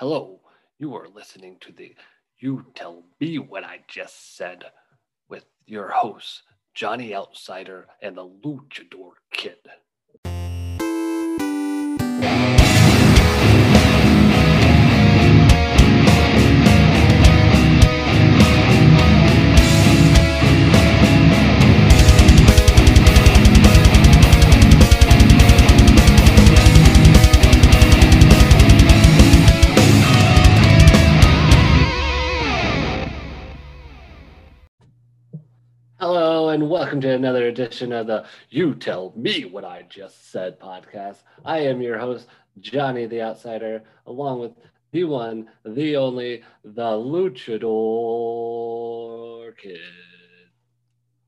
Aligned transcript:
Hello, 0.00 0.40
you 0.78 0.96
are 0.96 1.08
listening 1.14 1.58
to 1.60 1.72
the 1.72 1.94
You 2.38 2.64
Tell 2.74 3.04
Me 3.20 3.38
What 3.38 3.64
I 3.64 3.80
Just 3.86 4.34
Said 4.34 4.64
with 5.28 5.44
your 5.66 5.90
hosts, 5.90 6.42
Johnny 6.72 7.14
Outsider 7.14 7.86
and 8.00 8.16
the 8.16 8.26
Luchador 8.26 9.16
Kid. 9.30 9.58
And 36.60 36.68
welcome 36.68 37.00
to 37.00 37.08
another 37.08 37.46
edition 37.46 37.90
of 37.90 38.06
the 38.06 38.26
You 38.50 38.74
Tell 38.74 39.14
Me 39.16 39.46
What 39.46 39.64
I 39.64 39.86
Just 39.88 40.30
Said 40.30 40.60
podcast. 40.60 41.22
I 41.42 41.60
am 41.60 41.80
your 41.80 41.96
host, 41.98 42.26
Johnny 42.58 43.06
the 43.06 43.22
Outsider, 43.22 43.82
along 44.06 44.40
with 44.40 44.52
the 44.92 45.04
one, 45.04 45.48
the 45.64 45.96
only, 45.96 46.42
the 46.62 46.82
Luchador 46.82 47.66
Kid. 49.56 49.80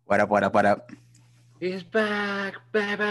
What 0.05 0.21
up, 0.21 0.29
what 0.29 0.45
up, 0.45 0.53
what 0.53 0.67
up? 0.67 0.93
He's 1.59 1.83
back, 1.83 2.57
baby. 2.71 3.03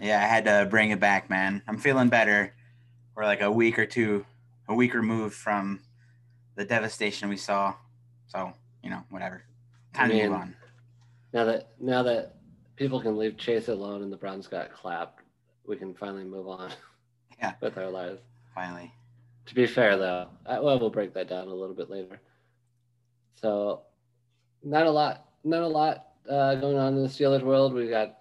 Yeah, 0.00 0.20
I 0.20 0.26
had 0.26 0.46
to 0.46 0.66
bring 0.68 0.90
it 0.90 0.98
back, 0.98 1.30
man. 1.30 1.62
I'm 1.68 1.78
feeling 1.78 2.08
better. 2.08 2.56
We're 3.14 3.22
like 3.22 3.40
a 3.40 3.52
week 3.52 3.78
or 3.78 3.86
two, 3.86 4.26
a 4.68 4.74
week 4.74 4.94
removed 4.94 5.36
from 5.36 5.78
the 6.56 6.64
devastation 6.64 7.28
we 7.28 7.36
saw. 7.36 7.76
So, 8.26 8.52
you 8.82 8.90
know, 8.90 9.04
whatever. 9.10 9.44
Time 9.94 10.10
to 10.10 10.24
move 10.24 10.32
on. 10.32 10.56
Now 11.32 11.44
that 11.44 11.68
now 11.80 12.02
that 12.02 12.36
people 12.76 13.00
can 13.00 13.16
leave 13.16 13.36
Chase 13.36 13.68
alone 13.68 14.02
and 14.02 14.12
the 14.12 14.16
Browns 14.16 14.46
got 14.46 14.72
clapped, 14.72 15.20
we 15.66 15.76
can 15.76 15.94
finally 15.94 16.24
move 16.24 16.48
on 16.48 16.70
Yeah. 17.38 17.54
with 17.60 17.78
our 17.78 17.90
lives. 17.90 18.20
Finally. 18.54 18.92
To 19.46 19.54
be 19.54 19.66
fair, 19.66 19.96
though, 19.96 20.28
I, 20.46 20.60
well, 20.60 20.78
we'll 20.78 20.90
break 20.90 21.14
that 21.14 21.28
down 21.28 21.48
a 21.48 21.54
little 21.54 21.74
bit 21.74 21.90
later. 21.90 22.20
So, 23.34 23.82
not 24.62 24.86
a 24.86 24.90
lot, 24.90 25.26
not 25.42 25.62
a 25.62 25.66
lot 25.66 26.06
uh, 26.30 26.54
going 26.56 26.76
on 26.78 26.94
in 26.96 27.02
the 27.02 27.08
Steelers 27.08 27.42
world. 27.42 27.74
We 27.74 27.88
got 27.88 28.18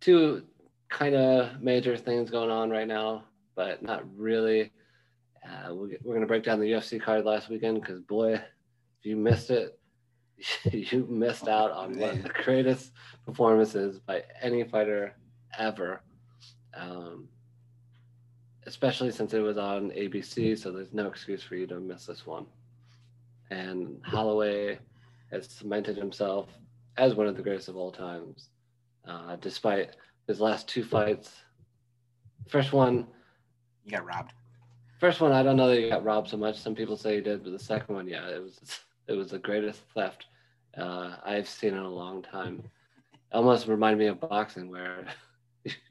two 0.00 0.44
kind 0.90 1.14
of 1.14 1.62
major 1.62 1.96
things 1.96 2.30
going 2.30 2.50
on 2.50 2.68
right 2.68 2.86
now, 2.86 3.24
but 3.54 3.82
not 3.82 4.04
really. 4.16 4.70
Uh, 5.42 5.74
we, 5.74 5.96
we're 6.02 6.14
going 6.14 6.20
to 6.20 6.26
break 6.26 6.42
down 6.44 6.60
the 6.60 6.70
UFC 6.70 7.00
card 7.00 7.24
last 7.24 7.48
weekend 7.48 7.80
because, 7.80 8.00
boy, 8.02 8.34
if 8.34 8.42
you 9.04 9.16
missed 9.16 9.48
it, 9.50 9.78
you 10.72 11.06
missed 11.08 11.48
out 11.48 11.70
on 11.70 11.98
one 11.98 12.10
of 12.10 12.22
the 12.22 12.28
greatest 12.44 12.92
performances 13.26 13.98
by 13.98 14.22
any 14.40 14.64
fighter 14.64 15.14
ever. 15.58 16.02
Um, 16.74 17.28
especially 18.66 19.10
since 19.10 19.34
it 19.34 19.40
was 19.40 19.58
on 19.58 19.90
ABC, 19.90 20.58
so 20.58 20.70
there's 20.70 20.92
no 20.92 21.06
excuse 21.06 21.42
for 21.42 21.56
you 21.56 21.66
to 21.66 21.80
miss 21.80 22.06
this 22.06 22.26
one. 22.26 22.46
And 23.50 24.00
Holloway 24.04 24.78
has 25.32 25.46
cemented 25.46 25.96
himself 25.96 26.48
as 26.96 27.14
one 27.14 27.26
of 27.26 27.36
the 27.36 27.42
greatest 27.42 27.68
of 27.68 27.76
all 27.76 27.90
times, 27.90 28.50
uh, 29.08 29.36
despite 29.36 29.96
his 30.26 30.40
last 30.40 30.68
two 30.68 30.84
fights. 30.84 31.32
First 32.48 32.72
one, 32.72 33.06
You 33.84 33.92
got 33.92 34.04
robbed. 34.04 34.32
first 34.98 35.20
one, 35.20 35.32
I 35.32 35.42
don't 35.42 35.56
know 35.56 35.68
that 35.68 35.80
he 35.80 35.88
got 35.88 36.04
robbed 36.04 36.28
so 36.28 36.36
much. 36.36 36.58
Some 36.58 36.74
people 36.74 36.96
say 36.96 37.16
he 37.16 37.20
did, 37.20 37.42
but 37.42 37.50
the 37.52 37.58
second 37.58 37.94
one, 37.94 38.06
yeah, 38.08 38.28
it 38.28 38.42
was 38.42 38.60
it 39.08 39.14
was 39.14 39.30
the 39.30 39.38
greatest 39.38 39.80
theft 39.94 40.26
uh, 40.76 41.16
I've 41.24 41.48
seen 41.48 41.74
in 41.74 41.80
a 41.80 41.88
long 41.88 42.22
time. 42.22 42.62
Almost 43.32 43.68
reminded 43.68 43.98
me 43.98 44.06
of 44.06 44.20
boxing, 44.20 44.70
where 44.70 45.06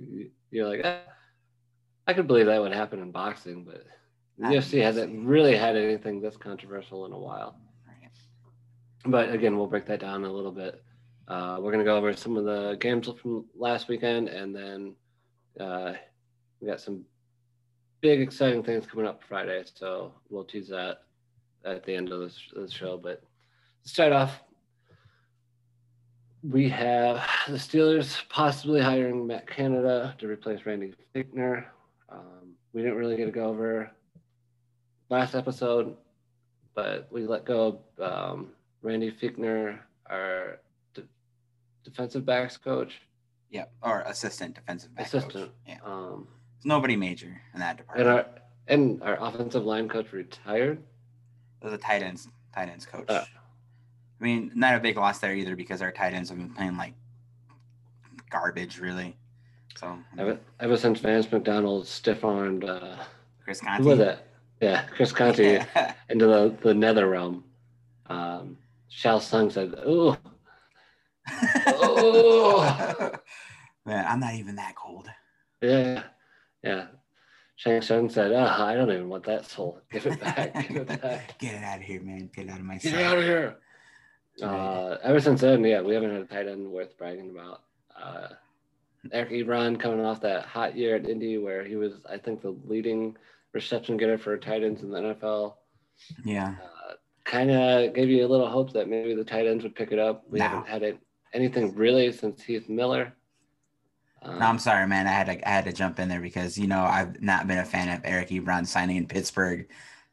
you're 0.51 0.67
like, 0.67 0.81
eh, 0.83 0.99
I 2.07 2.13
could 2.13 2.27
believe 2.27 2.47
that 2.47 2.61
would 2.61 2.73
happen 2.73 2.99
in 2.99 3.11
boxing, 3.11 3.63
but 3.63 3.85
the 4.37 4.43
Not 4.43 4.53
UFC 4.53 4.81
hasn't 4.81 5.25
really 5.25 5.55
had 5.55 5.75
anything 5.75 6.21
this 6.21 6.37
controversial 6.37 7.05
in 7.05 7.13
a 7.13 7.17
while. 7.17 7.55
Right. 7.87 8.11
But 9.05 9.33
again, 9.33 9.57
we'll 9.57 9.67
break 9.67 9.85
that 9.85 9.99
down 9.99 10.25
a 10.25 10.31
little 10.31 10.51
bit. 10.51 10.83
Uh, 11.27 11.57
we're 11.59 11.71
going 11.71 11.83
to 11.83 11.89
go 11.89 11.95
over 11.95 12.13
some 12.15 12.35
of 12.35 12.45
the 12.45 12.77
games 12.79 13.09
from 13.21 13.45
last 13.55 13.87
weekend, 13.87 14.29
and 14.29 14.55
then 14.55 14.95
uh, 15.59 15.93
we 16.59 16.67
got 16.67 16.81
some 16.81 17.05
big, 18.01 18.21
exciting 18.21 18.63
things 18.63 18.85
coming 18.85 19.05
up 19.05 19.21
Friday. 19.23 19.63
So 19.75 20.13
we'll 20.29 20.45
tease 20.45 20.69
that 20.69 21.03
at 21.65 21.85
the 21.85 21.93
end 21.93 22.11
of 22.11 22.21
this, 22.21 22.39
this 22.55 22.71
show. 22.71 22.97
But 22.97 23.21
start 23.83 24.11
off, 24.11 24.41
we 26.43 26.69
have 26.69 27.25
the 27.47 27.57
Steelers 27.57 28.21
possibly 28.29 28.81
hiring 28.81 29.27
Matt 29.27 29.47
Canada 29.47 30.15
to 30.19 30.27
replace 30.27 30.65
Randy 30.65 30.93
Fichtner. 31.13 31.65
Um, 32.09 32.53
we 32.73 32.81
didn't 32.81 32.97
really 32.97 33.17
get 33.17 33.25
to 33.25 33.31
go 33.31 33.45
over 33.49 33.91
last 35.09 35.35
episode, 35.35 35.95
but 36.75 37.07
we 37.11 37.25
let 37.27 37.45
go 37.45 37.81
of 37.99 38.11
um, 38.35 38.47
Randy 38.81 39.11
Fichtner, 39.11 39.79
our 40.09 40.59
de- 40.93 41.03
defensive 41.83 42.25
backs 42.25 42.55
coach, 42.57 43.01
Yeah. 43.49 43.65
Or 43.81 44.01
assistant 44.01 44.55
defensive 44.55 44.95
back 44.95 45.11
coach. 45.11 45.23
assistant, 45.23 45.51
Yeah. 45.67 45.79
um, 45.83 46.27
There's 46.57 46.65
nobody 46.65 46.95
major 46.95 47.41
in 47.53 47.59
that 47.59 47.77
department. 47.77 48.07
and 48.09 48.17
our 48.17 48.25
and 48.67 49.01
our 49.03 49.17
offensive 49.19 49.65
line 49.65 49.89
coach 49.89 50.11
retired. 50.13 50.81
There's 51.61 51.73
a 51.73 51.77
tight 51.79 52.03
ends, 52.03 52.29
tight 52.53 52.69
ends 52.69 52.85
coach. 52.85 53.09
Uh. 53.09 53.25
I 54.19 54.23
mean, 54.23 54.51
not 54.53 54.75
a 54.75 54.79
big 54.79 54.97
loss 54.97 55.19
there 55.19 55.33
either 55.33 55.55
because 55.55 55.81
our 55.81 55.91
tight 55.91 56.13
ends 56.13 56.29
have 56.29 56.37
been 56.37 56.49
playing 56.53 56.75
like 56.77 56.93
garbage, 58.29 58.79
really. 58.79 59.15
So 59.77 59.97
Ever, 60.17 60.37
ever 60.59 60.75
since 60.77 60.99
Vance 60.99 61.31
McDonald 61.31 61.87
stiff 61.87 62.23
armed, 62.25 62.65
uh, 62.65 62.97
Chris 63.43 63.61
who 63.61 63.83
was 63.85 63.99
that? 63.99 64.25
Yeah, 64.61 64.83
Chris 64.93 65.13
Conte 65.13 65.37
Yeah. 65.75 65.93
into 66.09 66.25
the, 66.25 66.53
the 66.61 66.73
nether 66.73 67.07
realm. 67.07 67.45
Um, 68.07 68.57
Shang 68.89 69.19
Tsung 69.21 69.49
said, 69.51 69.73
"Ooh, 69.87 70.17
Oh. 71.67 73.11
Man, 73.85 74.05
I'm 74.07 74.19
not 74.19 74.33
even 74.33 74.55
that 74.55 74.75
cold. 74.75 75.07
yeah, 75.61 76.03
yeah." 76.63 76.87
Shang 77.55 77.81
Tsung 77.81 78.09
said, 78.09 78.31
oh, 78.31 78.45
"I 78.63 78.73
don't 78.75 78.89
even 78.91 79.09
want 79.09 79.25
that 79.25 79.45
soul. 79.45 79.79
Give 79.91 80.05
it 80.07 80.19
back. 80.19 80.67
Give 80.67 80.77
it 80.77 80.87
back. 81.01 81.37
Get 81.39 81.55
it 81.55 81.63
out 81.63 81.77
of 81.77 81.83
here, 81.83 82.01
man. 82.01 82.29
Get 82.35 82.47
it 82.47 82.51
out 82.51 82.59
of 82.59 82.65
my 82.65 82.77
Get 82.77 82.91
sight. 82.93 83.03
out 83.03 83.17
of 83.17 83.23
here." 83.23 83.57
Uh, 84.41 84.97
ever 85.03 85.19
since 85.19 85.41
then, 85.41 85.63
yeah, 85.63 85.81
we 85.81 85.93
haven't 85.93 86.11
had 86.11 86.21
a 86.21 86.25
tight 86.25 86.47
end 86.47 86.67
worth 86.69 86.97
bragging 86.97 87.29
about. 87.29 87.61
Uh, 87.99 88.27
Eric 89.11 89.29
Ebron 89.31 89.79
coming 89.79 90.05
off 90.05 90.21
that 90.21 90.45
hot 90.45 90.75
year 90.75 90.95
at 90.95 91.07
Indy 91.09 91.37
where 91.37 91.63
he 91.63 91.75
was, 91.75 91.93
I 92.09 92.17
think, 92.17 92.41
the 92.41 92.55
leading 92.65 93.15
reception 93.53 93.97
getter 93.97 94.17
for 94.17 94.37
tight 94.37 94.63
ends 94.63 94.81
in 94.83 94.91
the 94.91 94.99
NFL. 94.99 95.55
Yeah. 96.23 96.55
Uh, 96.61 96.93
kind 97.25 97.51
of 97.51 97.93
gave 97.93 98.09
you 98.09 98.25
a 98.25 98.27
little 98.27 98.49
hope 98.49 98.73
that 98.73 98.87
maybe 98.89 99.15
the 99.15 99.23
tight 99.23 99.47
ends 99.47 99.63
would 99.63 99.75
pick 99.75 99.91
it 99.91 99.99
up. 99.99 100.23
We 100.29 100.39
No. 100.39 100.47
haven't 100.47 100.67
had 100.67 100.83
it, 100.83 100.99
anything 101.33 101.73
really 101.75 102.11
since 102.11 102.41
Heath 102.43 102.69
Miller. 102.69 103.13
Um, 104.21 104.39
No, 104.39 104.45
I'm 104.45 104.59
sorry, 104.59 104.85
man. 104.87 105.07
I 105.07 105.11
had 105.11 105.27
to 105.27 105.47
I 105.47 105.51
had 105.51 105.65
to 105.65 105.71
jump 105.73 105.99
in 105.99 106.09
there 106.09 106.19
because 106.21 106.57
you 106.57 106.67
know 106.67 106.83
I've 106.83 107.21
not 107.21 107.47
been 107.47 107.59
a 107.59 107.65
fan 107.65 107.89
of 107.95 108.01
Eric 108.03 108.29
Ebron 108.29 108.65
signing 108.67 108.97
in 108.97 109.07
Pittsburgh 109.07 109.67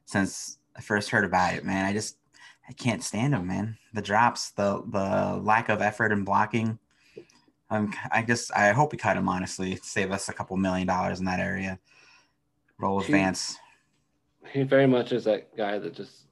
since 0.04 0.58
I 0.76 0.80
first 0.80 1.10
heard 1.10 1.24
about 1.24 1.54
it, 1.54 1.64
man. 1.64 1.84
I 1.84 1.92
just 1.92 2.18
I 2.68 2.72
can't 2.72 3.02
stand 3.02 3.34
him, 3.34 3.46
man. 3.46 3.76
The 3.94 4.02
drops, 4.02 4.50
the 4.50 4.82
the 4.86 5.40
lack 5.42 5.68
of 5.68 5.80
effort 5.80 6.12
and 6.12 6.24
blocking. 6.24 6.78
Um, 7.70 7.92
I 8.12 8.22
just 8.22 8.52
I 8.54 8.72
hope 8.72 8.92
we 8.92 8.98
cut 8.98 9.16
him 9.16 9.28
honestly, 9.28 9.76
save 9.82 10.12
us 10.12 10.28
a 10.28 10.32
couple 10.32 10.56
million 10.56 10.86
dollars 10.86 11.18
in 11.18 11.24
that 11.26 11.40
area. 11.40 11.78
Roll 12.78 12.96
with 12.96 13.06
He- 13.06 13.12
Vance. 13.12 13.56
he 14.52 14.62
very 14.62 14.86
much 14.86 15.12
is 15.12 15.24
that 15.24 15.56
guy 15.56 15.78
that 15.78 15.94
just 15.94 16.26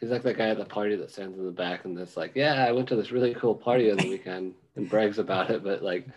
he's 0.00 0.10
like 0.10 0.22
that 0.22 0.36
guy 0.38 0.48
at 0.48 0.58
the 0.58 0.64
party 0.64 0.96
that 0.96 1.10
stands 1.10 1.38
in 1.38 1.44
the 1.44 1.52
back 1.52 1.84
and 1.84 1.96
that's 1.96 2.16
like, 2.16 2.32
yeah, 2.34 2.64
I 2.66 2.72
went 2.72 2.88
to 2.88 2.96
this 2.96 3.12
really 3.12 3.34
cool 3.34 3.54
party 3.54 3.90
on 3.90 3.98
the 3.98 4.08
weekend 4.10 4.54
and 4.76 4.88
brags 4.88 5.18
about 5.18 5.50
it, 5.50 5.62
but 5.62 5.82
like 5.82 6.08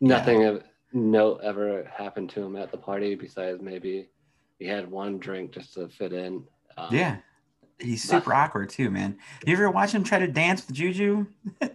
nothing 0.00 0.44
of 0.44 0.62
note 0.92 1.40
ever 1.42 1.84
happened 1.94 2.30
to 2.30 2.42
him 2.42 2.56
at 2.56 2.70
the 2.70 2.78
party 2.78 3.14
besides 3.14 3.60
maybe 3.60 4.08
he 4.58 4.66
had 4.66 4.90
one 4.90 5.18
drink 5.18 5.50
just 5.52 5.74
to 5.74 5.88
fit 5.88 6.12
in. 6.12 6.44
Um, 6.78 6.94
Yeah. 6.94 7.16
He's 7.80 8.02
super 8.02 8.34
awkward 8.34 8.70
too, 8.70 8.90
man. 8.90 9.18
You 9.46 9.54
ever 9.54 9.70
watch 9.70 9.92
him 9.92 10.02
try 10.04 10.18
to 10.18 10.26
dance 10.26 10.66
with 10.66 10.76
Juju? 10.76 11.26
I 11.62 11.68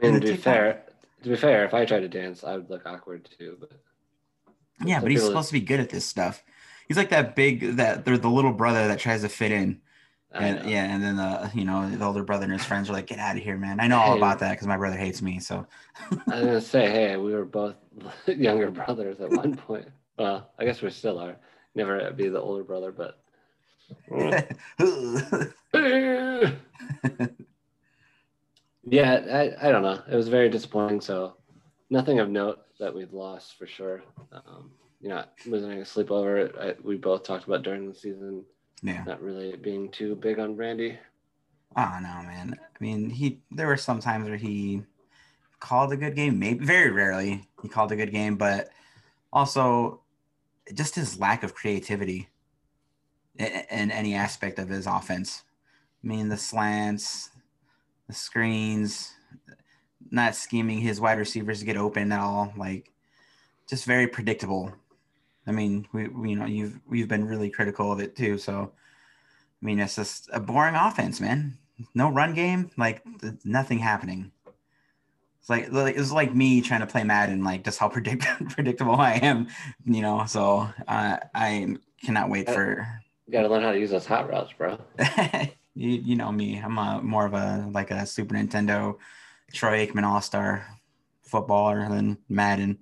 mean, 0.00 0.14
to 0.14 0.20
be 0.20 0.32
TikTok? 0.32 0.44
fair, 0.44 0.84
to 1.22 1.28
be 1.28 1.36
fair, 1.36 1.64
if 1.64 1.74
I 1.74 1.84
tried 1.84 2.00
to 2.00 2.08
dance, 2.08 2.44
I 2.44 2.56
would 2.56 2.68
look 2.70 2.84
awkward 2.86 3.28
too. 3.38 3.56
But 3.60 3.72
Yeah, 4.84 5.00
but 5.00 5.10
he's 5.10 5.24
supposed 5.24 5.48
to 5.48 5.52
be 5.52 5.60
good 5.60 5.80
at 5.80 5.90
this 5.90 6.04
stuff. 6.04 6.42
He's 6.88 6.96
like 6.96 7.10
that 7.10 7.36
big 7.36 7.76
that 7.76 8.04
they're 8.04 8.18
the 8.18 8.28
little 8.30 8.52
brother 8.52 8.88
that 8.88 8.98
tries 8.98 9.22
to 9.22 9.28
fit 9.28 9.52
in. 9.52 9.80
And 10.38 10.64
yeah, 10.64 10.84
and 10.84 11.02
then 11.02 11.16
the 11.16 11.50
you 11.54 11.64
know 11.64 11.88
the 11.90 12.04
older 12.04 12.24
brother 12.24 12.44
and 12.44 12.52
his 12.52 12.64
friends 12.64 12.88
are 12.90 12.94
like, 12.94 13.06
"Get 13.06 13.18
out 13.18 13.36
of 13.36 13.42
here, 13.42 13.56
man!" 13.58 13.80
I 13.80 13.86
know 13.86 13.98
all 14.00 14.14
Hey. 14.14 14.14
about 14.14 14.40
that 14.40 14.52
because 14.52 14.66
my 14.66 14.76
brother 14.78 14.96
hates 14.96 15.22
me. 15.22 15.40
So 15.40 15.66
I 16.28 16.36
was 16.36 16.46
gonna 16.46 16.60
say, 16.60 16.90
hey, 16.90 17.16
we 17.16 17.32
were 17.34 17.44
both 17.44 17.76
younger 18.26 18.70
brothers 18.70 19.20
at 19.20 19.30
one 19.30 19.56
point. 19.56 19.88
Well, 20.18 20.52
I 20.58 20.64
guess 20.64 20.82
we 20.82 20.90
still 20.90 21.18
are. 21.18 21.36
Never 21.74 22.10
be 22.12 22.28
the 22.28 22.40
older 22.40 22.64
brother, 22.64 22.92
but 22.92 23.21
yeah, 28.84 29.20
I, 29.30 29.68
I 29.68 29.72
don't 29.72 29.82
know. 29.82 30.02
It 30.10 30.16
was 30.16 30.28
very 30.28 30.48
disappointing. 30.48 31.00
So 31.00 31.36
nothing 31.90 32.18
of 32.20 32.28
note 32.30 32.60
that 32.78 32.94
we've 32.94 33.12
lost 33.12 33.56
for 33.58 33.66
sure. 33.66 34.02
Um, 34.32 34.72
you 35.00 35.08
know, 35.08 35.24
losing 35.46 35.72
a 35.72 35.82
sleepover, 35.82 36.58
I, 36.58 36.74
we 36.82 36.96
both 36.96 37.24
talked 37.24 37.46
about 37.46 37.62
during 37.62 37.88
the 37.88 37.94
season. 37.94 38.44
Yeah. 38.82 39.04
Not 39.04 39.22
really 39.22 39.56
being 39.56 39.90
too 39.90 40.16
big 40.16 40.38
on 40.38 40.56
Randy. 40.56 40.98
Oh 41.76 41.98
no, 42.02 42.22
man. 42.22 42.58
I 42.58 42.84
mean, 42.84 43.08
he 43.10 43.40
there 43.50 43.66
were 43.66 43.76
some 43.76 44.00
times 44.00 44.28
where 44.28 44.36
he 44.36 44.82
called 45.60 45.92
a 45.92 45.96
good 45.96 46.16
game. 46.16 46.38
Maybe 46.38 46.64
very 46.64 46.90
rarely 46.90 47.48
he 47.62 47.68
called 47.68 47.92
a 47.92 47.96
good 47.96 48.12
game, 48.12 48.36
but 48.36 48.68
also 49.32 50.00
just 50.74 50.94
his 50.94 51.18
lack 51.18 51.42
of 51.42 51.54
creativity 51.54 52.28
in, 53.38 53.90
any 53.90 54.14
aspect 54.14 54.58
of 54.58 54.68
his 54.68 54.86
offense. 54.86 55.42
I 56.02 56.06
mean, 56.06 56.28
the 56.28 56.36
slants, 56.36 57.30
the 58.08 58.14
screens, 58.14 59.12
not 60.10 60.34
scheming 60.34 60.80
his 60.80 61.00
wide 61.00 61.18
receivers 61.18 61.60
to 61.60 61.64
get 61.64 61.76
open 61.76 62.12
at 62.12 62.20
all. 62.20 62.52
Like, 62.56 62.90
just 63.68 63.84
very 63.84 64.06
predictable. 64.06 64.72
I 65.46 65.52
mean, 65.52 65.86
we, 65.92 66.08
we 66.08 66.30
you 66.30 66.36
know 66.36 66.46
you've 66.46 66.78
we've 66.88 67.08
been 67.08 67.26
really 67.26 67.50
critical 67.50 67.92
of 67.92 68.00
it 68.00 68.14
too. 68.16 68.38
So, 68.38 68.72
I 68.72 69.64
mean, 69.64 69.80
it's 69.80 69.96
just 69.96 70.28
a 70.32 70.40
boring 70.40 70.74
offense, 70.74 71.20
man. 71.20 71.58
No 71.94 72.10
run 72.10 72.34
game, 72.34 72.70
like 72.76 73.02
nothing 73.44 73.78
happening. 73.78 74.30
It's 75.40 75.50
like 75.50 75.64
it 75.64 75.72
was 75.72 76.12
like 76.12 76.34
me 76.34 76.60
trying 76.60 76.80
to 76.80 76.86
play 76.86 77.02
Madden, 77.02 77.42
like 77.42 77.64
just 77.64 77.78
how 77.78 77.88
predict- 77.96 78.26
predictable 78.50 78.94
I 78.94 79.14
am, 79.14 79.48
you 79.84 80.02
know. 80.02 80.24
So 80.26 80.68
uh, 80.86 81.16
I 81.34 81.76
cannot 82.04 82.30
wait 82.30 82.48
for. 82.48 82.86
You 83.26 83.32
gotta 83.32 83.48
learn 83.48 83.62
how 83.62 83.72
to 83.72 83.78
use 83.78 83.90
those 83.90 84.06
hot 84.06 84.28
routes, 84.28 84.52
bro. 84.52 84.78
you, 85.74 85.90
you 85.90 86.16
know 86.16 86.32
me. 86.32 86.58
I'm 86.58 86.76
a, 86.78 87.00
more 87.02 87.26
of 87.26 87.34
a 87.34 87.68
like 87.72 87.90
a 87.90 88.04
Super 88.04 88.34
Nintendo 88.34 88.96
Troy 89.52 89.86
Aikman 89.86 90.04
All 90.04 90.20
Star 90.20 90.66
footballer 91.22 91.88
than 91.88 92.18
Madden. 92.28 92.78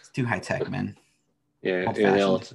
It's 0.00 0.10
too 0.10 0.24
high 0.24 0.40
tech, 0.40 0.70
man. 0.70 0.96
Yeah, 1.62 1.90
yeah 1.96 2.12
the 2.12 2.20
old 2.20 2.54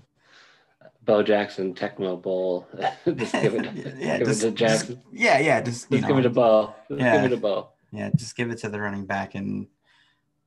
Bo 1.01 1.23
Jackson 1.23 1.73
Tecmo 1.73 2.21
Bowl. 2.21 2.67
just 3.15 3.33
give 3.33 3.55
it, 3.55 3.97
yeah, 3.97 4.19
give 4.19 4.27
just, 4.27 4.43
it 4.43 4.51
to 4.51 4.55
Jackson. 4.55 4.95
Just, 4.95 5.07
yeah, 5.11 5.39
yeah, 5.39 5.59
just, 5.59 5.89
just 5.89 6.03
know, 6.03 6.07
give 6.09 6.17
it 6.19 6.21
to 6.21 6.29
Bo. 6.29 6.75
Just 6.87 7.01
yeah. 7.01 7.21
give 7.27 7.31
it 7.33 7.41
to. 7.41 7.65
Yeah, 7.91 8.11
just 8.15 8.37
give 8.37 8.51
it 8.51 8.59
to 8.59 8.69
the 8.69 8.79
running 8.79 9.07
back, 9.07 9.33
and 9.33 9.65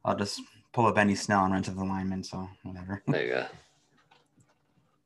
I'll 0.04 0.14
just 0.14 0.40
pull 0.72 0.86
up 0.86 0.94
Benny 0.94 1.16
Snell 1.16 1.42
and 1.44 1.52
run 1.52 1.64
to 1.64 1.72
the 1.72 1.82
lineman. 1.82 2.22
So 2.22 2.48
whatever. 2.62 3.02
There 3.08 3.24
you 3.24 3.30
go. 3.30 3.46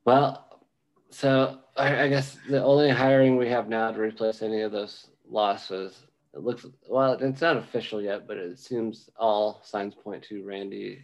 Well, 0.05 0.61
so 1.08 1.61
I, 1.76 2.05
I 2.05 2.08
guess 2.08 2.38
the 2.49 2.62
only 2.62 2.90
hiring 2.90 3.37
we 3.37 3.49
have 3.49 3.69
now 3.69 3.90
to 3.90 4.00
replace 4.00 4.43
any 4.43 4.62
of 4.62 4.73
those 4.73 5.08
losses 5.28 6.06
it 6.37 6.43
looks 6.43 6.67
well 6.88 7.12
it's 7.12 7.40
not 7.40 7.56
official 7.56 8.00
yet 8.00 8.26
but 8.26 8.37
it 8.37 8.58
seems 8.58 9.11
all 9.17 9.61
signs 9.64 9.94
point 9.94 10.23
to 10.23 10.44
randy 10.44 11.02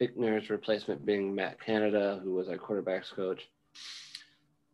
fichtner's 0.00 0.50
replacement 0.50 1.06
being 1.06 1.34
matt 1.34 1.60
canada 1.60 2.20
who 2.22 2.34
was 2.34 2.48
our 2.48 2.56
quarterbacks 2.56 3.12
coach. 3.12 3.48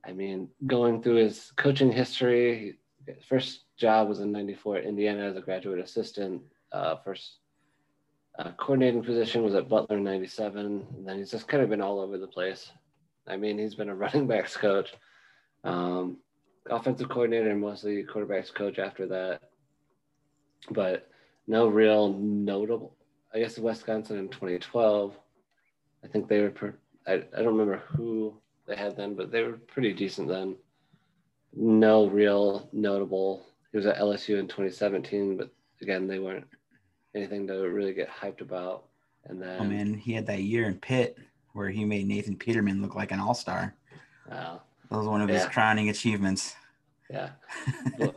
I 0.04 0.12
mean 0.12 0.48
going 0.66 1.02
through 1.02 1.16
his 1.16 1.52
coaching 1.56 1.92
history 1.92 2.78
his 3.06 3.24
first 3.28 3.64
job 3.76 4.08
was 4.08 4.20
in 4.20 4.32
94 4.32 4.78
at 4.78 4.84
indiana 4.84 5.24
as 5.24 5.36
a 5.36 5.40
graduate 5.40 5.78
assistant. 5.78 6.42
Uh, 6.72 6.96
first 7.04 7.38
uh, 8.38 8.50
coordinating 8.56 9.04
position 9.04 9.42
was 9.42 9.54
at 9.54 9.68
butler 9.68 9.98
in 9.98 10.04
97 10.04 10.86
and 10.96 11.08
then 11.08 11.18
he's 11.18 11.30
just 11.30 11.48
kind 11.48 11.62
of 11.62 11.68
been 11.68 11.82
all 11.82 12.00
over 12.00 12.18
the 12.18 12.26
place. 12.26 12.70
I 13.28 13.36
mean 13.36 13.58
he's 13.58 13.74
been 13.74 13.90
a 13.90 13.94
running 14.02 14.26
backs 14.26 14.56
coach 14.56 14.94
um, 15.64 16.16
offensive 16.70 17.08
coordinator 17.08 17.50
and 17.50 17.60
mostly 17.60 18.04
quarterbacks 18.04 18.52
coach 18.52 18.78
after 18.78 19.06
that 19.06 19.42
but 20.70 21.08
no 21.46 21.66
real 21.66 22.12
notable. 22.14 22.96
I 23.34 23.38
guess 23.38 23.58
Wisconsin 23.58 24.18
in 24.18 24.28
2012, 24.28 25.16
I 26.04 26.08
think 26.08 26.28
they 26.28 26.40
were. 26.40 26.50
Per, 26.50 26.74
I, 27.06 27.14
I 27.14 27.42
don't 27.42 27.56
remember 27.56 27.82
who 27.88 28.34
they 28.66 28.76
had 28.76 28.96
then, 28.96 29.14
but 29.14 29.32
they 29.32 29.42
were 29.42 29.54
pretty 29.54 29.92
decent 29.92 30.28
then. 30.28 30.56
No 31.54 32.06
real 32.06 32.68
notable. 32.72 33.46
He 33.70 33.78
was 33.78 33.86
at 33.86 33.98
LSU 33.98 34.38
in 34.38 34.48
2017, 34.48 35.36
but 35.36 35.50
again, 35.80 36.06
they 36.06 36.18
weren't 36.18 36.46
anything 37.14 37.46
to 37.46 37.54
really 37.54 37.94
get 37.94 38.08
hyped 38.10 38.40
about. 38.40 38.84
And 39.24 39.40
then, 39.40 39.60
oh 39.60 39.64
man, 39.64 39.94
he 39.94 40.12
had 40.12 40.26
that 40.26 40.42
year 40.42 40.66
in 40.66 40.78
Pitt 40.78 41.18
where 41.52 41.68
he 41.68 41.84
made 41.84 42.06
Nathan 42.06 42.36
Peterman 42.36 42.82
look 42.82 42.94
like 42.94 43.12
an 43.12 43.20
all 43.20 43.34
star. 43.34 43.74
Wow. 44.30 44.62
That 44.92 44.98
was 44.98 45.06
one 45.08 45.22
of 45.22 45.30
Yeah. 45.30 45.36
his 45.38 45.46
crowning 45.46 45.88
achievements. 45.88 46.54
Yeah. 47.10 47.30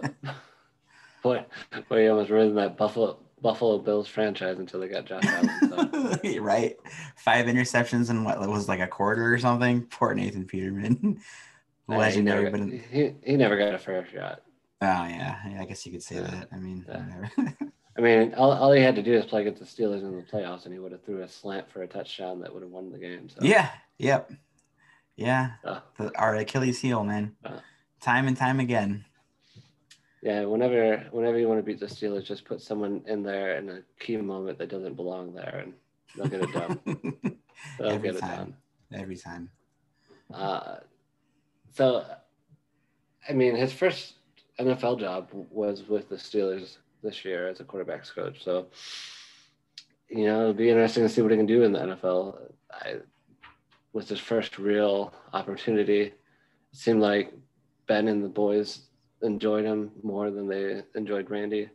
boy, 1.23 1.45
boy, 1.89 2.01
he 2.01 2.07
almost 2.09 2.29
ruined 2.29 2.57
that 2.57 2.75
Buffalo 2.77 3.19
Buffalo 3.41 3.77
Bills 3.79 4.07
franchise 4.09 4.59
until 4.59 4.79
they 4.81 4.87
got 4.89 5.05
Josh 5.05 5.23
Allen. 5.25 6.19
So. 6.23 6.39
right? 6.41 6.75
Five 7.15 7.45
interceptions 7.45 8.09
in 8.09 8.23
what 8.25 8.39
was 8.49 8.67
like 8.67 8.79
a 8.81 8.87
quarter 8.87 9.33
or 9.33 9.37
something. 9.39 9.83
Poor 9.83 10.13
Nathan 10.13 10.45
Peterman. 10.45 11.19
He, 11.87 11.93
Legendary, 11.95 12.45
never, 12.45 12.57
but 12.57 12.71
got- 12.71 12.79
he, 12.89 13.13
he 13.23 13.35
never 13.37 13.59
got 13.59 13.75
a 13.75 13.77
fair 13.77 14.03
shot. 14.11 14.41
oh 14.81 14.85
yeah, 15.05 15.35
yeah, 15.47 15.61
I 15.61 15.65
guess 15.65 15.85
you 15.85 15.91
could 15.91 16.01
say 16.01 16.15
Yeah. 16.15 16.21
that. 16.23 16.47
I 16.51 16.57
mean, 16.57 16.83
Yeah. 16.89 17.51
I 17.95 18.01
mean, 18.01 18.33
all, 18.33 18.51
all 18.53 18.71
he 18.71 18.81
had 18.81 18.95
to 18.95 19.03
do 19.03 19.13
is 19.13 19.23
play 19.25 19.41
against 19.41 19.59
the 19.59 19.67
Steelers 19.67 20.01
in 20.01 20.15
the 20.15 20.23
playoffs, 20.23 20.65
and 20.65 20.73
he 20.73 20.79
would 20.79 20.91
have 20.93 21.03
threw 21.03 21.21
a 21.21 21.27
slant 21.29 21.69
for 21.71 21.83
a 21.83 21.87
touchdown 21.87 22.39
that 22.41 22.51
would 22.51 22.63
have 22.63 22.71
won 22.71 22.91
the 22.91 22.97
game. 22.97 23.29
So 23.29 23.37
yeah, 23.43 23.69
yep, 23.99 24.31
yeah. 25.15 25.51
uh, 25.63 25.79
The, 25.97 26.17
our 26.17 26.35
Achilles 26.35 26.79
heel, 26.81 27.03
man. 27.03 27.35
Uh. 27.43 27.59
Time 28.01 28.27
and 28.27 28.37
time 28.37 28.59
again. 28.59 29.05
yeah. 30.21 30.45
Whenever 30.45 30.97
whenever 31.11 31.39
you 31.39 31.47
want 31.47 31.59
to 31.59 31.63
beat 31.63 31.79
the 31.79 31.85
Steelers, 31.87 32.25
just 32.25 32.45
put 32.45 32.61
someone 32.61 33.01
in 33.07 33.23
there 33.23 33.57
in 33.57 33.69
a 33.69 33.79
key 33.99 34.17
moment 34.17 34.57
that 34.59 34.69
doesn't 34.69 34.95
belong 34.95 35.33
there, 35.33 35.63
and 35.63 35.73
they'll 36.15 36.27
get 36.27 36.41
it 36.41 36.53
done. 36.53 36.79
They'll 37.79 37.89
Every 37.89 38.09
get 38.09 38.15
it 38.17 38.19
time. 38.19 38.55
done. 38.91 39.01
Every 39.01 39.15
time. 39.17 39.49
Uh, 40.33 40.75
so, 41.73 42.05
I 43.27 43.33
mean, 43.33 43.55
his 43.55 43.71
first 43.73 44.15
NFL 44.59 44.99
job 44.99 45.29
was 45.49 45.83
with 45.87 46.09
the 46.09 46.15
Steelers 46.17 46.77
this 47.01 47.23
year 47.25 47.47
as 47.47 47.59
a 47.61 47.63
quarterbacks 47.63 48.13
coach. 48.13 48.43
So, 48.43 48.67
you 50.09 50.25
know, 50.25 50.41
it'll 50.41 50.53
be 50.53 50.69
interesting 50.69 51.03
to 51.03 51.09
see 51.09 51.21
what 51.21 51.31
he 51.31 51.37
can 51.37 51.45
do 51.45 51.63
in 51.63 51.71
the 51.71 51.79
NFL. 51.79 52.37
I, 52.71 52.95
was 53.95 54.09
his 54.09 54.19
first 54.19 54.59
real 54.59 55.13
opportunity. 55.31 56.01
It 56.01 56.13
seemed 56.73 57.01
like 57.01 57.33
Ben 57.87 58.09
and 58.09 58.21
the 58.21 58.27
boys 58.29 58.89
enjoyed 59.21 59.63
him 59.63 59.89
more 60.03 60.29
than 60.29 60.49
they 60.49 60.83
enjoyed 60.95 61.31
Randy. 61.31 61.69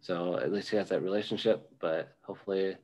So 0.00 0.38
at 0.38 0.52
least 0.52 0.70
he 0.70 0.78
has 0.78 0.88
that 0.88 1.02
relationship, 1.02 1.70
but 1.78 2.16
hopefully 2.22 2.76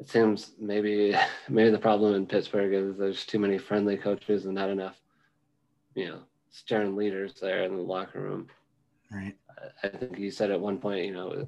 it 0.00 0.08
seems 0.08 0.52
maybe 0.58 1.14
maybe 1.50 1.68
the 1.70 1.78
problem 1.78 2.14
in 2.14 2.26
Pittsburgh 2.26 2.72
is 2.72 2.96
there's 2.96 3.26
too 3.26 3.38
many 3.38 3.58
friendly 3.58 3.98
coaches 3.98 4.46
and 4.46 4.54
not 4.54 4.70
enough, 4.70 4.96
you 5.94 6.06
know, 6.08 6.20
stern 6.48 6.96
leaders 6.96 7.34
there 7.38 7.64
in 7.64 7.76
the 7.76 7.82
locker 7.82 8.22
room. 8.22 8.48
Right. 9.12 9.36
I- 9.82 9.88
think 9.88 10.16
he 10.16 10.30
said 10.30 10.50
at 10.50 10.58
one 10.58 10.78
point, 10.78 11.04
you 11.04 11.12
know, 11.12 11.46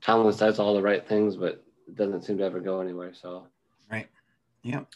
Tomlin 0.00 0.32
says 0.32 0.58
all 0.58 0.72
the 0.72 0.80
right 0.80 1.06
things, 1.06 1.36
but 1.36 1.62
it 1.86 1.96
doesn't 1.96 2.22
seem 2.22 2.38
to 2.38 2.44
ever 2.44 2.60
go 2.60 2.80
anywhere. 2.80 3.12
So 3.12 3.46
Right. 3.90 4.08
Yep. 4.62 4.86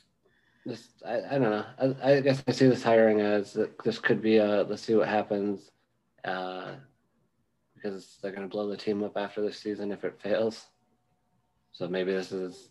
This, 0.66 0.88
I, 1.06 1.20
I 1.20 1.38
don't 1.38 1.50
know. 1.50 1.64
I, 1.80 2.12
I 2.12 2.20
guess 2.20 2.42
I 2.46 2.52
see 2.52 2.66
this 2.66 2.82
hiring 2.82 3.20
as 3.20 3.56
this 3.84 3.98
could 3.98 4.20
be 4.20 4.38
a 4.38 4.64
let's 4.64 4.82
see 4.82 4.96
what 4.96 5.08
happens, 5.08 5.70
uh, 6.24 6.72
because 7.74 8.18
they're 8.20 8.32
going 8.32 8.42
to 8.42 8.48
blow 8.48 8.68
the 8.68 8.76
team 8.76 9.02
up 9.04 9.16
after 9.16 9.40
this 9.40 9.58
season 9.58 9.92
if 9.92 10.04
it 10.04 10.20
fails. 10.20 10.66
So 11.72 11.86
maybe 11.86 12.12
this 12.12 12.32
is 12.32 12.70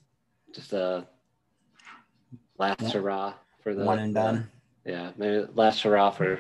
just 0.54 0.74
a 0.74 1.08
last 2.58 2.92
hurrah 2.92 3.34
for 3.64 3.74
the 3.74 3.86
One 3.86 4.00
and 4.00 4.14
done. 4.14 4.50
yeah, 4.86 5.12
maybe 5.18 5.48
last 5.56 5.82
hurrah 5.82 6.12
for 6.12 6.40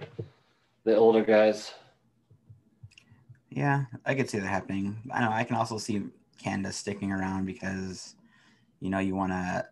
the 0.83 0.95
older 0.95 1.23
guys. 1.23 1.73
Yeah, 3.49 3.85
I 4.05 4.13
could 4.13 4.29
see 4.29 4.39
that 4.39 4.47
happening. 4.47 4.97
I 5.13 5.21
know 5.21 5.31
I 5.31 5.45
can 5.45 5.55
also 5.55 5.77
see 5.77 6.03
Canada 6.37 6.73
sticking 6.73 7.11
around 7.13 7.45
because, 7.45 8.15
you 8.81 8.89
know, 8.89 8.99
you 8.99 9.15
want 9.15 9.31
to 9.31 9.65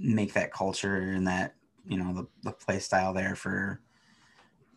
make 0.00 0.32
that 0.32 0.52
culture 0.52 0.96
and 0.96 1.26
that, 1.26 1.54
you 1.86 1.98
know, 1.98 2.12
the, 2.12 2.26
the 2.42 2.52
play 2.52 2.78
style 2.78 3.12
there 3.12 3.34
for 3.34 3.80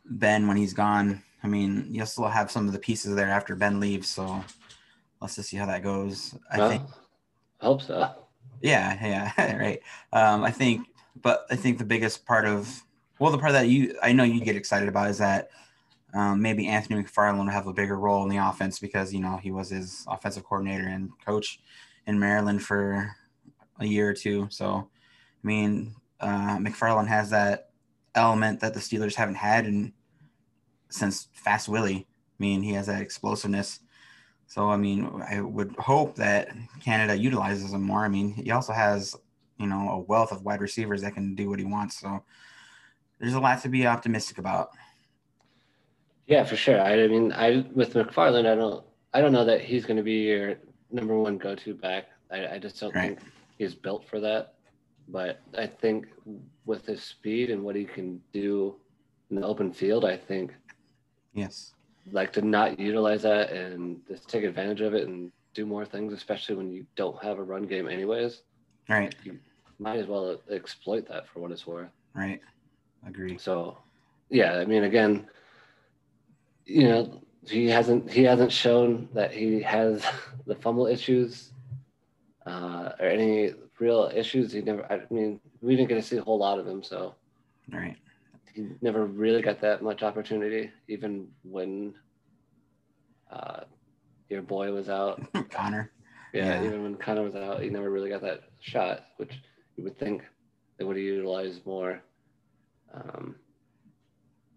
Ben 0.05 0.47
when 0.47 0.57
he's 0.57 0.73
gone. 0.73 1.23
I 1.43 1.47
mean, 1.47 1.87
you'll 1.89 2.05
still 2.05 2.27
have 2.27 2.51
some 2.51 2.67
of 2.67 2.73
the 2.73 2.79
pieces 2.79 3.15
there 3.15 3.29
after 3.29 3.55
Ben 3.55 3.79
leaves. 3.79 4.09
So 4.09 4.43
let's 5.21 5.35
just 5.35 5.49
see 5.49 5.57
how 5.57 5.65
that 5.65 5.83
goes. 5.83 6.35
I 6.51 6.57
Well, 6.57 6.69
think, 6.69 6.83
I 7.61 7.65
hope 7.65 7.81
so. 7.81 8.09
yeah, 8.61 9.31
yeah, 9.37 9.57
right. 9.57 9.81
Um, 10.11 10.43
I 10.43 10.51
think, 10.51 10.87
but 11.21 11.45
I 11.49 11.55
think 11.55 11.77
the 11.77 11.85
biggest 11.85 12.25
part 12.25 12.45
of, 12.45 12.81
well, 13.19 13.31
the 13.31 13.37
part 13.37 13.53
that 13.53 13.67
you, 13.69 13.97
I 14.01 14.13
know 14.13 14.23
you 14.23 14.41
get 14.41 14.55
excited 14.55 14.89
about 14.89 15.09
is 15.09 15.17
that 15.19 15.49
um, 16.13 16.41
maybe 16.41 16.67
Anthony 16.67 17.01
McFarland 17.03 17.37
will 17.37 17.51
have 17.51 17.67
a 17.67 17.73
bigger 17.73 17.97
role 17.97 18.23
in 18.23 18.29
the 18.29 18.37
offense 18.37 18.79
because 18.79 19.13
you 19.13 19.19
know 19.19 19.37
he 19.37 19.51
was 19.51 19.69
his 19.69 20.05
offensive 20.07 20.43
coordinator 20.43 20.87
and 20.87 21.09
coach 21.25 21.59
in 22.05 22.19
Maryland 22.19 22.61
for 22.63 23.15
a 23.79 23.85
year 23.85 24.09
or 24.09 24.13
two. 24.13 24.47
So, 24.51 24.87
I 25.43 25.47
mean, 25.47 25.95
uh, 26.19 26.57
McFarland 26.57 27.07
has 27.07 27.29
that 27.31 27.69
element 28.15 28.59
that 28.61 28.73
the 28.73 28.79
Steelers 28.79 29.15
haven't 29.15 29.35
had 29.35 29.65
in 29.65 29.93
since 30.89 31.27
Fast 31.33 31.67
Willie. 31.67 32.07
I 32.07 32.37
mean, 32.39 32.61
he 32.63 32.73
has 32.73 32.87
that 32.87 33.01
explosiveness. 33.01 33.79
So 34.47 34.69
I 34.69 34.77
mean, 34.77 35.09
I 35.27 35.41
would 35.41 35.75
hope 35.77 36.15
that 36.15 36.49
Canada 36.83 37.17
utilizes 37.17 37.73
him 37.73 37.81
more. 37.83 38.05
I 38.05 38.09
mean, 38.09 38.33
he 38.33 38.51
also 38.51 38.73
has 38.73 39.15
you 39.57 39.67
know 39.67 39.89
a 39.89 39.99
wealth 39.99 40.31
of 40.31 40.43
wide 40.43 40.61
receivers 40.61 41.01
that 41.01 41.13
can 41.13 41.35
do 41.35 41.49
what 41.49 41.59
he 41.59 41.65
wants. 41.65 41.99
So 41.99 42.23
there's 43.19 43.33
a 43.33 43.39
lot 43.39 43.61
to 43.63 43.69
be 43.69 43.87
optimistic 43.87 44.37
about. 44.37 44.69
Yeah, 46.27 46.43
for 46.45 46.55
sure. 46.55 46.79
I, 46.79 47.03
I 47.03 47.07
mean, 47.07 47.31
I 47.33 47.65
with 47.73 47.93
McFarland, 47.93 48.49
I 48.49 48.55
don't, 48.55 48.85
I 49.13 49.21
don't 49.21 49.33
know 49.33 49.45
that 49.45 49.61
he's 49.61 49.85
going 49.85 49.97
to 49.97 50.03
be 50.03 50.21
your 50.23 50.55
number 50.91 51.17
one 51.17 51.37
go-to 51.37 51.73
back. 51.73 52.05
I, 52.31 52.47
I 52.55 52.59
just 52.59 52.79
don't 52.79 52.95
Right. 52.95 53.17
think 53.17 53.31
he's 53.57 53.75
built 53.75 54.07
for 54.07 54.19
that. 54.21 54.53
But 55.07 55.41
I 55.57 55.67
think 55.67 56.07
with 56.65 56.85
his 56.85 57.03
speed 57.03 57.49
and 57.49 57.63
what 57.63 57.75
he 57.75 57.85
can 57.85 58.21
do 58.31 58.75
in 59.29 59.37
the 59.37 59.45
open 59.45 59.71
field, 59.71 60.05
I 60.05 60.17
think 60.17 60.53
Yes. 61.33 61.73
like 62.11 62.31
to 62.33 62.41
not 62.41 62.79
utilize 62.79 63.21
that 63.23 63.51
and 63.51 64.01
just 64.07 64.29
take 64.29 64.43
advantage 64.43 64.81
of 64.81 64.93
it 64.93 65.07
and 65.07 65.31
do 65.53 65.65
more 65.65 65.85
things, 65.85 66.13
especially 66.13 66.55
when 66.55 66.71
you 66.71 66.85
don't 66.95 67.21
have 67.23 67.39
a 67.39 67.43
run 67.43 67.63
game 67.63 67.87
anyways. 67.87 68.41
Right. 68.89 69.13
You 69.23 69.39
Might 69.79 69.99
as 69.99 70.07
well 70.07 70.39
exploit 70.51 71.07
that 71.07 71.27
for 71.27 71.39
what 71.39 71.51
it's 71.51 71.65
worth. 71.67 71.89
Right. 72.13 72.41
Agree. 73.05 73.37
So, 73.37 73.77
yeah, 74.29 74.53
I 74.55 74.65
mean, 74.65 74.83
again, 74.83 75.27
you 76.65 76.83
know, 76.87 77.21
he 77.47 77.67
hasn't 77.69 78.09
he 78.09 78.23
hasn't 78.23 78.51
shown 78.51 79.09
that 79.13 79.33
he 79.33 79.61
has 79.61 80.05
the 80.45 80.55
fumble 80.55 80.87
issues 80.87 81.51
uh, 82.45 82.91
or 82.99 83.07
any 83.07 83.53
real 83.79 84.11
issues. 84.13 84.51
He 84.53 84.61
never. 84.61 84.85
I 84.91 85.01
mean, 85.13 85.39
we 85.61 85.75
didn't 85.75 85.89
get 85.89 85.95
to 85.95 86.01
see 86.01 86.17
a 86.17 86.21
whole 86.23 86.37
lot 86.39 86.59
of 86.59 86.67
him, 86.67 86.83
so 86.83 87.15
Right. 87.71 87.97
he 88.53 88.67
never 88.81 89.05
really 89.05 89.41
got 89.41 89.61
that 89.61 89.81
much 89.81 90.03
opportunity, 90.03 90.71
even 90.87 91.27
when 91.43 91.93
uh, 93.31 93.61
your 94.29 94.41
boy 94.41 94.71
was 94.71 94.89
out. 94.89 95.21
Conner. 95.49 95.91
Yeah, 96.33 96.61
Yeah. 96.61 96.65
even 96.67 96.83
when 96.83 96.95
Conner 96.95 97.23
was 97.23 97.35
out, 97.35 97.61
he 97.61 97.69
never 97.69 97.89
really 97.89 98.09
got 98.09 98.21
that 98.21 98.41
shot, 98.59 99.05
which 99.17 99.33
you 99.75 99.83
would 99.83 99.97
think 99.97 100.23
they 100.77 100.85
would 100.85 100.95
have 100.97 101.03
utilized 101.05 101.65
more. 101.65 102.01
Um, 102.93 103.35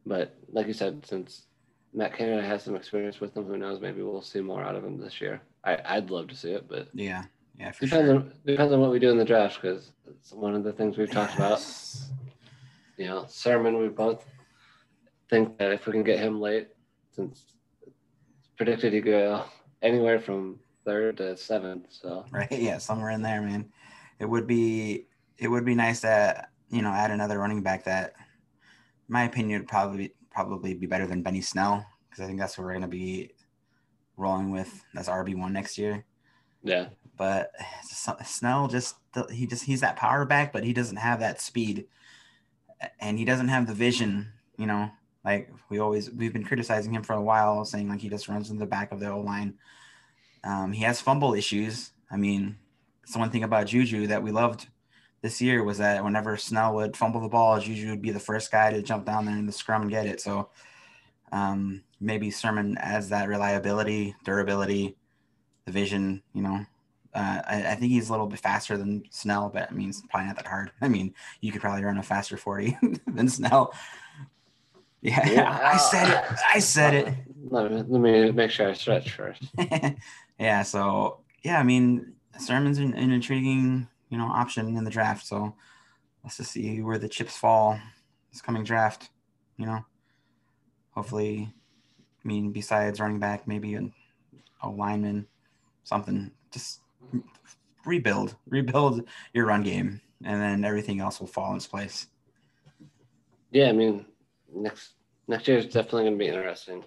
but 0.05 0.37
like 0.51 0.67
you 0.67 0.73
said, 0.73 1.05
since 1.07 1.47
Matt 1.95 2.15
Canada 2.17 2.47
has 2.47 2.63
some 2.63 2.77
experience 2.77 3.21
with 3.21 3.37
him, 3.37 3.45
who 3.45 3.57
knows? 3.57 3.81
Maybe 3.81 4.03
we'll 4.03 4.23
see 4.23 4.41
more 4.41 4.63
out 4.63 4.75
of 4.77 4.85
him 4.85 4.99
this 5.01 5.21
year. 5.21 5.41
I, 5.65 5.79
I'd 5.85 6.11
love 6.11 6.29
to 6.29 6.37
see 6.37 6.53
it, 6.53 6.69
but 6.69 6.89
Yeah. 6.93 7.25
Yeah. 7.59 7.73
For 7.73 7.87
depends 7.87 8.07
sure. 8.07 8.17
on 8.17 8.33
depends 8.45 8.73
on 8.73 8.81
what 8.81 8.91
we 8.91 8.99
do 8.99 9.11
in 9.11 9.19
the 9.19 9.25
draft 9.25 9.61
because 9.61 9.93
it's 10.09 10.33
one 10.33 10.55
of 10.55 10.65
the 10.65 10.73
things 10.73 10.99
we've 10.99 11.11
talked 11.11 11.37
about. 11.37 11.65
You 12.97 13.07
know, 13.07 13.25
Sermon, 13.29 13.79
we 13.79 13.89
both 13.89 14.25
think 15.29 15.59
that 15.59 15.73
if 15.73 15.87
we 15.87 15.93
can 15.93 16.03
get 16.03 16.19
him 16.19 16.41
late, 16.41 16.69
since 17.11 17.45
it's 17.87 18.49
predicted 18.57 18.93
he 18.93 19.01
go 19.01 19.45
anywhere 19.83 20.21
from 20.21 20.59
third 20.85 21.19
to 21.19 21.37
seventh, 21.37 21.87
so. 21.91 22.25
Right. 22.31 22.51
Yeah. 22.51 22.79
Somewhere 22.79 23.11
in 23.11 23.23
there, 23.23 23.43
man. 23.43 23.71
It 24.19 24.27
would 24.27 24.47
be. 24.47 25.07
It 25.39 25.49
would 25.49 25.67
be 25.67 25.75
nice 25.75 26.01
to 26.01 26.47
you 26.71 26.83
know 26.83 26.91
add 26.91 27.11
another 27.11 27.39
running 27.39 27.63
back 27.63 27.85
that, 27.85 28.15
in 28.17 29.13
my 29.13 29.25
opinion, 29.25 29.61
would 29.61 29.69
probably 29.69 30.15
probably 30.31 30.75
be 30.75 30.87
better 30.87 31.07
than 31.07 31.23
Benny 31.23 31.41
Snell 31.41 31.87
because 32.09 32.23
I 32.23 32.27
think 32.27 32.39
that's 32.39 32.57
what 32.57 32.65
we're 32.65 32.73
gonna 32.73 32.89
be 32.89 33.31
rolling 34.17 34.51
with 34.51 34.83
as 34.97 35.09
RB 35.09 35.37
one 35.37 35.53
next 35.53 35.77
year. 35.77 36.05
Yeah. 36.63 36.89
But 37.17 37.53
Snell 38.25 38.69
just 38.69 38.97
he 39.31 39.47
just 39.47 39.65
he's 39.65 39.81
that 39.81 39.97
power 39.97 40.25
back, 40.25 40.53
but 40.53 40.65
he 40.65 40.73
doesn't 40.73 40.97
have 40.97 41.21
that 41.21 41.41
speed, 41.41 41.87
and 43.01 43.19
he 43.19 43.25
doesn't 43.25 43.49
have 43.49 43.67
the 43.67 43.75
vision. 43.75 44.33
You 44.59 44.67
know, 44.67 44.91
like 45.25 45.51
we 45.69 45.79
always 45.79 46.11
we've 46.11 46.33
been 46.33 46.45
criticizing 46.45 46.95
him 46.95 47.03
for 47.03 47.15
a 47.15 47.23
while, 47.23 47.65
saying 47.65 47.89
like 47.89 48.01
he 48.01 48.09
just 48.09 48.29
runs 48.29 48.51
in 48.51 48.59
the 48.59 48.67
back 48.67 48.93
of 48.93 49.01
the 49.01 49.11
O 49.11 49.21
line. 49.21 49.55
Um, 50.45 50.73
he 50.73 50.85
has 50.85 51.01
fumble 51.01 51.35
issues. 51.35 51.91
I 52.11 52.17
mean, 52.17 52.57
it's 53.03 53.17
one 53.17 53.31
thing 53.31 53.45
about 53.45 53.67
Juju 53.67 54.07
that 54.07 54.23
we 54.23 54.31
loved 54.31 54.69
this 55.23 55.41
year 55.41 55.65
was 55.65 55.79
that 55.79 56.05
whenever 56.05 56.37
Snell 56.37 56.75
would 56.75 56.97
fumble 56.97 57.21
the 57.21 57.29
ball, 57.29 57.59
Juju 57.59 57.91
would 57.91 58.03
be 58.03 58.13
the 58.13 58.21
first 58.21 58.53
guy 58.53 58.71
to 58.71 58.83
jump 58.83 59.05
down 59.05 59.25
there 59.25 59.37
in 59.37 59.47
the 59.47 59.53
scrum 59.53 59.83
and 59.83 59.91
get 59.91 60.07
it. 60.07 60.21
So 60.21 60.51
um, 61.33 61.83
maybe 62.01 62.31
Sermon 62.31 62.77
adds 62.79 63.09
that 63.09 63.29
reliability, 63.29 64.15
durability, 64.25 64.97
the 65.65 65.73
vision. 65.73 66.23
You 66.33 66.43
know, 66.43 66.67
uh, 67.17 67.41
I, 67.49 67.67
I 67.69 67.75
think 67.77 67.93
he's 67.93 68.09
a 68.09 68.13
little 68.13 68.27
bit 68.27 68.41
faster 68.41 68.77
than 68.77 69.03
Snell, 69.11 69.51
but 69.53 69.71
I 69.71 69.75
mean, 69.75 69.89
it's 69.89 70.03
probably 70.11 70.27
not 70.27 70.37
that 70.37 70.47
hard. 70.47 70.71
I 70.83 70.89
mean, 70.89 71.15
you 71.41 71.51
could 71.51 71.63
probably 71.63 71.83
run 71.83 71.97
a 71.97 72.03
faster 72.03 72.37
40 72.37 72.77
than 73.07 73.29
Snell. 73.29 73.73
Yeah, 75.01 75.59
I 75.73 75.79
said 75.79 76.09
it. 76.11 76.39
I 76.55 76.59
said 76.59 76.95
it. 76.95 77.15
Let 77.49 77.71
me, 77.71 77.77
let 77.89 78.01
me 78.01 78.31
make 78.33 78.51
sure 78.51 78.69
I 78.69 78.75
stretch 78.75 79.13
first. 79.13 79.43
yeah, 80.39 80.63
so 80.63 81.21
yeah, 81.43 81.59
I 81.59 81.63
mean, 81.63 82.13
Sermon's 82.39 82.79
an, 82.79 82.93
an 82.93 83.11
intriguing, 83.11 83.89
you 84.11 84.19
know, 84.19 84.27
option 84.27 84.77
in 84.77 84.85
the 84.85 84.91
draft. 84.91 85.27
So 85.27 85.55
let's 86.23 86.37
just 86.37 86.51
see 86.51 86.83
where 86.83 86.99
the 86.99 87.09
chips 87.09 87.37
fall 87.37 87.79
this 88.31 88.43
coming 88.43 88.65
draft. 88.65 89.09
You 89.57 89.65
know, 89.65 89.87
hopefully, 90.91 91.49
I 92.23 92.29
mean, 92.29 92.53
besides 92.53 93.01
running 93.01 93.21
back, 93.21 93.49
maybe 93.49 93.75
an, 93.75 93.95
a 94.61 94.69
lineman, 94.69 95.27
something. 95.85 96.31
Just 96.53 96.81
rebuild, 97.85 98.37
rebuild 98.49 99.07
your 99.33 99.47
run 99.47 99.63
game, 99.63 100.01
and 100.25 100.41
then 100.41 100.65
everything 100.65 101.01
else 101.01 101.21
will 101.21 101.27
fall 101.27 101.55
into 101.55 101.69
place. 101.69 102.09
Yeah, 103.51 103.69
I 103.69 103.73
mean, 103.73 104.05
next 104.55 104.93
next 105.29 105.49
year 105.49 105.59
is 105.59 105.67
definitely 105.67 106.05
going 106.05 106.19
to 106.19 106.25
be 106.25 106.29
interesting. 106.29 106.85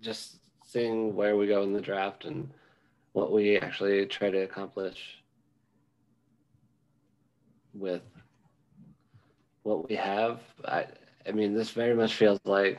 Just 0.00 0.38
seeing 0.64 1.14
where 1.14 1.36
we 1.36 1.46
go 1.46 1.62
in 1.62 1.72
the 1.72 1.80
draft 1.80 2.24
and 2.24 2.50
what 3.12 3.32
we 3.32 3.58
actually 3.58 4.06
try 4.06 4.30
to 4.30 4.42
accomplish 4.42 5.22
with 7.74 8.02
what 9.62 9.88
we 9.88 9.96
have. 9.96 10.40
I 10.64 10.86
I 11.26 11.32
mean, 11.32 11.54
this 11.54 11.70
very 11.70 11.94
much 11.94 12.14
feels 12.14 12.40
like 12.44 12.78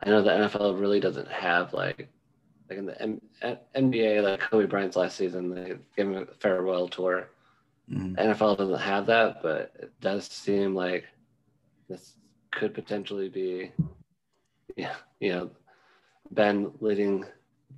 I 0.00 0.10
know 0.10 0.22
the 0.22 0.30
NFL 0.30 0.80
really 0.80 1.00
doesn't 1.00 1.28
have 1.28 1.72
like 1.72 2.08
like 2.72 2.78
in 2.78 2.86
the 2.86 3.02
M- 3.02 3.20
NBA, 3.74 4.22
like 4.22 4.40
Kobe 4.40 4.66
Bryant's 4.66 4.96
last 4.96 5.16
season, 5.16 5.50
they 5.54 5.74
gave 5.96 6.06
him 6.06 6.16
a 6.16 6.26
farewell 6.34 6.88
tour. 6.88 7.28
Mhm. 7.90 8.16
NFL 8.16 8.56
doesn't 8.56 8.78
have 8.78 9.06
that, 9.06 9.42
but 9.42 9.72
it 9.78 9.92
does 10.00 10.26
seem 10.26 10.74
like 10.74 11.04
this 11.88 12.14
could 12.50 12.74
potentially 12.74 13.28
be, 13.28 13.72
yeah, 14.76 14.94
you 15.20 15.32
know, 15.32 15.50
Ben 16.30 16.72
leading 16.80 17.24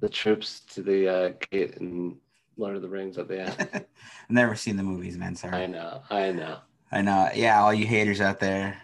the 0.01 0.09
troops 0.09 0.61
to 0.61 0.83
the 0.83 1.09
uh, 1.09 1.33
gate 1.51 1.77
in 1.81 2.17
Lord 2.57 2.77
of 2.77 2.83
the 2.83 2.89
Rings 2.89 3.19
at 3.19 3.29
the 3.29 3.41
end. 3.43 3.57
I've 3.73 3.85
never 4.29 4.55
seen 4.55 4.77
the 4.77 4.83
movies, 4.83 5.17
man. 5.17 5.35
Sorry. 5.35 5.65
I 5.65 5.67
know, 5.67 6.03
I 6.11 6.31
know. 6.31 6.59
I 6.93 7.03
know. 7.03 7.29
Yeah, 7.35 7.61
all 7.63 7.75
you 7.75 7.87
haters 7.87 8.21
out 8.21 8.39
there. 8.39 8.77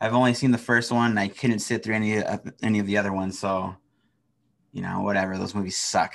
I've 0.00 0.14
only 0.14 0.34
seen 0.34 0.50
the 0.50 0.58
first 0.58 0.92
one. 0.92 1.18
I 1.18 1.28
couldn't 1.28 1.58
sit 1.60 1.82
through 1.82 1.94
any 1.96 2.22
of 2.22 2.40
any 2.62 2.78
of 2.78 2.86
the 2.86 2.96
other 2.96 3.12
ones. 3.12 3.38
So, 3.38 3.76
you 4.74 4.82
know, 4.82 5.00
whatever. 5.00 5.38
Those 5.38 5.54
movies 5.54 5.78
suck. 5.78 6.12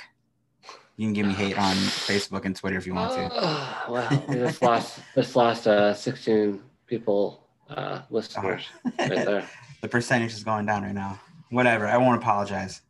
You 0.96 1.06
can 1.06 1.14
give 1.14 1.26
me 1.26 1.32
hate 1.32 1.58
on 1.58 1.74
Facebook 1.74 2.44
and 2.44 2.54
Twitter 2.54 2.76
if 2.76 2.86
you 2.86 2.94
want 2.94 3.12
to. 3.14 3.30
Oh, 3.32 3.84
well, 3.88 4.24
we 4.28 4.34
just 4.34 4.62
lost 4.70 5.00
this 5.16 5.34
lost 5.34 5.66
uh, 5.66 5.94
16 5.94 6.62
people 6.86 7.48
uh, 7.70 8.02
listeners 8.10 8.66
right 8.98 9.08
there. 9.08 9.48
the 9.80 9.88
percentage 9.88 10.32
is 10.34 10.44
going 10.44 10.66
down 10.66 10.82
right 10.82 10.94
now. 10.94 11.18
Whatever. 11.48 11.88
I 11.88 11.96
won't 11.96 12.22
apologize. 12.22 12.82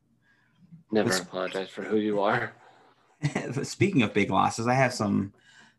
Never 0.91 1.09
Let's- 1.09 1.23
apologize 1.23 1.71
for 1.71 1.83
who 1.83 1.97
you 1.97 2.21
are. 2.21 2.53
Speaking 3.63 4.03
of 4.03 4.13
big 4.13 4.31
losses, 4.31 4.67
I 4.67 4.75
have 4.75 4.93
some 4.93 5.33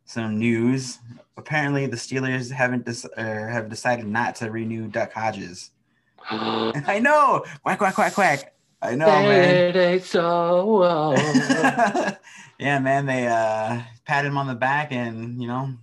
some 0.06 0.40
news. 0.40 1.00
Apparently, 1.38 1.86
the 1.86 1.98
Steelers 1.98 2.50
haven't 2.52 2.86
dis- 2.86 3.08
or 3.18 3.48
have 3.50 3.70
decided 3.70 4.06
not 4.08 4.36
to 4.36 4.52
renew 4.52 4.88
Duck 4.88 5.12
Hodges. 5.12 5.72
I 6.30 7.00
know. 7.02 7.44
Quack 7.64 7.80
quack 7.80 7.96
quack 7.96 8.14
quack. 8.14 8.54
I 8.82 8.96
know, 8.96 9.06
man. 9.06 9.56
It 9.56 9.76
ain't 9.76 10.04
so. 10.04 10.84
oh. 10.84 11.14
yeah, 12.60 12.80
man. 12.80 13.06
They 13.06 13.28
uh, 13.28 13.82
patted 14.06 14.30
him 14.30 14.38
on 14.38 14.48
the 14.48 14.56
back 14.56 14.92
and 14.92 15.42
you 15.42 15.48
know 15.48 15.74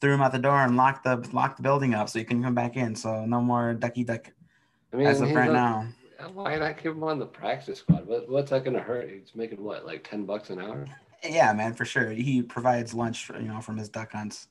threw 0.00 0.14
him 0.14 0.22
out 0.22 0.32
the 0.32 0.38
door 0.38 0.62
and 0.62 0.76
locked 0.76 1.04
the 1.04 1.16
locked 1.32 1.56
the 1.56 1.62
building 1.62 1.94
up 1.94 2.08
so 2.08 2.18
you 2.18 2.24
can 2.24 2.42
come 2.42 2.54
back 2.54 2.76
in. 2.76 2.94
So 2.94 3.24
no 3.24 3.40
more 3.40 3.74
ducky 3.74 4.04
duck 4.04 4.30
I 4.92 4.96
mean, 4.96 5.06
as 5.06 5.20
of 5.20 5.32
right 5.32 5.50
a- 5.50 5.52
now. 5.52 5.88
Why 6.32 6.56
not 6.58 6.76
keep 6.76 6.86
him 6.86 7.04
on 7.04 7.20
the 7.20 7.26
practice 7.26 7.78
squad? 7.78 8.06
What, 8.06 8.28
what's 8.28 8.50
that 8.50 8.64
gonna 8.64 8.80
hurt? 8.80 9.08
He's 9.08 9.32
making 9.36 9.62
what, 9.62 9.86
like 9.86 10.08
ten 10.08 10.24
bucks 10.24 10.50
an 10.50 10.60
hour? 10.60 10.86
Yeah, 11.22 11.52
man, 11.52 11.74
for 11.74 11.84
sure. 11.84 12.10
He 12.10 12.42
provides 12.42 12.92
lunch, 12.92 13.30
you 13.30 13.46
know, 13.46 13.60
from 13.60 13.76
his 13.76 13.88
duck 13.88 14.12
hunts, 14.12 14.48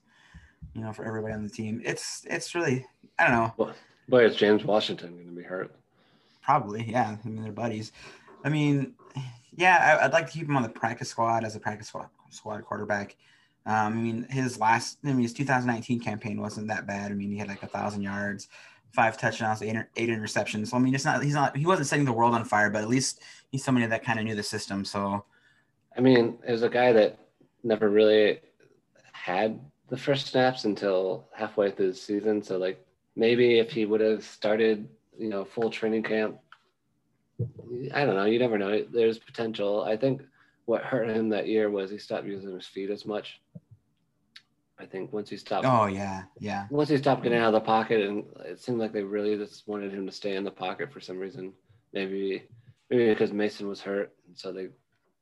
you 0.74 0.82
know, 0.82 0.94
for 0.94 1.06
everybody 1.06 1.34
on 1.34 1.44
the 1.44 1.50
team. 1.50 1.82
It's 1.84 2.25
it's 2.29 2.56
really 2.56 2.86
I 3.20 3.27
don't 3.29 3.58
know. 3.60 3.74
Boy, 4.08 4.25
is 4.25 4.38
James 4.38 4.63
Washington 4.63 5.17
gonna 5.17 5.36
be 5.36 5.44
hurt? 5.44 5.75
Probably, 6.47 6.89
yeah. 6.89 7.17
I 7.21 7.27
mean, 7.27 7.43
they're 7.43 7.51
buddies. 7.51 7.91
I 8.45 8.47
mean, 8.47 8.93
yeah, 9.57 9.97
I, 9.99 10.05
I'd 10.05 10.13
like 10.13 10.27
to 10.27 10.31
keep 10.31 10.47
him 10.47 10.55
on 10.55 10.63
the 10.63 10.69
practice 10.69 11.09
squad 11.09 11.43
as 11.43 11.57
a 11.57 11.59
practice 11.59 11.89
squad, 11.89 12.07
squad 12.29 12.63
quarterback. 12.63 13.17
Um, 13.65 13.73
I 13.75 13.89
mean, 13.89 14.27
his 14.29 14.57
last, 14.57 14.99
I 15.03 15.09
mean, 15.09 15.23
his 15.23 15.33
2019 15.33 15.99
campaign 15.99 16.39
wasn't 16.39 16.69
that 16.69 16.87
bad. 16.87 17.11
I 17.11 17.15
mean, 17.15 17.31
he 17.31 17.37
had 17.37 17.49
like 17.49 17.63
a 17.63 17.67
thousand 17.67 18.01
yards, 18.01 18.47
five 18.93 19.17
touchdowns, 19.17 19.61
eight, 19.61 19.75
eight 19.97 20.07
interceptions. 20.07 20.67
So 20.67 20.77
I 20.77 20.79
mean, 20.79 20.95
it's 20.95 21.03
not 21.03 21.21
he's 21.21 21.33
not 21.33 21.57
he 21.57 21.65
wasn't 21.65 21.89
setting 21.89 22.05
the 22.05 22.13
world 22.13 22.33
on 22.33 22.45
fire, 22.45 22.69
but 22.69 22.81
at 22.81 22.87
least 22.87 23.21
he's 23.51 23.65
somebody 23.65 23.85
that 23.85 24.05
kind 24.05 24.17
of 24.17 24.23
knew 24.23 24.35
the 24.35 24.41
system. 24.41 24.85
So, 24.85 25.25
I 25.97 25.99
mean, 25.99 26.37
it 26.47 26.51
was 26.53 26.63
a 26.63 26.69
guy 26.69 26.93
that 26.93 27.19
never 27.61 27.89
really 27.89 28.39
had 29.11 29.59
the 29.89 29.97
first 29.97 30.27
snaps 30.27 30.63
until 30.63 31.27
halfway 31.35 31.71
through 31.71 31.91
the 31.91 31.97
season. 31.97 32.41
So 32.41 32.57
like 32.57 32.81
maybe 33.17 33.59
if 33.59 33.69
he 33.69 33.85
would 33.85 33.99
have 33.99 34.23
started, 34.23 34.87
you 35.17 35.29
know, 35.29 35.45
full 35.45 35.69
training 35.69 36.03
camp, 36.03 36.39
I 37.93 38.05
don't 38.05 38.15
know. 38.15 38.25
You 38.25 38.39
never 38.39 38.57
know. 38.57 38.83
There's 38.91 39.19
potential. 39.19 39.83
I 39.83 39.97
think 39.97 40.21
what 40.65 40.83
hurt 40.83 41.09
him 41.09 41.29
that 41.29 41.47
year 41.47 41.69
was 41.69 41.91
he 41.91 41.97
stopped 41.97 42.25
using 42.25 42.53
his 42.53 42.65
feet 42.65 42.89
as 42.89 43.05
much. 43.05 43.39
I 44.79 44.86
think 44.86 45.12
once 45.12 45.29
he 45.29 45.38
stopped. 45.38 45.65
Oh 45.65 45.88
yeah, 45.88 46.24
yeah. 46.39 46.67
Once 46.69 46.89
he 46.89 46.97
stopped 46.97 47.24
getting 47.24 47.39
out 47.39 47.53
of 47.53 47.53
the 47.53 47.65
pocket, 47.65 48.07
and 48.07 48.25
it 48.45 48.59
seemed 48.59 48.79
like 48.79 48.93
they 48.93 49.03
really 49.03 49.36
just 49.38 49.67
wanted 49.67 49.93
him 49.93 50.05
to 50.05 50.12
stay 50.12 50.36
in 50.36 50.43
the 50.43 50.51
pocket 50.51 50.91
for 50.91 51.00
some 51.00 51.17
reason. 51.17 51.53
Maybe, 51.93 52.43
maybe 52.89 53.09
because 53.09 53.31
Mason 53.31 53.67
was 53.67 53.81
hurt, 53.81 54.13
and 54.27 54.38
so 54.38 54.51
they 54.51 54.67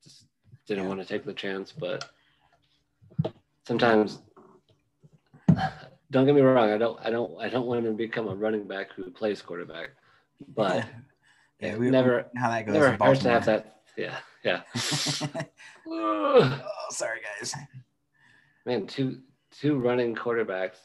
just 0.03 0.25
didn't 0.67 0.83
yeah. 0.83 0.89
want 0.89 1.01
to 1.01 1.07
take 1.07 1.25
the 1.25 1.33
chance. 1.33 1.71
But 1.71 2.09
sometimes, 3.65 4.19
don't 6.11 6.25
get 6.25 6.35
me 6.35 6.41
wrong. 6.41 6.71
I 6.71 6.77
don't, 6.77 6.99
I 7.03 7.09
don't, 7.09 7.39
I 7.39 7.49
don't 7.49 7.65
want 7.65 7.85
to 7.85 7.91
become 7.91 8.27
a 8.27 8.35
running 8.35 8.67
back 8.67 8.91
who 8.95 9.09
plays 9.09 9.41
quarterback. 9.41 9.91
But 10.55 10.77
yeah, 11.59 11.69
yeah 11.69 11.77
we 11.77 11.89
never 11.89 12.27
how 12.35 12.49
that 12.49 12.65
goes. 12.65 12.73
Never 12.73 12.97
hurts 13.03 13.21
to 13.23 13.29
have 13.29 13.45
that. 13.45 13.81
Yeah, 13.97 14.17
yeah. 14.43 14.61
oh, 15.87 16.61
sorry, 16.89 17.19
guys. 17.39 17.55
Man, 18.65 18.87
two 18.87 19.19
two 19.51 19.77
running 19.77 20.15
quarterbacks 20.15 20.77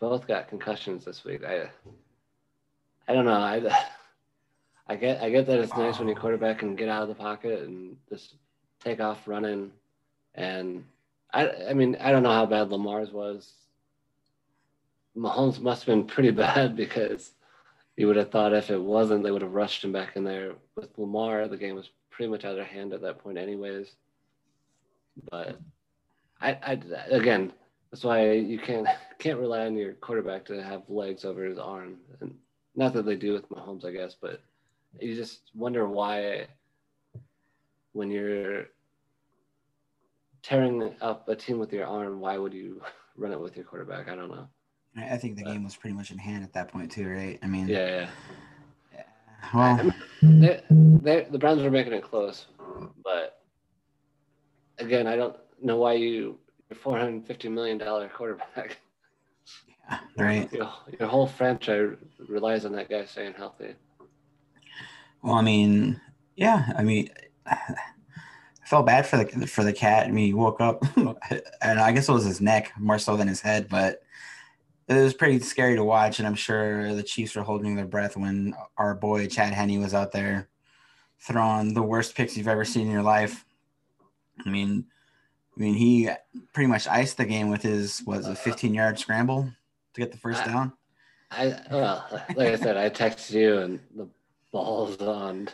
both 0.00 0.26
got 0.26 0.48
concussions 0.48 1.04
this 1.04 1.24
week. 1.24 1.44
I 1.44 1.68
I 3.08 3.12
don't 3.12 3.24
know. 3.24 3.32
I 3.32 3.62
I 4.86 4.96
get 4.96 5.22
I 5.22 5.30
get 5.30 5.46
that 5.46 5.60
it's 5.60 5.76
nice 5.76 5.98
when 5.98 6.08
your 6.08 6.16
quarterback 6.16 6.58
can 6.58 6.76
get 6.76 6.88
out 6.88 7.02
of 7.02 7.08
the 7.08 7.14
pocket 7.14 7.62
and 7.62 7.96
just 8.08 8.36
take 8.80 9.00
off 9.00 9.26
running. 9.26 9.72
And 10.34 10.84
I 11.32 11.50
I 11.70 11.74
mean 11.74 11.96
I 12.00 12.10
don't 12.10 12.22
know 12.22 12.32
how 12.32 12.46
bad 12.46 12.70
Lamar's 12.70 13.10
was. 13.10 13.52
Mahomes 15.16 15.60
must 15.60 15.84
have 15.84 15.94
been 15.94 16.06
pretty 16.06 16.30
bad 16.46 16.76
because 16.76 17.32
you 17.96 18.06
would 18.06 18.16
have 18.16 18.30
thought 18.30 18.52
if 18.52 18.70
it 18.70 18.80
wasn't, 18.80 19.22
they 19.22 19.30
would 19.30 19.42
have 19.42 19.54
rushed 19.54 19.84
him 19.84 19.92
back 19.92 20.16
in 20.16 20.24
there. 20.24 20.54
With 20.76 20.96
Lamar, 20.98 21.48
the 21.48 21.56
game 21.56 21.76
was 21.76 21.90
pretty 22.10 22.30
much 22.30 22.44
out 22.44 22.52
of 22.52 22.56
their 22.56 22.64
hand 22.64 22.92
at 22.92 23.02
that 23.02 23.18
point, 23.18 23.38
anyways. 23.38 23.94
But 25.30 25.60
I, 26.40 26.58
I 26.62 26.80
again, 27.10 27.52
that's 27.90 28.04
why 28.04 28.32
you 28.32 28.58
can't 28.58 28.88
can't 29.18 29.38
rely 29.38 29.66
on 29.66 29.76
your 29.76 29.92
quarterback 29.94 30.44
to 30.46 30.62
have 30.62 30.82
legs 30.88 31.24
over 31.24 31.44
his 31.44 31.58
arm, 31.58 31.98
and 32.20 32.34
not 32.74 32.92
that 32.94 33.06
they 33.06 33.16
do 33.16 33.32
with 33.32 33.48
Mahomes, 33.48 33.84
I 33.84 33.92
guess, 33.92 34.16
but 34.20 34.40
you 35.00 35.14
just 35.14 35.42
wonder 35.54 35.86
why 35.86 36.46
when 37.92 38.10
you're 38.10 38.66
tearing 40.42 40.94
up 41.00 41.28
a 41.28 41.36
team 41.36 41.58
with 41.58 41.72
your 41.72 41.86
arm, 41.86 42.20
why 42.20 42.36
would 42.36 42.52
you 42.52 42.82
run 43.16 43.32
it 43.32 43.40
with 43.40 43.56
your 43.56 43.64
quarterback? 43.64 44.08
I 44.08 44.16
don't 44.16 44.30
know. 44.30 44.48
I 44.96 45.16
think 45.16 45.36
the 45.36 45.42
but, 45.42 45.52
game 45.52 45.64
was 45.64 45.76
pretty 45.76 45.96
much 45.96 46.10
in 46.10 46.18
hand 46.18 46.44
at 46.44 46.52
that 46.52 46.68
point 46.68 46.92
too, 46.92 47.08
right? 47.08 47.38
I 47.42 47.46
mean, 47.46 47.68
yeah, 47.68 47.86
yeah. 47.86 48.08
yeah. 48.94 49.02
Well, 49.52 49.94
they, 50.22 50.62
they, 50.70 51.26
the 51.30 51.38
Browns 51.38 51.62
were 51.62 51.70
making 51.70 51.92
it 51.92 52.02
close, 52.02 52.46
but 53.02 53.42
again, 54.78 55.06
I 55.06 55.16
don't 55.16 55.36
know 55.60 55.76
why 55.76 55.94
you 55.94 56.38
your 56.70 56.78
four 56.78 56.98
hundred 56.98 57.26
fifty 57.26 57.48
million 57.48 57.78
dollar 57.78 58.08
quarterback. 58.08 58.78
Yeah, 59.88 59.98
right. 60.16 60.52
Your, 60.52 60.72
your 60.98 61.08
whole 61.08 61.26
franchise 61.26 61.96
relies 62.28 62.64
on 62.64 62.72
that 62.72 62.88
guy 62.88 63.04
staying 63.04 63.34
healthy. 63.34 63.74
Well, 65.22 65.34
I 65.34 65.42
mean, 65.42 66.00
yeah, 66.36 66.72
I 66.76 66.82
mean, 66.82 67.10
I 67.46 67.58
felt 68.64 68.86
bad 68.86 69.06
for 69.06 69.16
the 69.16 69.46
for 69.46 69.64
the 69.64 69.72
cat. 69.72 70.06
I 70.06 70.10
mean, 70.10 70.26
he 70.26 70.34
woke 70.34 70.60
up, 70.60 70.84
and 70.96 71.80
I 71.80 71.92
guess 71.92 72.08
it 72.08 72.12
was 72.12 72.24
his 72.24 72.40
neck 72.40 72.72
more 72.78 72.98
so 72.98 73.16
than 73.16 73.28
his 73.28 73.40
head, 73.40 73.68
but 73.68 74.03
it 74.88 74.94
was 74.94 75.14
pretty 75.14 75.38
scary 75.40 75.76
to 75.76 75.84
watch. 75.84 76.18
And 76.18 76.26
I'm 76.26 76.34
sure 76.34 76.94
the 76.94 77.02
Chiefs 77.02 77.36
were 77.36 77.42
holding 77.42 77.74
their 77.74 77.86
breath 77.86 78.16
when 78.16 78.54
our 78.76 78.94
boy 78.94 79.26
Chad 79.26 79.52
Henne 79.52 79.80
was 79.80 79.94
out 79.94 80.12
there 80.12 80.48
throwing 81.20 81.74
the 81.74 81.82
worst 81.82 82.14
picks 82.14 82.36
you've 82.36 82.48
ever 82.48 82.64
seen 82.64 82.86
in 82.86 82.92
your 82.92 83.02
life. 83.02 83.44
I 84.44 84.50
mean, 84.50 84.84
I 85.56 85.60
mean, 85.60 85.74
he 85.74 86.10
pretty 86.52 86.66
much 86.66 86.86
iced 86.88 87.16
the 87.16 87.24
game 87.24 87.48
with 87.48 87.62
his 87.62 88.02
was 88.06 88.26
a 88.26 88.32
uh, 88.32 88.34
15 88.34 88.74
yard 88.74 88.98
scramble 88.98 89.50
to 89.94 90.00
get 90.00 90.12
the 90.12 90.18
first 90.18 90.42
I, 90.42 90.46
down. 90.46 90.72
I 91.30 91.60
well, 91.70 92.04
like 92.34 92.48
I 92.48 92.56
said, 92.56 92.76
I 92.76 92.90
texted 92.90 93.32
you 93.32 93.58
and 93.58 93.80
the 93.94 94.08
balls 94.52 95.00
on 95.00 95.48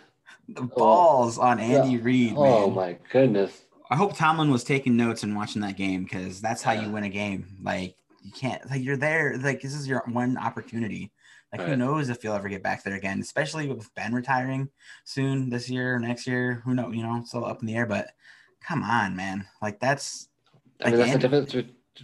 the 0.48 0.62
balls 0.62 1.38
oh, 1.38 1.42
on 1.42 1.60
Andy 1.60 1.96
yeah. 1.96 2.00
Reid. 2.02 2.34
Oh 2.36 2.66
man. 2.66 2.74
my 2.74 2.98
goodness! 3.10 3.62
I 3.90 3.96
hope 3.96 4.16
Tomlin 4.16 4.50
was 4.50 4.64
taking 4.64 4.96
notes 4.96 5.22
and 5.22 5.36
watching 5.36 5.62
that 5.62 5.76
game 5.76 6.04
because 6.04 6.40
that's 6.40 6.62
how 6.62 6.72
yeah. 6.72 6.86
you 6.86 6.90
win 6.90 7.04
a 7.04 7.08
game. 7.08 7.46
Like 7.62 7.96
you 8.22 8.32
can't 8.32 8.68
like 8.70 8.82
you're 8.82 8.96
there. 8.96 9.36
Like 9.38 9.60
this 9.60 9.74
is 9.74 9.88
your 9.88 10.02
one 10.06 10.36
opportunity. 10.36 11.12
Like 11.52 11.62
right. 11.62 11.70
who 11.70 11.76
knows 11.76 12.10
if 12.10 12.22
you'll 12.22 12.34
ever 12.34 12.48
get 12.48 12.62
back 12.62 12.84
there 12.84 12.94
again, 12.94 13.20
especially 13.20 13.68
with 13.68 13.92
Ben 13.94 14.14
retiring 14.14 14.68
soon 15.04 15.50
this 15.50 15.68
year, 15.68 15.98
next 15.98 16.26
year. 16.26 16.62
Who 16.64 16.74
knows? 16.74 16.94
You 16.94 17.02
know, 17.02 17.22
still 17.24 17.44
up 17.44 17.60
in 17.60 17.66
the 17.66 17.74
air, 17.74 17.86
but 17.86 18.08
come 18.60 18.82
on, 18.82 19.16
man. 19.16 19.46
Like 19.60 19.80
that's. 19.80 20.28
I 20.82 20.90
mean, 20.90 20.98
that's 20.98 21.12
the 21.12 21.18
difference 21.18 21.54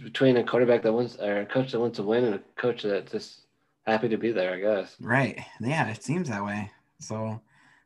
between 0.03 0.37
a 0.37 0.43
quarterback 0.43 0.83
that 0.83 0.93
wants 0.93 1.17
or 1.17 1.41
a 1.41 1.45
coach 1.45 1.71
that 1.71 1.79
wants 1.79 1.97
to 1.97 2.03
win 2.03 2.25
and 2.25 2.35
a 2.35 2.41
coach 2.57 2.83
that's 2.83 3.11
just 3.11 3.41
happy 3.85 4.09
to 4.09 4.17
be 4.17 4.31
there. 4.31 4.53
I 4.53 4.59
guess. 4.59 4.95
Right. 4.99 5.39
Yeah, 5.61 5.89
it 5.89 6.03
seems 6.03 6.29
that 6.29 6.43
way. 6.43 6.69
So, 6.99 7.39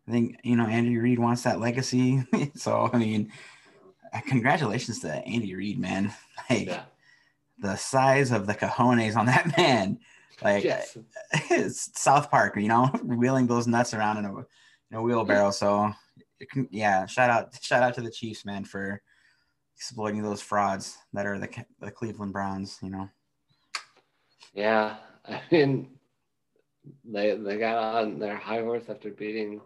I 0.07 0.11
think 0.11 0.39
you 0.43 0.55
know 0.55 0.65
Andy 0.65 0.97
Reid 0.97 1.19
wants 1.19 1.43
that 1.43 1.59
legacy. 1.59 2.23
so 2.55 2.89
I 2.91 2.97
mean, 2.97 3.31
uh, 4.13 4.21
congratulations 4.27 4.99
to 5.01 5.13
Andy 5.13 5.53
Reid, 5.53 5.79
man. 5.79 6.13
Like 6.49 6.67
yeah. 6.67 6.83
The 7.61 7.75
size 7.75 8.31
of 8.31 8.47
the 8.47 8.53
cojones 8.53 9.15
on 9.15 9.27
that 9.27 9.53
man. 9.57 9.99
Like 10.43 10.63
yes. 10.63 10.97
it's 11.49 11.91
South 11.99 12.31
Park, 12.31 12.57
you 12.57 12.67
know, 12.67 12.87
wheeling 13.03 13.47
those 13.47 13.67
nuts 13.67 13.93
around 13.93 14.17
in 14.17 14.25
a, 14.25 14.37
in 14.37 14.97
a 14.97 15.01
wheelbarrow. 15.01 15.51
So 15.51 15.93
yeah, 16.71 17.05
shout 17.05 17.29
out 17.29 17.55
shout 17.61 17.83
out 17.83 17.93
to 17.95 18.01
the 18.01 18.11
Chiefs, 18.11 18.43
man, 18.43 18.65
for 18.65 19.01
exploiting 19.75 20.23
those 20.23 20.41
frauds 20.41 20.97
that 21.13 21.25
are 21.25 21.37
the 21.37 21.49
the 21.79 21.91
Cleveland 21.91 22.33
Browns. 22.33 22.79
You 22.81 22.89
know. 22.89 23.09
Yeah, 24.53 24.97
I 25.27 25.41
mean, 25.51 25.91
they 27.05 27.35
they 27.35 27.57
got 27.57 27.77
on 27.77 28.17
their 28.17 28.37
high 28.37 28.61
horse 28.61 28.85
after 28.89 29.11
beating 29.11 29.61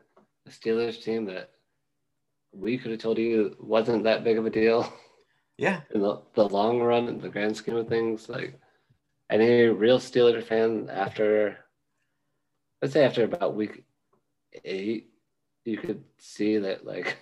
a 0.46 0.50
Steelers 0.50 1.02
team 1.02 1.26
that 1.26 1.52
we 2.52 2.78
could 2.78 2.92
have 2.92 3.00
told 3.00 3.18
you 3.18 3.56
wasn't 3.60 4.04
that 4.04 4.24
big 4.24 4.38
of 4.38 4.46
a 4.46 4.50
deal. 4.50 4.92
Yeah. 5.58 5.82
In 5.94 6.02
the, 6.02 6.22
the 6.34 6.48
long 6.48 6.82
run, 6.82 7.08
in 7.08 7.20
the 7.20 7.30
grand 7.30 7.56
scheme 7.56 7.78
of 7.78 7.88
things, 7.88 8.28
like 8.28 8.60
any 9.30 9.64
real 9.64 10.00
Steelers 10.00 10.44
fan 10.44 10.90
after, 10.92 11.58
let's 12.82 12.94
say 12.94 13.06
after 13.06 13.24
about 13.24 13.56
week 13.56 13.84
eight, 14.64 15.12
you 15.64 15.78
could 15.78 16.04
see 16.18 16.58
that 16.58 16.86
like 16.86 17.18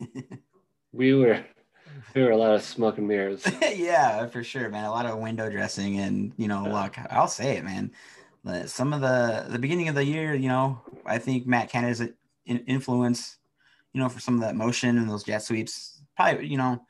we 0.92 1.14
were 1.14 1.42
we 2.14 2.22
were 2.22 2.30
a 2.30 2.36
lot 2.36 2.54
of 2.54 2.62
smoke 2.62 2.98
and 2.98 3.08
mirrors. 3.08 3.46
yeah, 3.74 4.26
for 4.26 4.44
sure, 4.44 4.68
man. 4.68 4.84
A 4.84 4.90
lot 4.90 5.06
of 5.06 5.18
window 5.18 5.50
dressing 5.50 5.98
and 5.98 6.32
you 6.36 6.48
know, 6.48 6.64
luck. 6.64 6.98
I'll 7.10 7.28
say 7.28 7.56
it, 7.56 7.64
man. 7.64 7.90
Uh, 8.46 8.66
some 8.66 8.92
of 8.92 9.00
the 9.00 9.46
the 9.48 9.58
beginning 9.58 9.88
of 9.88 9.94
the 9.94 10.04
year, 10.04 10.34
you 10.34 10.48
know, 10.48 10.80
I 11.06 11.18
think 11.18 11.46
Matt 11.46 11.70
Canada's 11.70 12.02
influence, 12.46 13.38
you 13.92 14.00
know, 14.00 14.08
for 14.08 14.20
some 14.20 14.34
of 14.34 14.40
that 14.40 14.56
motion 14.56 14.98
and 14.98 15.08
those 15.08 15.24
jet 15.24 15.42
sweeps, 15.42 16.02
probably, 16.16 16.46
you 16.46 16.56
know, 16.56 16.80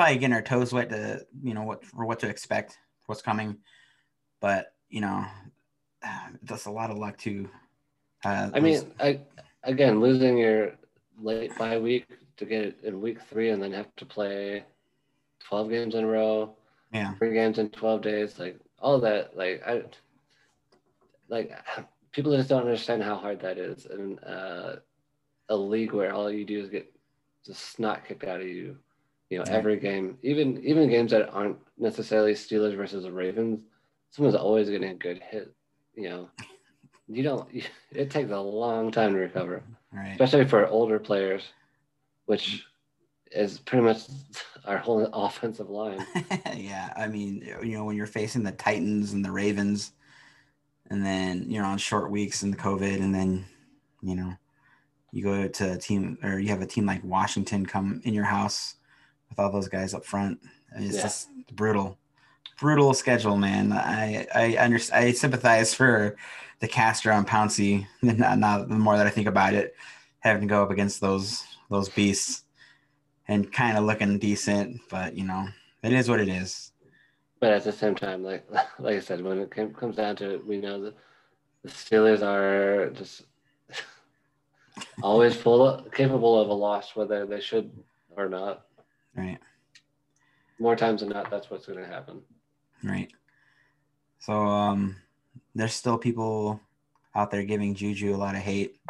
probably 0.00 0.16
getting 0.16 0.32
our 0.32 0.40
toes 0.40 0.72
wet 0.72 0.88
to, 0.88 1.26
you 1.42 1.52
know, 1.52 1.62
what 1.62 1.84
for 1.84 2.06
what 2.06 2.18
to 2.20 2.28
expect, 2.28 2.78
what's 3.04 3.20
coming. 3.20 3.58
But 4.40 4.72
you 4.88 5.02
know, 5.02 5.24
that's 6.42 6.64
a 6.64 6.70
lot 6.70 6.90
of 6.90 6.96
luck 6.96 7.18
too. 7.18 7.50
Uh, 8.24 8.50
I 8.54 8.60
mean, 8.60 8.80
I 8.98 9.20
again, 9.62 10.00
losing 10.00 10.38
your 10.38 10.72
late 11.20 11.56
bye 11.58 11.78
week 11.78 12.06
to 12.38 12.46
get 12.46 12.64
it 12.64 12.80
in 12.82 13.02
week 13.02 13.18
three 13.28 13.50
and 13.50 13.62
then 13.62 13.72
have 13.72 13.94
to 13.96 14.06
play 14.06 14.64
12 15.40 15.68
games 15.68 15.94
in 15.94 16.04
a 16.04 16.06
row, 16.06 16.54
yeah, 16.92 17.14
three 17.16 17.34
games 17.34 17.58
in 17.58 17.68
12 17.68 18.00
days, 18.00 18.38
like 18.38 18.58
all 18.78 19.00
that, 19.00 19.36
like 19.36 19.62
I, 19.66 19.82
like 21.28 21.52
people 22.12 22.34
just 22.34 22.48
don't 22.48 22.62
understand 22.62 23.02
how 23.02 23.16
hard 23.16 23.40
that 23.40 23.58
is. 23.58 23.84
And 23.84 24.18
uh, 24.24 24.76
a 25.50 25.56
league 25.56 25.92
where 25.92 26.14
all 26.14 26.30
you 26.30 26.46
do 26.46 26.60
is 26.60 26.70
get 26.70 26.90
just 27.44 27.72
snot 27.72 28.06
kicked 28.06 28.24
out 28.24 28.40
of 28.40 28.48
you, 28.48 28.78
you 29.30 29.38
know, 29.38 29.44
every 29.48 29.78
game, 29.78 30.18
even 30.22 30.62
even 30.64 30.90
games 30.90 31.12
that 31.12 31.30
aren't 31.30 31.56
necessarily 31.78 32.34
Steelers 32.34 32.76
versus 32.76 33.04
the 33.04 33.12
Ravens, 33.12 33.62
someone's 34.10 34.36
always 34.36 34.68
getting 34.68 34.90
a 34.90 34.94
good 34.94 35.22
hit, 35.22 35.54
you 35.94 36.08
know 36.08 36.28
you 37.08 37.22
don't. 37.22 37.48
It 37.92 38.10
takes 38.10 38.30
a 38.30 38.38
long 38.38 38.90
time 38.90 39.14
to 39.14 39.20
recover, 39.20 39.62
right. 39.92 40.12
especially 40.12 40.46
for 40.46 40.66
older 40.66 40.98
players, 40.98 41.42
which 42.26 42.64
is 43.30 43.58
pretty 43.58 43.84
much 43.84 44.02
our 44.64 44.78
whole 44.78 45.04
offensive 45.12 45.70
line. 45.70 46.04
yeah, 46.56 46.92
I 46.96 47.06
mean, 47.06 47.46
you 47.62 47.78
know, 47.78 47.84
when 47.84 47.96
you're 47.96 48.06
facing 48.06 48.42
the 48.42 48.52
Titans 48.52 49.12
and 49.12 49.24
the 49.24 49.32
Ravens, 49.32 49.92
and 50.90 51.04
then 51.04 51.48
you're 51.48 51.64
on 51.64 51.78
short 51.78 52.10
weeks 52.10 52.42
in 52.42 52.50
the 52.50 52.56
COVID, 52.56 53.00
and 53.00 53.14
then 53.14 53.44
you 54.02 54.16
know 54.16 54.34
you 55.12 55.22
go 55.22 55.46
to 55.48 55.72
a 55.72 55.78
team 55.78 56.18
or 56.22 56.38
you 56.38 56.48
have 56.48 56.62
a 56.62 56.66
team 56.66 56.86
like 56.86 57.02
Washington 57.04 57.66
come 57.66 58.00
in 58.04 58.14
your 58.14 58.24
house 58.24 58.76
with 59.30 59.38
all 59.38 59.50
those 59.50 59.68
guys 59.68 59.94
up 59.94 60.04
front. 60.04 60.40
It's 60.76 60.96
Yeah. 60.96 61.02
just 61.02 61.28
brutal, 61.52 61.98
brutal 62.58 62.92
schedule, 62.94 63.36
man. 63.36 63.72
I 63.72 64.26
I 64.34 64.56
understand. 64.56 65.04
I 65.04 65.12
sympathize 65.12 65.72
for 65.74 66.16
DeCastro 66.60 67.16
and 67.16 67.26
Pouncey. 67.26 67.86
Now, 68.02 68.34
now 68.34 68.64
the 68.64 68.74
more 68.74 68.96
that 68.96 69.06
I 69.06 69.10
think 69.10 69.26
about 69.28 69.54
it, 69.54 69.74
having 70.20 70.42
to 70.42 70.48
go 70.48 70.62
up 70.62 70.70
against 70.70 71.00
those 71.00 71.42
those 71.70 71.88
beasts 71.88 72.44
and 73.28 73.50
kind 73.52 73.78
of 73.78 73.84
looking 73.84 74.18
decent, 74.18 74.80
but 74.90 75.14
you 75.16 75.24
know 75.24 75.48
it 75.82 75.92
is 75.92 76.08
what 76.08 76.20
it 76.20 76.28
is. 76.28 76.72
But 77.40 77.52
at 77.52 77.64
the 77.64 77.72
same 77.72 77.94
time, 77.94 78.22
like 78.22 78.44
like 78.78 78.96
I 78.96 79.00
said, 79.00 79.22
when 79.22 79.38
it 79.38 79.54
came, 79.54 79.72
comes 79.72 79.96
down 79.96 80.16
to 80.16 80.34
it, 80.34 80.46
we 80.46 80.58
know 80.58 80.82
that 80.82 80.94
the 81.62 81.68
Steelers 81.70 82.22
are 82.22 82.90
just 82.90 83.22
always 85.02 85.34
full 85.36 85.82
capable 85.92 86.40
of 86.40 86.48
a 86.48 86.52
loss, 86.54 86.94
whether 86.96 87.26
they 87.26 87.40
should 87.40 87.70
or 88.16 88.28
not. 88.28 88.66
Right. 89.14 89.38
More 90.58 90.76
times 90.76 91.00
than 91.00 91.10
not, 91.10 91.30
that's 91.30 91.50
what's 91.50 91.66
going 91.66 91.78
to 91.78 91.86
happen. 91.86 92.20
Right. 92.82 93.10
So 94.18 94.32
um 94.32 94.96
there's 95.54 95.74
still 95.74 95.98
people 95.98 96.60
out 97.14 97.30
there 97.30 97.42
giving 97.42 97.74
Juju 97.74 98.14
a 98.14 98.18
lot 98.18 98.34
of 98.34 98.40
hate, 98.40 98.80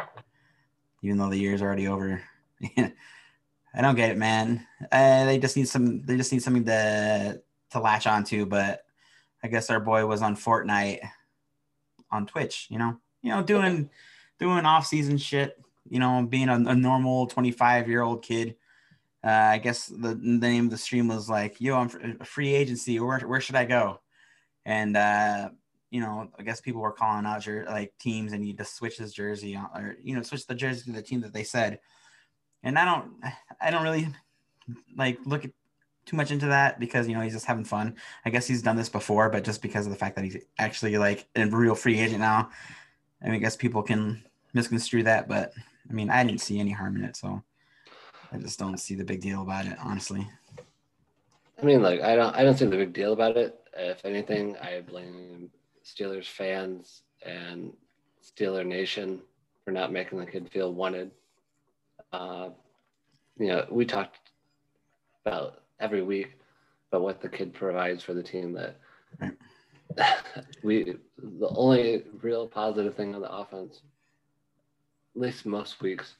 even 1.01 1.17
though 1.17 1.29
the 1.29 1.37
year's 1.37 1.61
already 1.61 1.87
over. 1.87 2.21
I 3.73 3.81
don't 3.81 3.95
get 3.95 4.11
it, 4.11 4.17
man. 4.17 4.65
Uh, 4.91 5.25
they 5.25 5.39
just 5.39 5.55
need 5.55 5.67
some 5.67 6.05
they 6.05 6.17
just 6.17 6.31
need 6.31 6.43
something 6.43 6.65
to 6.65 7.41
to 7.71 7.79
latch 7.79 8.05
onto, 8.05 8.45
but 8.45 8.85
I 9.43 9.47
guess 9.47 9.69
our 9.69 9.79
boy 9.79 10.05
was 10.05 10.21
on 10.21 10.35
Fortnite 10.35 10.99
on 12.11 12.27
Twitch, 12.27 12.67
you 12.69 12.77
know, 12.77 12.97
you 13.21 13.31
know, 13.31 13.41
doing 13.41 13.89
doing 14.39 14.65
off 14.65 14.85
season 14.85 15.17
shit, 15.17 15.57
you 15.89 15.99
know, 15.99 16.25
being 16.29 16.49
a, 16.49 16.55
a 16.55 16.75
normal 16.75 17.27
25 17.27 17.87
year 17.87 18.01
old 18.01 18.21
kid. 18.21 18.55
Uh, 19.23 19.29
I 19.29 19.57
guess 19.59 19.85
the, 19.85 20.15
name 20.15 20.65
of 20.65 20.71
the 20.71 20.77
stream 20.77 21.07
was 21.07 21.29
like, 21.29 21.61
"Yo, 21.61 21.77
I'm 21.77 22.17
a 22.19 22.25
free 22.25 22.53
agency. 22.55 22.99
Where 22.99 23.19
where 23.19 23.41
should 23.41 23.55
I 23.55 23.65
go?" 23.65 23.99
And 24.65 24.97
uh, 24.97 25.49
you 25.91 26.01
know, 26.01 26.29
I 26.39 26.43
guess 26.43 26.61
people 26.61 26.81
were 26.81 26.91
calling 26.91 27.25
out 27.25 27.41
jer- 27.41 27.65
like 27.67 27.93
teams, 27.99 28.33
and 28.33 28.43
he 28.43 28.53
just 28.53 28.75
switch 28.75 28.97
his 28.97 29.13
jersey 29.13 29.55
on, 29.55 29.69
or 29.75 29.97
you 30.03 30.15
know, 30.15 30.23
switch 30.23 30.47
the 30.47 30.55
jersey 30.55 30.85
to 30.85 30.91
the 30.93 31.03
team 31.03 31.21
that 31.21 31.33
they 31.33 31.43
said. 31.43 31.79
And 32.63 32.79
I 32.79 32.85
don't, 32.85 33.11
I 33.59 33.71
don't 33.71 33.83
really 33.83 34.07
like 34.95 35.19
look 35.25 35.45
at 35.45 35.51
too 36.05 36.15
much 36.15 36.31
into 36.31 36.47
that 36.47 36.79
because 36.79 37.07
you 37.07 37.13
know 37.13 37.21
he's 37.21 37.33
just 37.33 37.45
having 37.45 37.65
fun. 37.65 37.95
I 38.25 38.31
guess 38.31 38.47
he's 38.47 38.63
done 38.63 38.75
this 38.75 38.89
before, 38.89 39.29
but 39.29 39.43
just 39.43 39.61
because 39.61 39.85
of 39.85 39.91
the 39.91 39.97
fact 39.97 40.15
that 40.15 40.25
he's 40.25 40.37
actually 40.57 40.97
like 40.97 41.27
a 41.35 41.45
real 41.45 41.75
free 41.75 41.99
agent 41.99 42.21
now, 42.21 42.49
I 43.21 43.25
mean, 43.25 43.35
I 43.35 43.39
guess 43.39 43.55
people 43.55 43.83
can 43.83 44.23
misconstrue 44.53 45.03
that. 45.03 45.27
But 45.27 45.53
I 45.89 45.93
mean, 45.93 46.09
I 46.09 46.23
didn't 46.23 46.41
see 46.41 46.59
any 46.59 46.71
harm 46.71 46.95
in 46.95 47.03
it, 47.03 47.15
so 47.15 47.43
I 48.31 48.37
just 48.37 48.59
don't 48.59 48.79
see 48.79 48.95
the 48.95 49.03
big 49.03 49.21
deal 49.21 49.41
about 49.41 49.65
it, 49.65 49.77
honestly. 49.83 50.27
I 51.61 51.65
mean, 51.65 51.81
like 51.81 52.01
I 52.01 52.15
don't 52.15 52.35
I 52.35 52.43
don't 52.43 52.57
see 52.57 52.65
the 52.65 52.77
big 52.77 52.93
deal 52.93 53.13
about 53.13 53.37
it. 53.37 53.59
If 53.77 54.03
anything, 54.05 54.57
I 54.57 54.81
blame 54.81 55.51
Steelers 55.85 56.25
fans 56.25 57.03
and 57.23 57.73
Steeler 58.23 58.65
Nation 58.65 59.21
for 59.63 59.71
not 59.71 59.91
making 59.91 60.19
the 60.19 60.25
kid 60.25 60.49
feel 60.51 60.73
wanted. 60.73 61.11
Uh, 62.11 62.49
you 63.37 63.47
know, 63.47 63.65
we 63.69 63.85
talked 63.85 64.17
about 65.25 65.61
every 65.79 66.01
week 66.01 66.37
about 66.89 67.03
what 67.03 67.21
the 67.21 67.29
kid 67.29 67.53
provides 67.53 68.03
for 68.03 68.13
the 68.13 68.23
team. 68.23 68.53
That 68.53 68.77
we 70.63 70.95
the 71.17 71.49
only 71.49 72.03
real 72.21 72.47
positive 72.47 72.95
thing 72.95 73.13
on 73.13 73.21
the 73.21 73.31
offense, 73.31 73.81
at 75.15 75.21
least 75.21 75.45
most 75.45 75.81
weeks, 75.81 76.15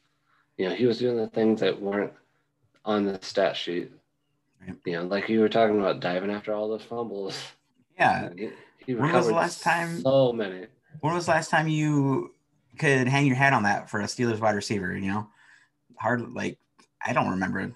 you 0.61 0.69
know, 0.69 0.75
he 0.75 0.85
was 0.85 0.99
doing 0.99 1.17
the 1.17 1.27
things 1.27 1.59
that 1.61 1.81
weren't 1.81 2.13
on 2.85 3.03
the 3.03 3.17
stat 3.23 3.57
sheet. 3.57 3.91
Right. 4.61 4.77
You 4.85 4.93
know, 4.93 5.03
like 5.05 5.27
you 5.27 5.39
were 5.39 5.49
talking 5.49 5.79
about 5.79 6.01
diving 6.01 6.29
after 6.29 6.53
all 6.53 6.69
those 6.69 6.83
fumbles. 6.83 7.35
Yeah. 7.97 8.29
He, 8.37 8.49
he 8.85 8.93
When 8.93 9.11
was 9.11 9.25
the 9.25 9.33
last 9.33 9.63
time- 9.63 10.01
So 10.01 10.31
many. 10.31 10.67
When 10.99 11.15
was 11.15 11.25
the 11.25 11.31
last 11.31 11.49
time 11.49 11.67
you 11.67 12.35
could 12.77 13.07
hang 13.07 13.25
your 13.25 13.37
hat 13.37 13.53
on 13.53 13.63
that 13.63 13.89
for 13.89 14.01
a 14.01 14.03
Steelers 14.03 14.39
wide 14.39 14.53
receiver? 14.53 14.95
You 14.95 15.11
know, 15.11 15.27
hard 15.97 16.31
like 16.33 16.59
I 17.03 17.13
don't 17.13 17.29
remember 17.29 17.73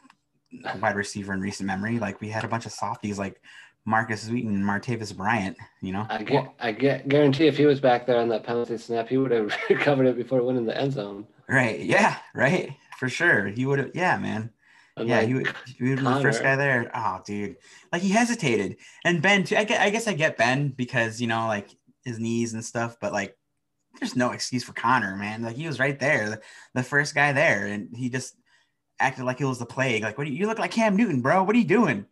a 0.64 0.78
wide 0.78 0.96
receiver 0.96 1.34
in 1.34 1.42
recent 1.42 1.66
memory. 1.66 1.98
Like 1.98 2.22
we 2.22 2.30
had 2.30 2.44
a 2.44 2.48
bunch 2.48 2.68
of 2.68 2.72
softies 2.72 3.18
like 3.18 3.42
Marcus 3.86 4.28
and 4.28 4.64
Martavis 4.64 5.16
Bryant. 5.16 5.58
You 5.82 5.94
know, 5.94 6.06
I 6.08 6.22
get, 6.22 6.54
I 6.60 6.72
get, 6.72 7.08
guarantee 7.08 7.48
if 7.48 7.58
he 7.58 7.66
was 7.66 7.80
back 7.80 8.06
there 8.06 8.20
on 8.20 8.30
that 8.30 8.44
penalty 8.44 8.78
snap, 8.78 9.08
he 9.08 9.18
would 9.18 9.32
have 9.32 9.56
recovered 9.72 10.06
it 10.06 10.18
before 10.18 10.38
it 10.38 10.44
went 10.44 10.60
in 10.60 10.66
the 10.66 10.78
end 10.80 10.94
zone. 10.94 11.26
Right? 11.48 11.80
Yeah, 11.80 12.18
right. 12.34 12.72
For 13.00 13.10
sure, 13.10 13.48
he 13.48 13.66
would 13.66 13.80
have. 13.80 13.92
Yeah, 13.94 14.18
man. 14.18 14.52
Yeah, 14.98 15.20
like, 15.20 15.28
he 15.28 15.34
would. 15.34 15.54
He 15.78 15.90
would 15.90 16.00
be 16.00 16.04
the 16.04 16.22
first 16.22 16.42
guy 16.42 16.56
there. 16.56 16.90
Oh, 16.94 17.22
dude, 17.26 17.58
like 17.92 18.02
he 18.02 18.10
hesitated, 18.10 18.78
and 19.04 19.22
Ben 19.22 19.44
too. 19.44 19.58
I 19.58 19.64
get. 19.64 19.82
I 19.82 19.90
guess 19.90 20.08
I 20.08 20.14
get 20.14 20.38
Ben 20.38 20.70
because 20.70 21.20
you 21.20 21.28
know 21.28 21.48
like 21.48 21.70
his 22.04 22.20
knees 22.20 22.54
and 22.54 22.64
stuff, 22.64 22.98
but 23.00 23.14
like. 23.14 23.38
There's 23.98 24.18
no 24.18 24.32
excuse 24.32 24.62
for 24.62 24.74
Conner, 24.74 25.16
man. 25.16 25.42
Like 25.42 25.56
he 25.56 25.68
was 25.68 25.80
right 25.80 25.98
there, 25.98 26.30
the, 26.30 26.42
the 26.74 26.84
first 26.84 27.16
guy 27.16 27.32
there, 27.32 27.66
and 27.66 27.96
he 27.96 28.10
just 28.10 28.36
acted 29.00 29.24
like 29.24 29.40
it 29.40 29.46
was 29.46 29.58
the 29.58 29.66
plague. 29.66 30.04
Like, 30.04 30.18
what 30.18 30.26
do 30.26 30.34
you, 30.34 30.40
you 30.40 30.48
look 30.48 30.60
like 30.60 30.72
Cam 30.72 30.98
Newton, 30.98 31.22
bro? 31.22 31.44
What 31.44 31.56
are 31.56 31.60
you 31.60 31.64
doing? 31.64 32.06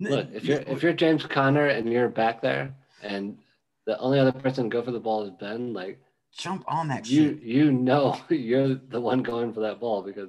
Look, 0.00 0.28
if 0.34 0.44
you're 0.44 0.60
if 0.66 0.82
you're 0.82 0.92
James 0.92 1.24
Conner 1.24 1.68
and 1.68 1.90
you're 1.90 2.10
back 2.10 2.42
there, 2.42 2.74
and 3.02 3.38
the 3.86 3.98
only 4.00 4.18
other 4.18 4.32
person 4.32 4.64
to 4.64 4.68
go 4.68 4.82
for 4.82 4.90
the 4.90 5.00
ball 5.00 5.24
is 5.24 5.30
Ben, 5.40 5.72
like 5.72 5.98
jump 6.36 6.64
on 6.68 6.88
that 6.88 7.06
you 7.06 7.28
shit. 7.28 7.42
you 7.42 7.72
know 7.72 8.18
you're 8.30 8.74
the 8.74 9.00
one 9.00 9.22
going 9.22 9.52
for 9.52 9.60
that 9.60 9.80
ball 9.80 10.02
because 10.02 10.28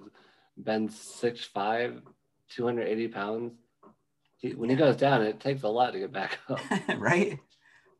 Ben's 0.57 0.95
6'5", 1.21 2.01
280 2.49 3.07
pounds. 3.07 3.53
He, 4.37 4.53
when 4.53 4.69
he 4.69 4.75
goes 4.75 4.95
down, 4.95 5.21
it 5.21 5.39
takes 5.39 5.63
a 5.63 5.67
lot 5.67 5.93
to 5.93 5.99
get 5.99 6.11
back 6.11 6.39
up. 6.49 6.59
right? 6.97 7.39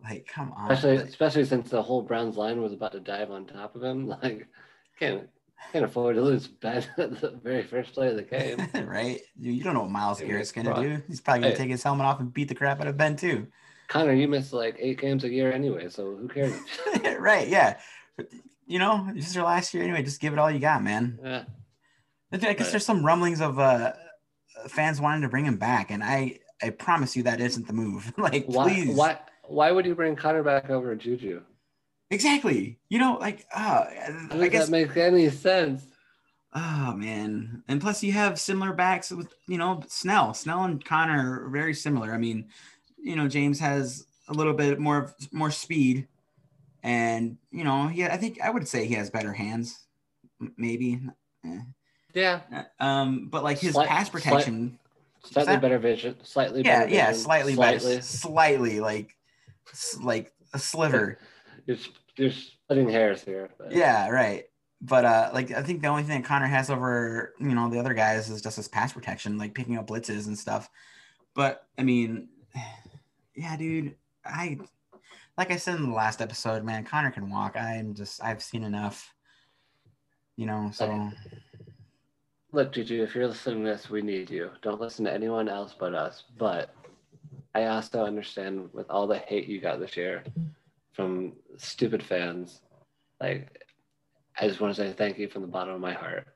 Like, 0.04 0.28
come 0.28 0.52
on. 0.54 0.72
especially 0.72 1.08
especially 1.08 1.46
since 1.46 1.70
the 1.70 1.82
whole 1.82 2.02
Browns 2.02 2.36
line 2.38 2.62
was 2.62 2.74
about 2.74 2.92
to 2.94 3.00
dive 3.00 3.30
on 3.32 3.46
top 3.46 3.76
of 3.76 3.84
him. 3.84 4.08
Like, 4.24 4.48
can't 5.00 5.30
can't 5.72 5.86
afford 5.86 6.16
to 6.16 6.22
lose 6.22 6.48
Ben 6.48 6.84
at 6.98 7.22
the 7.22 7.40
very 7.44 7.64
first 7.64 7.94
play 7.94 8.10
of 8.10 8.16
the 8.16 8.24
game. 8.24 8.68
right? 8.88 9.22
You, 9.40 9.52
you 9.52 9.64
don't 9.64 9.76
know 9.76 9.82
what 9.82 9.92
Myles 9.92 10.20
Garrett's 10.20 10.52
gonna 10.52 10.74
do. 10.82 11.02
He's 11.08 11.22
probably 11.22 11.42
gonna 11.42 11.52
Hey. 11.54 11.58
take 11.58 11.70
his 11.70 11.84
helmet 11.84 12.06
off 12.08 12.20
and 12.20 12.34
beat 12.34 12.48
the 12.50 12.56
crap 12.56 12.82
out 12.82 12.88
of 12.88 12.98
Ben 12.98 13.16
too. 13.16 13.48
Conner, 13.92 14.14
you 14.14 14.30
missed 14.30 14.54
like 14.54 14.78
eight 14.80 15.02
games 15.02 15.26
a 15.26 15.30
year 15.30 15.52
anyway, 15.52 15.90
so 15.90 16.16
who 16.16 16.30
cares? 16.30 16.54
right? 17.20 17.46
Yeah. 17.50 17.78
You 18.66 18.80
know, 18.80 19.10
this 19.14 19.28
is 19.28 19.36
your 19.36 19.44
last 19.44 19.74
year 19.74 19.84
anyway. 19.84 20.02
Just 20.02 20.22
give 20.22 20.32
it 20.32 20.40
all 20.40 20.50
you 20.50 20.60
got, 20.60 20.82
man. 20.82 21.20
yeah, 21.22 21.44
I 22.32 22.38
guess 22.38 22.60
Right. 22.60 22.72
there's 22.72 22.86
some 22.86 23.06
rumblings 23.06 23.42
of 23.42 23.60
uh, 23.60 23.92
fans 24.70 25.02
wanting 25.02 25.24
to 25.24 25.28
bring 25.28 25.46
him 25.46 25.58
back, 25.58 25.92
and 25.92 26.02
I 26.02 26.40
I 26.64 26.70
promise 26.70 27.18
you 27.18 27.24
that 27.24 27.42
isn't 27.42 27.68
the 27.68 27.74
move. 27.74 28.14
like, 28.18 28.46
why 28.46 28.70
please, 28.70 28.96
why 28.96 29.20
why 29.44 29.72
would 29.72 29.86
you 29.86 29.94
bring 29.94 30.16
Conner 30.16 30.42
back 30.42 30.70
over 30.70 30.96
Juju? 30.96 31.42
exactly? 32.10 32.80
You 32.88 33.00
know, 33.00 33.18
like, 33.20 33.46
uh, 33.54 33.86
I 34.32 34.48
guess 34.48 34.68
that 34.68 34.72
makes 34.72 34.96
any 34.96 35.30
sense? 35.30 35.84
Oh 36.54 36.94
man. 36.96 37.64
And 37.68 37.82
plus 37.82 38.04
you 38.04 38.12
have 38.14 38.40
similar 38.40 38.74
backs 38.74 39.12
with, 39.12 39.34
you 39.48 39.58
know, 39.58 39.82
Snell. 39.88 40.34
Snell 40.34 40.64
and 40.64 40.84
Conner 40.84 41.46
are 41.46 41.50
very 41.50 41.74
similar. 41.74 42.14
I 42.14 42.18
mean, 42.18 42.50
you 43.02 43.16
know, 43.16 43.28
James 43.28 43.60
has 43.60 44.06
a 44.28 44.34
little 44.34 44.54
bit 44.54 44.80
more 44.80 44.98
of 44.98 45.14
more 45.34 45.52
speed. 45.52 46.08
And, 46.84 47.38
you 47.52 47.64
know, 47.64 47.90
yeah, 47.94 48.12
I 48.14 48.18
think 48.18 48.42
I 48.42 48.50
would 48.50 48.68
say 48.68 48.86
he 48.86 48.96
has 48.96 49.10
better 49.10 49.34
hands. 49.34 49.84
Maybe. 50.58 51.00
Eh. 51.46 51.60
Yeah, 52.14 52.42
Um, 52.80 53.28
but 53.30 53.44
like 53.44 53.60
his 53.60 53.74
Slight- 53.74 53.88
pass 53.88 54.10
slight- 54.10 54.24
protection. 54.24 54.80
slightly 55.24 55.58
better 55.58 55.78
vision, 55.80 56.18
slightly 56.24 56.62
Yeah, 56.64 56.82
better 56.82 56.94
yeah, 56.94 57.08
vision, 57.08 57.24
slightly, 57.24 57.54
slightly. 57.54 57.90
better. 57.96 58.02
Slightly 58.02 58.80
like 58.80 59.16
like 60.02 60.34
a 60.54 60.60
sliver. 60.60 61.20
You're, 61.68 61.78
you're 62.18 62.32
splitting 62.32 62.90
hairs 62.90 63.24
here. 63.24 63.50
but- 63.58 63.72
Yeah, 63.72 64.10
right. 64.10 64.46
But 64.82 65.06
uh, 65.06 65.30
like 65.34 65.52
I 65.52 65.62
think 65.62 65.84
the 65.84 65.88
only 65.90 66.04
thing 66.04 66.22
that 66.22 66.28
Conner 66.28 66.48
has 66.48 66.70
over 66.72 67.34
you 67.40 67.54
know 67.54 67.70
the 67.70 67.80
other 67.80 67.94
guys 67.94 68.30
is 68.32 68.42
just 68.42 68.58
his 68.58 68.68
pass 68.68 68.92
protection, 68.92 69.38
like 69.38 69.54
picking 69.54 69.78
up 69.78 69.86
blitzes 69.88 70.26
and 70.28 70.38
stuff. 70.38 70.70
But 71.36 71.68
I 71.78 71.84
mean, 71.84 72.28
yeah, 73.36 73.56
dude, 73.58 73.96
I 74.26 74.60
like 75.38 75.52
I 75.52 75.58
said 75.58 75.78
in 75.78 75.90
the 75.90 75.96
last 75.96 76.22
episode, 76.22 76.64
man, 76.64 76.84
Conner 76.84 77.12
can 77.12 77.30
walk. 77.30 77.56
I'm 77.56 77.94
just 77.94 78.24
I've 78.24 78.42
seen 78.42 78.64
enough, 78.64 79.14
you 80.38 80.46
know. 80.46 80.70
So 80.74 81.12
Look, 82.54 82.74
Juju, 82.74 83.02
if 83.02 83.16
you're 83.16 83.28
listening 83.28 83.64
to 83.64 83.72
this, 83.72 83.90
we 83.90 84.02
need 84.02 84.30
you. 84.30 84.52
Don't 84.62 84.82
listen 84.82 85.06
to 85.06 85.14
anyone 85.14 85.48
else 85.48 85.74
but 85.78 85.96
us. 85.96 86.26
But 86.38 86.74
I 87.56 87.66
also 87.66 88.04
understand 88.04 88.70
with 88.74 88.90
all 88.90 89.08
the 89.08 89.20
hate 89.20 89.48
you 89.48 89.62
got 89.62 89.80
this 89.80 89.96
year 89.96 90.24
from 90.92 91.34
stupid 91.58 92.04
fans, 92.04 92.62
like 93.22 93.66
I 94.38 94.48
just 94.48 94.60
want 94.60 94.76
to 94.76 94.82
say 94.82 94.92
thank 94.92 95.18
you 95.18 95.30
from 95.30 95.44
the 95.44 95.48
bottom 95.48 95.74
of 95.74 95.80
my 95.80 95.94
heart. 95.94 96.28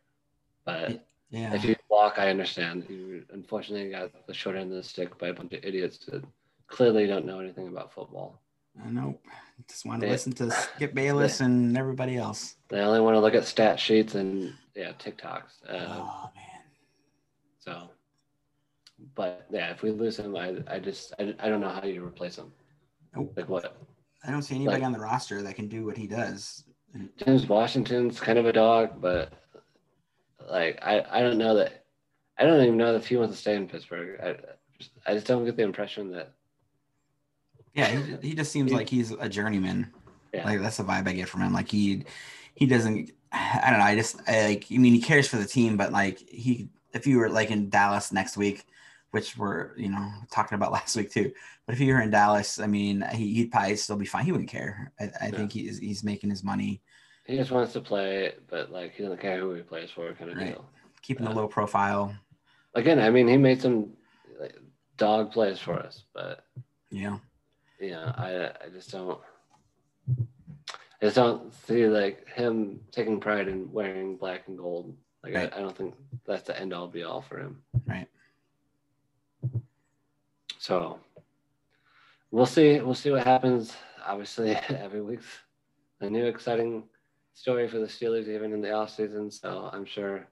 But 0.66 1.06
yeah, 1.30 1.54
if 1.54 1.66
you 1.66 1.76
walk, 1.90 2.16
I 2.18 2.30
understand. 2.30 2.86
You 2.90 3.26
unfortunately 3.34 3.92
got 3.92 4.26
the 4.26 4.34
short 4.34 4.56
end 4.56 4.72
of 4.72 4.78
the 4.78 4.84
stick 4.84 5.18
by 5.18 5.28
a 5.28 5.34
bunch 5.34 5.52
of 5.52 5.64
idiots 5.64 5.98
that 6.06 6.24
clearly 6.68 7.08
don't 7.08 7.26
know 7.26 7.40
anything 7.40 7.68
about 7.68 7.94
football. 7.94 8.42
Uh, 8.80 8.90
nope. 8.90 9.22
Just 9.70 9.86
want 9.86 10.02
to 10.02 10.08
They- 10.08 10.12
listen 10.12 10.34
to 10.34 10.52
Skip 10.76 10.94
Bayless 10.94 11.40
and 11.42 11.78
everybody 11.78 12.18
else. 12.18 12.56
They 12.70 12.80
only 12.80 13.00
want 13.00 13.16
to 13.16 13.20
look 13.20 13.34
at 13.36 13.46
stat 13.46 13.80
sheets 13.80 14.16
and 14.16 14.54
yeah, 14.76 14.92
TikToks. 15.00 15.64
Uh, 15.70 15.86
oh 15.88 16.30
man. 16.36 16.62
So, 17.60 17.90
but 19.16 19.46
yeah, 19.52 19.72
if 19.72 19.82
we 19.82 19.92
lose 19.92 20.18
him, 20.20 20.36
I, 20.36 20.56
I 20.68 20.80
just 20.80 21.14
I, 21.20 21.34
I 21.40 21.50
don't 21.50 21.62
know 21.62 21.70
how 21.70 21.84
you 21.84 22.04
replace 22.06 22.36
him. 22.38 22.52
Nope. 23.16 23.34
Like 23.38 23.48
what? 23.50 23.78
I 24.26 24.32
don't 24.32 24.42
see 24.42 24.56
anybody 24.56 24.78
Like- 24.78 24.86
on 24.88 24.92
the 24.92 25.00
roster 25.00 25.42
that 25.44 25.56
can 25.56 25.68
do 25.68 25.86
what 25.86 25.98
he 25.98 26.08
does. 26.08 26.64
James 27.18 27.46
Washington's 27.48 28.20
kind 28.22 28.38
of 28.40 28.46
a 28.46 28.54
dog, 28.54 29.02
but 29.02 29.34
like 30.50 30.80
I, 30.82 31.04
I 31.12 31.22
don't 31.22 31.38
know 31.38 31.56
that 31.56 31.84
I 32.38 32.44
don't 32.46 32.62
even 32.64 32.78
know 32.78 32.96
if 32.96 33.08
he 33.08 33.18
wants 33.18 33.36
to 33.36 33.42
stay 33.42 33.56
in 33.56 33.68
Pittsburgh. 33.68 34.20
I 34.22 34.36
just, 34.80 34.92
I 35.06 35.14
just 35.14 35.28
don't 35.28 35.46
get 35.46 35.56
the 35.58 35.64
impression 35.64 36.12
that 36.12 36.34
Yeah, 37.76 37.88
he, 38.22 38.30
he 38.30 38.36
just 38.36 38.52
seems 38.52 38.72
like 38.72 38.90
he's 38.90 39.12
a 39.12 39.30
journeyman. 39.30 39.92
Yeah. 40.34 40.46
Like 40.46 40.62
that's 40.62 40.78
the 40.78 40.84
vibe 40.84 41.08
I 41.08 41.14
get 41.14 41.30
from 41.30 41.42
him. 41.42 41.54
Like 41.54 41.70
he 41.70 42.06
he 42.56 42.66
doesn't 42.66 43.12
I 43.32 43.68
don't 43.70 43.80
know, 43.80 43.86
I 43.86 43.96
just 43.96 44.22
I, 44.28 44.48
like 44.48 44.66
I 44.72 44.78
mean 44.78 44.94
he 44.94 45.02
cares 45.02 45.28
for 45.28 45.38
the 45.38 45.46
team, 45.46 45.78
but 45.78 45.92
like 45.92 46.20
he 46.20 46.70
if 46.94 47.06
you 47.06 47.18
were 47.18 47.30
like 47.30 47.52
in 47.52 47.70
Dallas 47.70 48.12
next 48.12 48.38
week, 48.38 48.66
which 49.12 49.38
we're, 49.38 49.76
you 49.78 49.90
know, 49.90 50.10
talking 50.32 50.56
about 50.56 50.72
last 50.78 50.96
week 50.96 51.12
too. 51.12 51.32
But 51.66 51.76
if 51.76 51.82
you 51.82 51.94
were 51.94 52.02
in 52.02 52.12
Dallas, 52.12 52.60
I 52.60 52.68
mean, 52.68 53.04
he, 53.14 53.34
he'd 53.36 53.52
probably 53.52 53.76
still 53.76 53.98
be 53.98 54.06
fine. 54.06 54.26
He 54.26 54.32
wouldn't 54.32 54.50
care. 54.50 54.94
I, 55.00 55.06
I 55.22 55.26
Yeah. 55.28 55.32
think 55.32 55.52
he's 55.52 55.78
he's 55.80 56.04
making 56.04 56.30
his 56.30 56.44
money, 56.44 56.82
he 57.26 57.36
just 57.36 57.52
wants 57.52 57.74
to 57.74 57.82
play, 57.82 58.34
but 58.48 58.72
like 58.72 58.94
he 58.94 59.04
doesn't 59.04 59.20
care 59.20 59.40
who 59.40 59.54
he 59.54 59.62
plays 59.64 59.90
for, 59.92 60.14
kind 60.14 60.32
of 60.32 60.38
Right. 60.38 60.54
deal. 60.54 60.66
keeping 61.02 61.28
a 61.28 61.30
Yeah. 61.30 61.36
low 61.36 61.48
profile. 61.48 62.16
Again, 62.74 63.00
I 63.00 63.10
mean, 63.10 63.28
he 63.28 63.38
made 63.38 63.62
some 63.62 63.94
like, 64.40 64.56
dog 64.98 65.32
plays 65.32 65.60
for 65.60 65.74
us, 65.74 66.04
but 66.14 66.44
Yeah. 66.92 67.18
You 67.80 67.92
know, 67.92 68.14
mm-hmm. 68.18 68.22
I 68.22 68.48
I 68.48 68.70
just 68.74 68.92
don't 68.92 69.20
I 71.02 71.06
just 71.06 71.16
don't 71.16 71.54
see 71.54 71.88
like 71.88 72.28
him 72.30 72.80
taking 72.92 73.20
pride 73.20 73.48
in 73.48 73.72
wearing 73.72 74.18
black 74.18 74.48
and 74.48 74.58
gold. 74.58 74.96
Like 75.24 75.34
Right. 75.34 75.54
I, 75.54 75.58
I 75.58 75.62
don't 75.62 75.76
think 75.76 75.96
that's 76.26 76.44
the 76.44 76.60
end 76.60 76.74
all 76.74 76.88
be 76.88 77.04
all 77.04 77.22
for 77.22 77.40
him. 77.40 77.62
Right. 77.86 78.08
So 80.60 81.00
we'll 82.32 82.46
see. 82.46 82.80
We'll 82.80 82.96
see 82.96 83.12
what 83.12 83.24
happens. 83.24 83.76
Obviously, 84.06 84.52
every 84.70 85.02
week's 85.02 85.28
a 86.02 86.10
new 86.10 86.26
exciting 86.26 86.84
story 87.34 87.68
for 87.68 87.80
the 87.80 87.86
Steelers, 87.86 88.28
even 88.28 88.54
in 88.54 88.62
the 88.62 88.72
off 88.72 88.96
season. 88.96 89.30
So 89.30 89.70
I'm 89.72 89.86
sure 89.86 90.28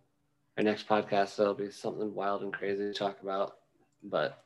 our 0.57 0.63
next 0.63 0.87
podcast 0.87 1.35
there'll 1.35 1.53
be 1.53 1.71
something 1.71 2.13
wild 2.13 2.41
and 2.41 2.53
crazy 2.53 2.83
to 2.83 2.93
talk 2.93 3.21
about. 3.21 3.57
But 4.03 4.43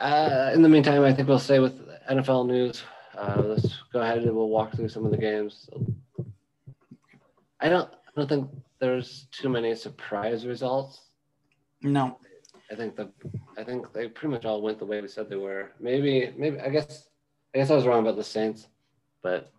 uh, 0.00 0.50
in 0.54 0.62
the 0.62 0.68
meantime, 0.68 1.02
I 1.04 1.12
think 1.12 1.28
we'll 1.28 1.38
stay 1.38 1.58
with 1.58 1.78
NFL 2.10 2.46
news. 2.46 2.82
Uh, 3.16 3.42
let's 3.44 3.78
go 3.92 4.00
ahead 4.00 4.18
and 4.18 4.34
we'll 4.34 4.48
walk 4.48 4.72
through 4.74 4.88
some 4.88 5.04
of 5.04 5.10
the 5.10 5.16
games. 5.18 5.68
I 7.60 7.68
don't. 7.68 7.90
I 7.92 8.10
don't 8.16 8.28
think 8.28 8.50
there's 8.80 9.26
too 9.30 9.48
many 9.48 9.74
surprise 9.74 10.46
results. 10.46 11.00
No. 11.82 12.18
I 12.70 12.74
think 12.74 12.96
the 12.96 13.10
I 13.58 13.64
think 13.64 13.92
they 13.92 14.08
pretty 14.08 14.32
much 14.32 14.44
all 14.44 14.62
went 14.62 14.78
the 14.78 14.86
way 14.86 15.00
we 15.00 15.08
said 15.08 15.28
they 15.28 15.36
were. 15.36 15.72
Maybe 15.80 16.32
maybe 16.36 16.58
I 16.60 16.68
guess 16.70 17.08
I 17.54 17.58
guess 17.58 17.70
I 17.70 17.74
was 17.74 17.86
wrong 17.86 18.00
about 18.00 18.16
the 18.16 18.24
Saints, 18.24 18.68
but 19.22 19.50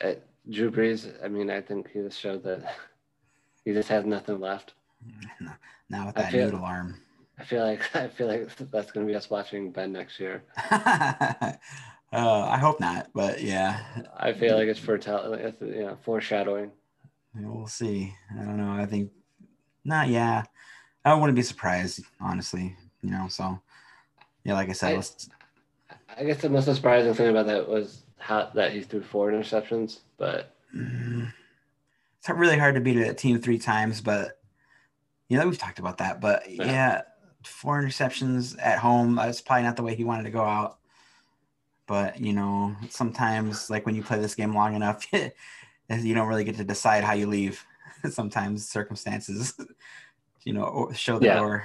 uh, 0.00 0.12
Drew 0.50 0.70
Brees. 0.70 1.12
I 1.22 1.28
mean, 1.28 1.50
I 1.50 1.60
think 1.60 1.90
he 1.90 2.00
just 2.00 2.18
showed 2.20 2.42
that 2.44 2.74
he 3.64 3.72
just 3.72 3.88
has 3.88 4.04
nothing 4.04 4.40
left. 4.40 4.74
Now 5.90 6.06
with 6.06 6.14
that 6.14 6.32
feel- 6.32 6.46
noodle 6.46 6.64
arm. 6.64 6.96
I 7.38 7.44
feel 7.44 7.64
like 7.64 7.94
I 7.96 8.08
feel 8.08 8.26
like 8.28 8.54
that's 8.70 8.92
going 8.92 9.06
to 9.06 9.10
be 9.10 9.16
us 9.16 9.30
watching 9.30 9.70
Ben 9.72 9.92
next 9.92 10.20
year. 10.20 10.42
uh, 10.70 11.52
I 12.12 12.58
hope 12.58 12.80
not, 12.80 13.10
but 13.14 13.42
yeah, 13.42 13.80
I 14.16 14.32
feel 14.32 14.56
like 14.56 14.68
it's 14.68 14.78
foretell, 14.78 15.32
it's, 15.34 15.60
you 15.60 15.84
know, 15.84 15.98
foreshadowing. 16.04 16.70
we'll 17.34 17.66
see. 17.66 18.14
I 18.32 18.44
don't 18.44 18.56
know. 18.56 18.72
I 18.72 18.86
think 18.86 19.10
not. 19.84 20.08
Yeah, 20.08 20.44
I 21.04 21.14
wouldn't 21.14 21.36
be 21.36 21.42
surprised, 21.42 22.04
honestly. 22.20 22.76
You 23.02 23.10
know, 23.10 23.26
so 23.28 23.60
yeah, 24.44 24.54
like 24.54 24.68
I 24.68 24.72
said, 24.72 24.92
I- 24.92 24.94
let's, 24.96 25.28
I 26.16 26.24
guess 26.24 26.40
the 26.40 26.48
most 26.48 26.72
surprising 26.72 27.14
thing 27.14 27.28
about 27.30 27.46
that 27.46 27.68
was 27.68 28.02
how 28.18 28.50
that 28.54 28.72
he 28.72 28.80
threw 28.80 29.02
four 29.02 29.30
interceptions, 29.30 30.00
but 30.16 30.54
Mm, 30.74 31.32
it's 32.18 32.28
really 32.28 32.58
hard 32.58 32.74
to 32.74 32.80
beat 32.80 32.96
a 32.96 33.14
team 33.14 33.40
three 33.40 33.58
times, 33.58 34.00
but 34.00 34.40
you 35.28 35.36
know 35.38 35.46
we've 35.46 35.58
talked 35.58 35.78
about 35.78 35.98
that. 35.98 36.20
But 36.20 36.50
Yeah. 36.50 36.64
yeah, 36.64 37.02
four 37.44 37.82
interceptions 37.82 38.56
at 38.60 38.78
home. 38.78 39.16
That's 39.16 39.40
probably 39.40 39.64
not 39.64 39.76
the 39.76 39.82
way 39.82 39.94
he 39.94 40.04
wanted 40.04 40.24
to 40.24 40.30
go 40.30 40.42
out. 40.44 40.78
But 41.86 42.20
you 42.20 42.32
know, 42.32 42.74
sometimes 42.88 43.68
like 43.70 43.84
when 43.86 43.94
you 43.94 44.02
play 44.02 44.18
this 44.18 44.34
game 44.34 44.54
long 44.54 44.74
enough, 44.74 45.06
you 45.12 46.14
don't 46.14 46.28
really 46.28 46.44
get 46.44 46.56
to 46.56 46.64
decide 46.64 47.04
how 47.04 47.12
you 47.14 47.26
leave. 47.26 47.64
Sometimes 48.10 48.68
circumstances, 48.68 49.54
you 50.44 50.52
know, 50.52 50.90
show 50.94 51.18
the 51.18 51.26
Yeah. 51.26 51.38
door. 51.38 51.64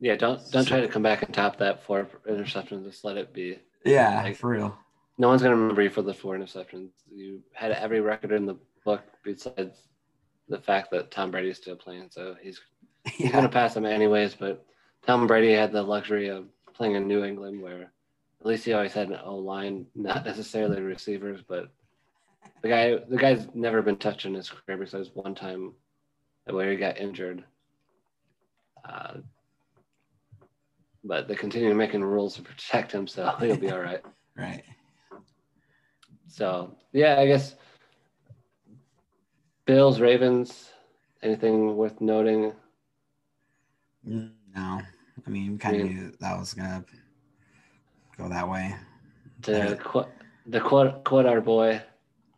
yeah, 0.00 0.16
don't 0.16 0.40
don't 0.52 0.66
try 0.66 0.80
to 0.80 0.88
come 0.88 1.02
back 1.02 1.22
and 1.22 1.34
top 1.34 1.58
that 1.58 1.82
four 1.84 2.06
interceptions. 2.28 2.84
Just 2.84 3.04
let 3.04 3.16
it 3.16 3.32
be. 3.32 3.58
Yeah, 3.84 4.22
Like- 4.22 4.36
for 4.36 4.50
real. 4.50 4.76
No 5.18 5.28
one's 5.28 5.40
gonna 5.42 5.56
remember 5.56 5.80
you 5.80 5.88
for 5.88 6.02
the 6.02 6.12
four 6.12 6.36
interceptions. 6.36 6.90
You 7.10 7.42
had 7.54 7.72
every 7.72 8.00
record 8.02 8.32
in 8.32 8.44
the 8.44 8.56
book 8.84 9.02
besides 9.24 9.88
the 10.48 10.58
fact 10.60 10.90
that 10.90 11.10
Tom 11.10 11.30
Brady's 11.30 11.56
still 11.56 11.74
playing, 11.76 12.08
so 12.10 12.36
he's 12.42 12.60
he's 13.06 13.26
Yeah, 13.28 13.32
gonna 13.32 13.48
pass 13.48 13.72
them 13.72 13.86
anyways. 13.86 14.34
But 14.34 14.64
Tom 15.06 15.26
Brady 15.26 15.52
had 15.52 15.72
the 15.72 15.82
luxury 15.82 16.28
of 16.28 16.46
playing 16.74 16.96
in 16.96 17.06
New 17.06 17.24
England, 17.24 17.62
where 17.62 17.92
at 18.40 18.46
least 18.46 18.64
he 18.64 18.72
always 18.72 18.92
had 18.92 19.08
an 19.08 19.18
O 19.24 19.36
line, 19.36 19.86
not 19.94 20.26
necessarily 20.26 20.82
receivers, 20.82 21.40
but 21.46 21.70
the 22.62 22.68
guy 22.68 22.96
the 23.08 23.16
guy's 23.16 23.46
never 23.54 23.82
been 23.82 23.96
touched 23.96 24.26
in 24.26 24.34
his 24.34 24.50
career 24.50 24.78
besides 24.78 25.10
one 25.14 25.34
time 25.34 25.72
where 26.46 26.70
he 26.70 26.76
got 26.76 26.98
injured. 26.98 27.44
Uh, 28.88 29.14
but 31.04 31.28
they 31.28 31.34
continue 31.34 31.72
making 31.74 32.02
rules 32.02 32.34
to 32.34 32.42
protect 32.42 32.90
him, 32.92 33.06
so 33.06 33.26
he'll 33.40 33.56
be 33.56 33.70
all 33.70 33.80
right. 33.80 34.02
right. 34.36 34.64
So 36.28 36.76
yeah, 36.92 37.20
I 37.20 37.26
guess 37.26 37.54
Bills, 39.66 40.00
Ravens, 40.00 40.70
anything 41.22 41.76
worth 41.76 42.00
noting? 42.00 42.52
Mm, 44.08 44.32
No, 44.54 44.80
I 45.26 45.30
mean, 45.30 45.58
kind 45.58 45.80
of 45.80 45.86
Yeah. 45.86 45.92
knew 45.92 46.12
that 46.20 46.38
was 46.38 46.54
gonna 46.54 46.84
go 48.16 48.28
that 48.28 48.48
way. 48.48 48.74
To 49.42 49.76
quote 49.82 50.08
the 50.46 50.60
quote 50.60 51.04
quote 51.04 51.26
our 51.26 51.40
boy, 51.40 51.82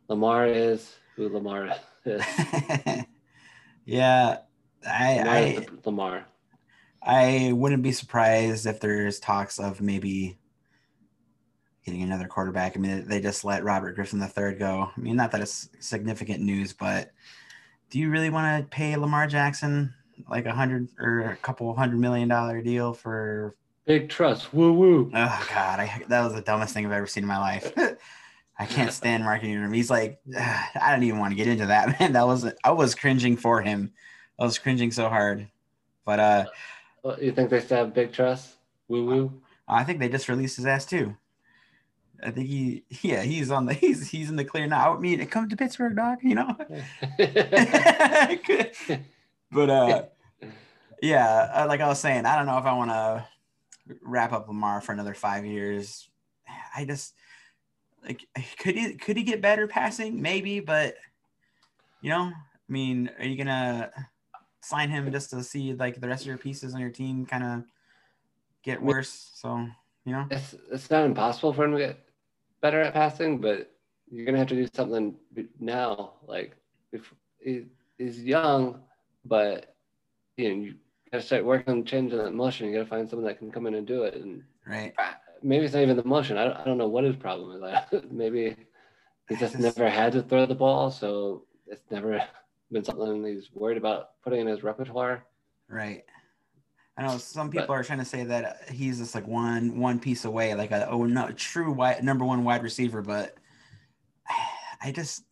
Lamar 0.07 0.47
is 0.47 0.95
who 1.15 1.29
Lamar 1.29 1.75
is. 2.05 2.23
yeah, 3.85 4.37
I, 4.87 5.17
Lamar 5.17 5.33
I 5.33 5.67
Lamar. 5.85 6.25
I 7.01 7.51
wouldn't 7.53 7.83
be 7.83 7.91
surprised 7.91 8.65
if 8.65 8.79
there's 8.79 9.19
talks 9.19 9.59
of 9.59 9.79
maybe 9.81 10.37
getting 11.85 12.01
another 12.03 12.27
quarterback. 12.27 12.75
I 12.75 12.79
mean, 12.79 13.07
they 13.07 13.21
just 13.21 13.45
let 13.45 13.63
Robert 13.63 13.95
Griffin 13.95 14.21
III 14.21 14.55
go. 14.55 14.89
I 14.95 14.99
mean, 14.99 15.15
not 15.15 15.31
that 15.31 15.41
it's 15.41 15.69
significant 15.79 16.41
news, 16.41 16.73
but 16.73 17.11
do 17.89 17.99
you 17.99 18.09
really 18.09 18.29
want 18.29 18.63
to 18.63 18.69
pay 18.69 18.95
Lamar 18.97 19.27
Jackson 19.27 19.93
like 20.29 20.45
a 20.45 20.53
hundred 20.53 20.89
or 20.99 21.21
a 21.31 21.35
couple 21.37 21.73
hundred 21.75 21.99
million 21.99 22.27
dollar 22.27 22.61
deal 22.61 22.93
for? 22.93 23.55
Big 23.85 24.09
trust. 24.09 24.53
Woo 24.53 24.73
woo. 24.73 25.11
Oh 25.13 25.47
God, 25.53 25.79
I, 25.79 26.03
that 26.09 26.23
was 26.23 26.33
the 26.33 26.41
dumbest 26.41 26.73
thing 26.73 26.85
I've 26.85 26.91
ever 26.91 27.07
seen 27.07 27.23
in 27.23 27.27
my 27.27 27.39
life. 27.39 27.71
I 28.59 28.65
can't 28.65 28.91
stand 28.93 29.23
Mark 29.23 29.43
Ingram. 29.43 29.73
He's 29.73 29.89
like, 29.89 30.19
I 30.37 30.91
don't 30.91 31.03
even 31.03 31.19
want 31.19 31.31
to 31.31 31.35
get 31.37 31.47
into 31.47 31.67
that, 31.67 31.99
man. 31.99 32.13
That 32.13 32.27
was 32.27 32.51
I 32.63 32.71
was 32.71 32.93
cringing 32.93 33.37
for 33.37 33.61
him. 33.61 33.93
I 34.37 34.43
was 34.43 34.59
cringing 34.59 34.91
so 34.91 35.09
hard, 35.09 35.47
but 36.05 36.19
uh. 36.19 36.45
Oh, 37.03 37.15
You 37.17 37.31
think 37.31 37.49
they 37.49 37.61
still 37.61 37.77
have 37.77 37.93
big 37.93 38.11
trust? 38.11 38.57
Woo 38.89 39.05
woo. 39.05 39.41
I 39.67 39.83
think 39.83 39.99
they 39.99 40.09
just 40.09 40.27
released 40.29 40.57
his 40.57 40.65
ass 40.65 40.85
too. 40.85 41.15
I 42.21 42.31
think 42.31 42.47
he, 42.47 42.83
yeah, 43.01 43.21
he's 43.21 43.49
on 43.49 43.65
the 43.65 43.73
he's 43.73 44.09
he's 44.09 44.29
in 44.29 44.35
the 44.35 44.43
clear 44.43 44.67
now. 44.67 44.95
I 44.95 44.99
mean, 44.99 45.25
come 45.27 45.47
to 45.47 45.55
Pittsburgh, 45.55 45.95
dog. 45.95 46.17
You 46.21 46.35
know. 46.35 46.55
But 49.51 49.69
uh, 49.69 50.03
yeah, 51.01 51.49
uh, 51.53 51.65
like 51.67 51.81
I 51.81 51.87
was 51.87 51.99
saying, 51.99 52.25
I 52.25 52.35
don't 52.35 52.45
know 52.45 52.57
if 52.57 52.65
I 52.65 52.73
want 52.73 52.91
to 52.91 53.27
wrap 54.01 54.33
up 54.33 54.47
Lamar 54.47 54.81
for 54.81 54.91
another 54.91 55.13
five 55.13 55.45
years. 55.45 56.09
I 56.75 56.85
just 56.85 57.13
like 58.03 58.25
could 58.57 58.75
he 58.75 58.93
could 58.95 59.17
he 59.17 59.23
get 59.23 59.41
better 59.41 59.67
passing? 59.67 60.21
Maybe, 60.21 60.59
but 60.59 60.95
you 62.01 62.09
know, 62.09 62.31
I 62.31 62.71
mean, 62.71 63.09
are 63.19 63.25
you 63.25 63.37
gonna 63.37 63.91
sign 64.61 64.89
him 64.89 65.11
just 65.11 65.31
to 65.31 65.43
see 65.43 65.73
like 65.73 65.99
the 65.99 66.07
rest 66.07 66.23
of 66.23 66.27
your 66.27 66.37
pieces 66.37 66.73
on 66.73 66.81
your 66.81 66.89
team 66.89 67.25
kind 67.25 67.43
of 67.43 67.63
get 68.63 68.81
worse? 68.81 69.31
So 69.35 69.67
you 70.05 70.13
know. 70.13 70.27
it's 70.31 70.55
it's 70.71 70.89
not 70.89 71.05
impossible 71.05 71.53
for 71.53 71.65
him 71.65 71.73
to 71.73 71.79
get 71.79 71.99
better 72.61 72.81
at 72.81 72.93
passing, 72.93 73.39
but 73.39 73.71
you're 74.09 74.25
gonna 74.25 74.37
have 74.37 74.47
to 74.47 74.55
do 74.55 74.67
something 74.73 75.15
now. 75.59 76.13
Like 76.25 76.55
if 76.91 77.13
he, 77.39 77.65
he's 77.97 78.23
young, 78.23 78.81
but 79.25 79.75
you 80.37 80.49
know 80.49 80.63
you 80.63 80.75
gotta 81.11 81.23
start 81.23 81.45
working 81.45 81.73
on 81.73 81.85
changing 81.85 82.17
that 82.19 82.33
motion. 82.33 82.67
You 82.67 82.73
gotta 82.73 82.85
find 82.89 83.09
someone 83.09 83.27
that 83.27 83.39
can 83.39 83.51
come 83.51 83.67
in 83.67 83.75
and 83.75 83.85
do 83.87 84.03
it. 84.03 84.15
And 84.15 84.43
Right. 84.67 84.93
maybe 85.41 85.65
it's 85.65 85.73
not 85.73 85.81
even 85.83 85.97
the 85.97 86.03
motion. 86.03 86.37
I 86.37 86.45
don't, 86.45 86.57
I 86.57 86.63
don't 86.65 86.77
know 86.77 86.87
what 86.87 87.03
his 87.03 87.15
problem 87.15 87.63
is. 87.63 88.03
Maybe 88.11 88.55
he 89.27 89.35
just 89.35 89.53
Just- 89.53 89.59
never 89.77 89.89
had 89.89 90.11
to 90.13 90.21
throw 90.21 90.45
the 90.45 90.53
ball, 90.55 90.91
so 90.91 91.45
it's 91.67 91.89
never 91.89 92.21
been 92.71 92.83
something 92.83 93.23
he's 93.25 93.49
worried 93.53 93.77
about 93.77 94.21
putting 94.23 94.41
in 94.41 94.47
his 94.47 94.61
repertoire. 94.63 95.25
Right. 95.67 96.03
I 96.97 97.03
know 97.07 97.17
some 97.17 97.49
people 97.49 97.67
But- 97.67 97.73
are 97.73 97.83
trying 97.83 97.99
to 97.99 98.05
say 98.05 98.23
that 98.25 98.69
he's 98.69 98.99
just 98.99 99.15
like 99.15 99.25
one 99.27 99.79
one 99.79 99.99
piece 99.99 100.25
away, 100.25 100.53
like 100.53 100.71
a 100.71 100.87
oh 100.89 101.05
no 101.05 101.31
true 101.31 101.71
wide 101.71 102.03
number 102.03 102.25
one 102.25 102.43
wide 102.43 102.61
receiver, 102.61 103.01
but 103.01 103.35
I 104.83 104.91
just 104.91 105.23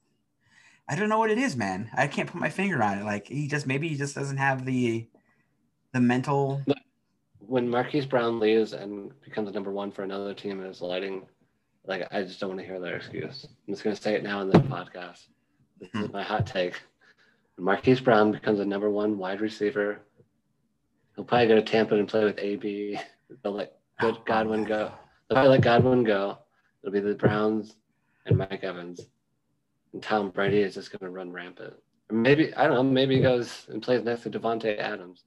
I 0.89 0.95
don't 0.95 1.10
know 1.10 1.19
what 1.19 1.32
it 1.32 1.38
is, 1.38 1.56
man. 1.56 1.89
I 1.95 2.08
can't 2.08 2.30
put 2.30 2.39
my 2.39 2.50
finger 2.50 2.82
on 2.82 3.00
it. 3.00 3.04
Like 3.04 3.28
he 3.28 3.47
just 3.47 3.67
maybe 3.67 3.89
he 3.89 3.95
just 3.95 4.15
doesn't 4.15 4.38
have 4.38 4.65
the 4.65 5.08
the 5.93 6.00
mental 6.00 6.62
When 7.39 7.69
Marquise 7.69 8.06
Brown 8.06 8.39
leaves 8.39 8.73
and 8.73 9.12
becomes 9.21 9.54
number 9.54 9.71
one 9.71 9.91
for 9.91 10.04
another 10.04 10.34
team 10.34 10.60
and 10.60 10.69
is 10.69 10.82
lighting, 10.82 11.26
like 11.86 12.08
I 12.12 12.23
just 12.23 12.39
don't 12.39 12.50
want 12.50 12.62
to 12.62 12.65
hear 12.65 12.80
their 12.80 12.95
excuse. 12.95 13.47
I'm 13.67 13.73
just 13.73 13.84
gonna 13.84 13.95
say 13.95 14.15
it 14.15 14.23
now 14.23 14.41
in 14.41 14.50
the 14.50 14.60
podcast. 14.60 15.28
This 15.80 15.89
is 15.93 16.08
hmm. 16.08 16.12
my 16.12 16.23
hot 16.23 16.47
take. 16.47 16.80
When 17.56 17.65
Marquise 17.65 18.00
Brown 18.00 18.32
becomes 18.32 18.60
a 18.60 18.65
number 18.65 18.89
one 18.89 19.17
wide 19.17 19.41
receiver, 19.41 20.00
he'll 21.15 21.26
probably 21.26 21.47
go 21.47 21.56
to 21.56 21.62
Tampa 21.62 21.95
and 21.95 22.08
play 22.08 22.23
with 22.23 22.39
AB. 22.39 23.00
They'll 23.43 23.54
let 23.54 23.78
good 24.00 24.15
oh, 24.19 24.23
Godwin 24.26 24.63
go. 24.63 24.91
They'll 25.28 25.36
probably 25.36 25.52
let 25.52 25.62
Godwin 25.62 26.04
go. 26.04 26.38
It'll 26.82 26.93
be 26.93 27.00
the 27.00 27.15
Browns 27.15 27.76
and 28.26 28.38
Mike 28.38 28.63
Evans. 28.63 29.02
And 29.93 30.04
Tom 30.04 30.30
Brady 30.30 30.62
is 30.62 30.73
just 30.73 30.91
gonna 30.91 31.12
run 31.12 31.32
rampant. 31.32 31.73
Maybe 32.10 32.54
I 32.56 32.67
don't 32.67 32.76
know, 32.76 32.84
maybe 32.84 33.15
he 33.15 33.21
goes 33.21 33.65
and 33.69 33.82
plays 33.82 34.04
next 34.04 34.23
to 34.23 34.30
Davante 34.30 34.78
Adams. 34.78 35.23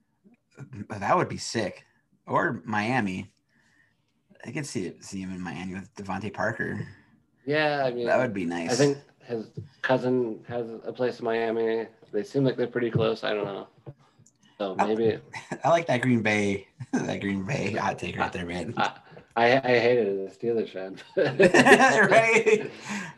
that 0.88 1.16
would 1.16 1.28
be 1.28 1.36
sick. 1.36 1.84
Or 2.26 2.62
Miami. 2.64 3.32
I 4.44 4.52
could 4.52 4.66
see 4.66 4.86
it 4.86 5.04
see 5.04 5.20
him 5.20 5.32
in 5.32 5.40
Miami 5.40 5.74
with 5.74 5.94
DeVante 5.94 6.32
Parker. 6.32 6.86
Yeah, 7.44 7.84
I 7.84 7.90
mean 7.90 8.06
That 8.06 8.18
would 8.18 8.34
be 8.34 8.44
nice. 8.44 8.72
I 8.72 8.74
think 8.74 8.98
his 9.20 9.46
cousin 9.82 10.44
has 10.48 10.66
a 10.84 10.92
place 10.92 11.18
in 11.20 11.24
Miami. 11.24 11.86
They 12.12 12.24
seem 12.24 12.44
like 12.44 12.56
they're 12.56 12.66
pretty 12.66 12.90
close. 12.90 13.24
I 13.24 13.34
don't 13.34 13.44
know. 13.44 13.68
So 14.58 14.74
maybe 14.74 15.18
I 15.64 15.68
like 15.70 15.86
that 15.86 16.02
Green 16.02 16.22
Bay 16.22 16.68
that 16.92 17.20
Green 17.20 17.44
Bay 17.44 17.72
hot 17.72 17.98
take 17.98 18.18
right 18.18 18.32
there, 18.32 18.46
man. 18.46 18.74
I, 18.76 18.92
I, 19.36 19.56
I 19.56 19.78
hate 19.78 19.98
it 19.98 20.06
as 20.06 20.36
a 20.36 20.38
Steelers 20.38 20.70
fan. 20.70 20.98
right? 21.16 22.70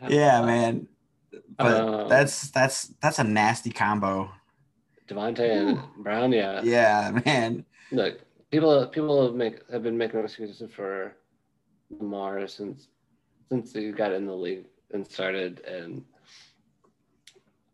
Yeah, 0.07 0.45
man. 0.45 0.87
But 1.57 1.81
Um, 1.81 2.09
that's 2.09 2.51
that's 2.51 2.87
that's 3.01 3.19
a 3.19 3.23
nasty 3.23 3.71
combo. 3.71 4.31
Davante 5.07 5.39
and 5.39 5.79
Brown, 5.97 6.31
yeah. 6.31 6.61
Yeah, 6.63 7.19
man. 7.25 7.65
Look, 7.91 8.19
people 8.51 8.87
people 8.87 9.25
have 9.25 9.35
make 9.35 9.69
have 9.71 9.83
been 9.83 9.97
making 9.97 10.19
excuses 10.19 10.71
for 10.71 11.15
Lamar 11.89 12.47
since 12.47 12.87
since 13.49 13.73
he 13.73 13.91
got 13.91 14.13
in 14.13 14.25
the 14.25 14.33
league 14.33 14.65
and 14.91 15.05
started, 15.05 15.61
and 15.61 16.03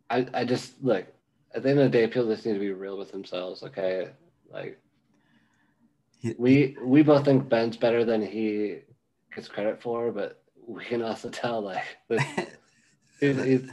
I 0.09 0.27
I 0.33 0.45
just 0.45 0.83
look 0.83 1.05
at 1.53 1.63
the 1.63 1.69
end 1.69 1.79
of 1.79 1.91
the 1.91 1.97
day, 1.97 2.07
people 2.07 2.27
just 2.27 2.45
need 2.45 2.53
to 2.53 2.59
be 2.59 2.71
real 2.71 2.97
with 2.97 3.11
themselves. 3.11 3.63
Okay, 3.63 4.09
like 4.51 4.79
we 6.37 6.75
we 6.83 7.01
both 7.03 7.25
think 7.25 7.49
Ben's 7.49 7.77
better 7.77 8.03
than 8.05 8.21
he 8.21 8.79
gets 9.33 9.47
credit 9.47 9.81
for, 9.81 10.11
but 10.11 10.41
we 10.67 10.83
can 10.85 11.01
also 11.01 11.29
tell 11.29 11.61
like 11.61 11.83
that 12.09 12.49
he's, 13.19 13.43
he's 13.43 13.69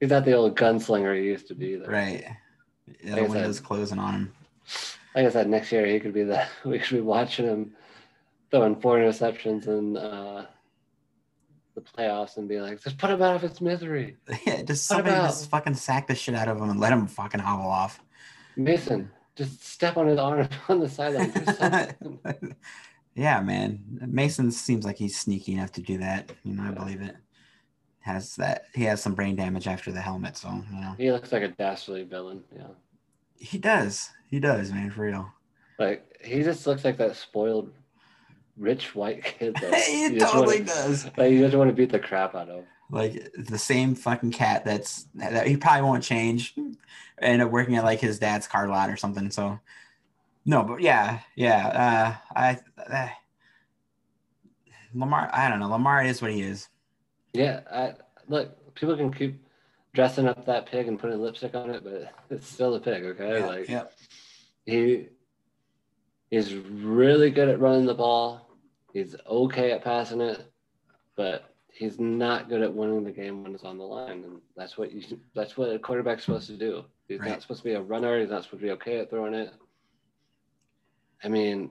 he's 0.00 0.10
not 0.10 0.24
the 0.24 0.32
old 0.34 0.56
gunslinger 0.56 1.18
he 1.18 1.26
used 1.26 1.48
to 1.48 1.54
be. 1.54 1.76
Though. 1.76 1.86
right. 1.86 2.24
Yeah, 3.02 3.14
Like 3.14 3.14
the 3.14 3.20
said- 3.20 3.30
window's 3.30 3.60
closing 3.60 3.98
on 3.98 4.14
him. 4.14 4.32
Like 5.14 5.26
I 5.26 5.30
said, 5.30 5.48
next 5.48 5.72
year 5.72 5.86
he 5.86 5.98
could 6.00 6.12
be 6.14 6.22
the 6.24 6.46
we 6.64 6.78
should 6.80 6.96
be 6.96 7.00
watching 7.02 7.46
him 7.46 7.72
throwing 8.50 8.76
four 8.80 8.98
interceptions 8.98 9.66
in 9.68 9.96
uh, 9.96 10.46
the 11.74 11.80
playoffs 11.80 12.36
and 12.36 12.48
be 12.48 12.60
like, 12.60 12.82
just 12.82 12.98
put 12.98 13.10
him 13.10 13.22
out 13.22 13.36
of 13.36 13.42
his 13.42 13.60
misery. 13.60 14.16
Yeah, 14.46 14.62
just 14.62 14.90
What 14.90 14.96
somebody 14.98 15.14
just 15.16 15.50
fucking 15.50 15.74
sack 15.74 16.06
the 16.08 16.14
shit 16.14 16.34
out 16.34 16.48
of 16.48 16.58
him 16.58 16.68
and 16.70 16.80
let 16.80 16.92
him 16.92 17.06
fucking 17.06 17.40
hobble 17.40 17.68
off. 17.70 18.00
Mason, 18.56 19.10
just 19.36 19.64
step 19.64 19.96
on 19.96 20.08
his 20.08 20.18
arm 20.18 20.48
on 20.68 20.80
the 20.80 20.88
sideline. 20.88 21.32
Yeah, 23.14 23.40
man. 23.40 23.80
Mason 24.06 24.50
seems 24.50 24.84
like 24.84 24.96
he's 24.96 25.18
sneaky 25.18 25.52
enough 25.54 25.72
to 25.72 25.80
do 25.82 25.98
that. 25.98 26.30
You 26.44 26.54
know, 26.54 26.62
I 26.64 26.66
Yeah. 26.66 26.72
believe 26.72 27.00
it. 27.02 27.16
Has 28.12 28.36
that 28.36 28.64
he 28.74 28.84
has 28.84 29.02
some 29.02 29.14
brain 29.14 29.36
damage 29.36 29.66
after 29.66 29.92
the 29.92 30.00
helmet, 30.00 30.36
so 30.36 30.48
you 30.72 30.80
know. 30.80 30.94
he 30.98 31.10
looks 31.12 31.32
like 31.32 31.42
a 31.42 31.48
dastardly 31.48 32.04
villain. 32.04 32.42
Yeah. 32.54 32.68
He 33.38 33.58
does. 33.58 34.10
He 34.28 34.40
does, 34.40 34.70
man, 34.72 34.90
for 34.90 35.02
real. 35.02 35.30
Like 35.78 36.04
he 36.22 36.42
just 36.42 36.66
looks 36.66 36.84
like 36.84 36.98
that 36.98 37.16
spoiled 37.16 37.72
rich 38.58 38.94
white 38.94 39.24
kid 39.24 39.56
he 39.86 40.18
totally 40.18 40.58
wanna- 40.58 40.64
does. 40.66 41.10
Like 41.16 41.32
you 41.32 41.40
just 41.40 41.56
want 41.56 41.70
to 41.70 41.74
beat 41.74 41.90
the 41.90 41.98
crap 41.98 42.34
out 42.34 42.48
of. 42.48 42.64
Like 42.90 43.32
the 43.38 43.56
same 43.58 43.94
fucking 43.94 44.32
cat 44.32 44.64
that's 44.64 45.06
that 45.14 45.46
he 45.46 45.56
probably 45.56 45.82
won't 45.82 46.02
change. 46.02 46.54
End 47.22 47.40
up 47.40 47.50
working 47.50 47.76
at 47.76 47.84
like 47.84 48.00
his 48.00 48.18
dad's 48.18 48.48
car 48.48 48.68
lot 48.68 48.90
or 48.90 48.96
something. 48.96 49.30
So 49.30 49.60
no, 50.44 50.62
but 50.64 50.80
yeah, 50.80 51.20
yeah. 51.36 52.18
Uh 52.34 52.34
I 52.36 52.58
uh, 52.92 53.08
Lamar, 54.92 55.30
I 55.32 55.48
don't 55.48 55.60
know. 55.60 55.68
Lamar 55.68 56.02
is 56.04 56.20
what 56.20 56.32
he 56.32 56.42
is. 56.42 56.68
Yeah, 57.32 57.60
I 57.70 57.94
look, 58.28 58.74
people 58.74 58.96
can 58.96 59.12
keep 59.12 59.42
dressing 59.92 60.26
up 60.28 60.46
that 60.46 60.66
pig 60.66 60.88
and 60.88 60.98
putting 60.98 61.20
lipstick 61.20 61.54
on 61.54 61.70
it, 61.70 61.82
but 61.84 62.12
it's 62.30 62.46
still 62.46 62.74
a 62.74 62.80
pig, 62.80 63.04
okay? 63.04 63.40
Yeah, 63.40 63.46
like 63.46 63.68
yeah. 63.68 63.82
he 64.66 65.08
he's 66.30 66.54
really 66.54 67.30
good 67.30 67.48
at 67.48 67.60
running 67.60 67.86
the 67.86 67.94
ball. 67.94 68.48
He's 68.92 69.14
okay 69.28 69.72
at 69.72 69.84
passing 69.84 70.20
it, 70.20 70.44
but 71.16 71.54
he's 71.72 71.98
not 72.00 72.48
good 72.48 72.62
at 72.62 72.74
winning 72.74 73.04
the 73.04 73.10
game 73.12 73.42
when 73.42 73.54
it's 73.54 73.64
on 73.64 73.78
the 73.78 73.84
line. 73.84 74.24
And 74.24 74.40
that's 74.56 74.76
what 74.76 74.92
you 74.92 75.02
that's 75.34 75.56
what 75.56 75.72
a 75.72 75.78
quarterback's 75.78 76.24
supposed 76.24 76.48
to 76.48 76.56
do. 76.56 76.84
He's 77.08 77.20
Right. 77.20 77.30
not 77.30 77.42
supposed 77.42 77.62
to 77.62 77.68
be 77.68 77.74
a 77.74 77.80
runner, 77.82 78.20
he's 78.20 78.30
not 78.30 78.44
supposed 78.44 78.60
to 78.60 78.66
be 78.66 78.72
okay 78.72 78.98
at 78.98 79.10
throwing 79.10 79.34
it. 79.34 79.52
I 81.22 81.28
mean, 81.28 81.70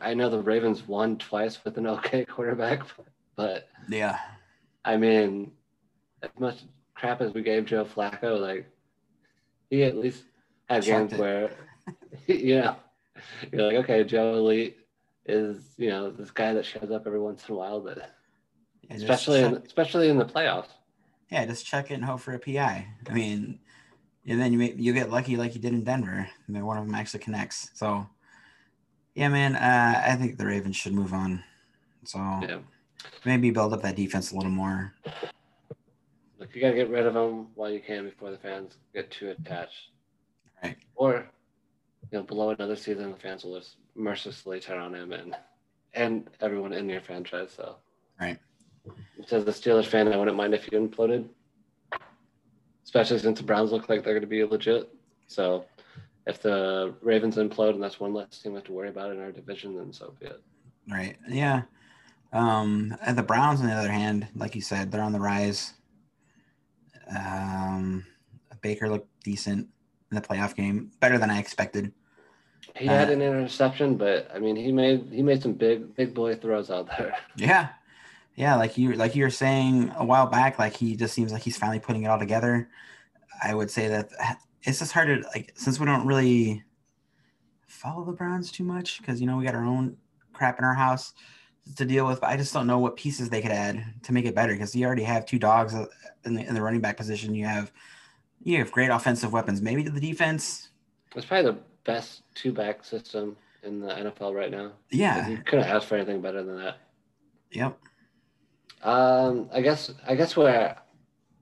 I 0.00 0.14
know 0.14 0.28
the 0.28 0.40
Ravens 0.40 0.86
won 0.88 1.18
twice 1.18 1.62
with 1.64 1.78
an 1.78 1.86
okay 1.86 2.24
quarterback, 2.28 2.82
but 3.36 3.68
Yeah. 3.88 4.18
I 4.88 4.96
mean, 4.96 5.52
as 6.22 6.30
much 6.38 6.60
crap 6.94 7.20
as 7.20 7.34
we 7.34 7.42
gave 7.42 7.66
Joe 7.66 7.84
Flacco, 7.84 8.40
like 8.40 8.66
he 9.68 9.82
at 9.84 9.96
least 9.98 10.24
had 10.66 10.82
Chucked 10.82 11.10
games 11.10 11.12
it. 11.12 11.18
where, 11.18 11.50
you 12.26 12.60
know, 12.60 12.76
you're 13.52 13.62
like, 13.66 13.76
okay, 13.84 14.02
Joe 14.04 14.34
Elite 14.34 14.78
is, 15.26 15.74
you 15.76 15.90
know, 15.90 16.10
this 16.10 16.30
guy 16.30 16.54
that 16.54 16.64
shows 16.64 16.90
up 16.90 17.06
every 17.06 17.20
once 17.20 17.46
in 17.46 17.54
a 17.54 17.58
while, 17.58 17.80
but 17.80 17.98
Yeah, 18.88 18.96
especially 18.96 19.42
in, 19.42 19.56
especially 19.56 20.08
in 20.08 20.16
the 20.16 20.24
playoffs. 20.24 20.70
yeah, 21.30 21.44
just 21.44 21.66
check 21.66 21.90
it 21.90 21.94
and 21.94 22.04
hope 22.06 22.20
for 22.20 22.32
a 22.32 22.38
PI. 22.38 22.86
I 23.06 23.12
mean, 23.12 23.58
and 24.26 24.40
then 24.40 24.52
you 24.54 24.58
may, 24.58 24.72
you 24.72 24.94
get 24.94 25.10
lucky 25.10 25.36
like 25.36 25.54
you 25.54 25.60
did 25.60 25.74
in 25.74 25.84
Denver. 25.84 26.26
and 26.46 26.56
then 26.56 26.64
one 26.64 26.78
of 26.78 26.86
them 26.86 26.94
actually 26.94 27.20
connects. 27.20 27.70
So, 27.74 28.08
yeah, 29.14 29.28
man, 29.28 29.54
uh, 29.54 30.02
I 30.06 30.16
think 30.16 30.38
the 30.38 30.46
Ravens 30.46 30.76
should 30.76 30.94
move 30.94 31.12
on. 31.12 31.44
So 32.04 32.18
Yeah, 32.18 32.58
maybe 33.24 33.50
build 33.50 33.72
up 33.72 33.82
that 33.82 33.96
defense 33.96 34.32
a 34.32 34.36
little 34.36 34.50
more. 34.50 34.94
like 36.38 36.54
you 36.54 36.60
gotta 36.60 36.74
get 36.74 36.88
rid 36.90 37.06
of 37.06 37.14
them 37.14 37.48
while 37.54 37.70
you 37.70 37.80
can 37.80 38.04
before 38.04 38.30
the 38.30 38.38
fans 38.38 38.76
get 38.94 39.10
too 39.10 39.30
attached, 39.30 39.90
Right. 40.62 40.76
or 40.94 41.26
you 42.10 42.18
know, 42.18 42.24
below 42.24 42.50
another 42.50 42.76
season, 42.76 43.10
the 43.10 43.18
fans 43.18 43.44
will 43.44 43.58
just 43.58 43.76
mercilessly 43.94 44.60
turn 44.60 44.78
on 44.78 44.94
him 44.94 45.12
and 45.12 45.36
and 45.94 46.28
everyone 46.40 46.72
in 46.72 46.88
your 46.88 47.00
franchise. 47.00 47.50
So. 47.56 47.76
Right. 48.20 48.38
As 49.30 49.32
a 49.32 49.46
Steelers 49.46 49.86
fan, 49.86 50.12
I 50.12 50.16
wouldn't 50.16 50.36
mind 50.36 50.54
if 50.54 50.70
you 50.70 50.78
imploded, 50.78 51.28
especially 52.84 53.18
since 53.18 53.38
the 53.38 53.44
Browns 53.44 53.72
look 53.72 53.88
like 53.88 54.02
they're 54.04 54.14
going 54.14 54.20
to 54.22 54.26
be 54.26 54.44
legit. 54.44 54.88
So, 55.26 55.64
if 56.26 56.40
the 56.40 56.94
Ravens 57.02 57.36
implode 57.36 57.74
and 57.74 57.82
that's 57.82 58.00
one 58.00 58.14
less 58.14 58.38
team 58.38 58.52
we 58.52 58.56
have 58.56 58.64
to 58.66 58.72
worry 58.72 58.88
about 58.88 59.10
in 59.12 59.20
our 59.20 59.32
division, 59.32 59.76
then 59.76 59.92
so 59.92 60.14
be 60.20 60.26
it. 60.26 60.42
Right. 60.90 61.16
Yeah. 61.28 61.62
Um, 62.32 62.94
and 63.06 63.16
the 63.16 63.22
Browns, 63.22 63.60
on 63.60 63.66
the 63.66 63.72
other 63.72 63.90
hand, 63.90 64.28
like 64.34 64.54
you 64.54 64.60
said, 64.60 64.90
they're 64.90 65.02
on 65.02 65.12
the 65.12 65.20
rise. 65.20 65.72
Um, 67.14 68.04
Baker 68.60 68.88
looked 68.88 69.08
decent 69.22 69.68
in 70.10 70.14
the 70.14 70.20
playoff 70.20 70.54
game, 70.54 70.90
better 71.00 71.18
than 71.18 71.30
I 71.30 71.38
expected. 71.38 71.92
He 72.76 72.86
had 72.86 73.08
Uh, 73.08 73.12
an 73.12 73.22
interception, 73.22 73.96
but 73.96 74.30
I 74.34 74.38
mean, 74.38 74.56
he 74.56 74.72
made 74.72 75.08
he 75.10 75.22
made 75.22 75.42
some 75.42 75.54
big 75.54 75.94
big 75.94 76.14
boy 76.14 76.34
throws 76.36 76.70
out 76.70 76.88
there. 76.96 77.16
Yeah. 77.36 77.68
Yeah, 78.34 78.54
like 78.54 78.78
you 78.78 78.92
like 78.92 79.16
you 79.16 79.24
were 79.24 79.30
saying 79.30 79.92
a 79.96 80.04
while 80.04 80.26
back, 80.26 80.58
like 80.60 80.76
he 80.76 80.94
just 80.94 81.12
seems 81.12 81.32
like 81.32 81.42
he's 81.42 81.56
finally 81.56 81.80
putting 81.80 82.04
it 82.04 82.06
all 82.06 82.20
together. 82.20 82.68
I 83.42 83.52
would 83.54 83.68
say 83.70 83.88
that 83.88 84.10
it's 84.62 84.78
just 84.78 84.92
hard 84.92 85.08
to 85.08 85.28
like 85.30 85.52
since 85.56 85.80
we 85.80 85.86
don't 85.86 86.06
really 86.06 86.62
follow 87.66 88.04
the 88.04 88.12
Browns 88.12 88.52
too 88.52 88.62
much 88.64 88.98
because 89.00 89.20
you 89.20 89.26
know 89.26 89.36
we 89.38 89.44
got 89.44 89.56
our 89.56 89.64
own 89.64 89.96
crap 90.32 90.58
in 90.58 90.64
our 90.64 90.74
house 90.74 91.14
to 91.76 91.84
deal 91.84 92.06
with. 92.06 92.20
But 92.20 92.30
I 92.30 92.36
just 92.36 92.52
don't 92.52 92.66
know 92.66 92.78
what 92.78 92.96
pieces 92.96 93.28
they 93.30 93.42
could 93.42 93.50
add 93.50 93.84
to 94.04 94.12
make 94.12 94.24
it 94.24 94.34
better 94.34 94.52
because 94.52 94.74
you 94.74 94.86
already 94.86 95.02
have 95.02 95.26
two 95.26 95.38
dogs 95.38 95.74
in 96.24 96.34
the 96.34 96.46
in 96.46 96.54
the 96.54 96.62
running 96.62 96.80
back 96.80 96.96
position. 96.96 97.34
You 97.34 97.46
have 97.46 97.72
you 98.42 98.58
have 98.58 98.70
great 98.70 98.90
offensive 98.90 99.32
weapons. 99.32 99.60
Maybe 99.60 99.84
to 99.84 99.90
the 99.90 100.00
defense, 100.00 100.70
It's 101.16 101.26
probably 101.26 101.52
the 101.52 101.58
best 101.84 102.22
two 102.34 102.52
back 102.52 102.84
system 102.84 103.36
in 103.62 103.80
the 103.80 103.88
NFL 103.88 104.34
right 104.34 104.50
now. 104.50 104.72
yeah, 104.90 105.28
You 105.28 105.38
couldn't 105.38 105.66
ask 105.66 105.88
for 105.88 105.96
anything 105.96 106.20
better 106.20 106.42
than 106.42 106.56
that. 106.58 106.76
Yep. 107.50 107.78
Um, 108.82 109.48
I 109.52 109.60
guess 109.60 109.90
I 110.06 110.14
guess 110.14 110.36
where 110.36 110.76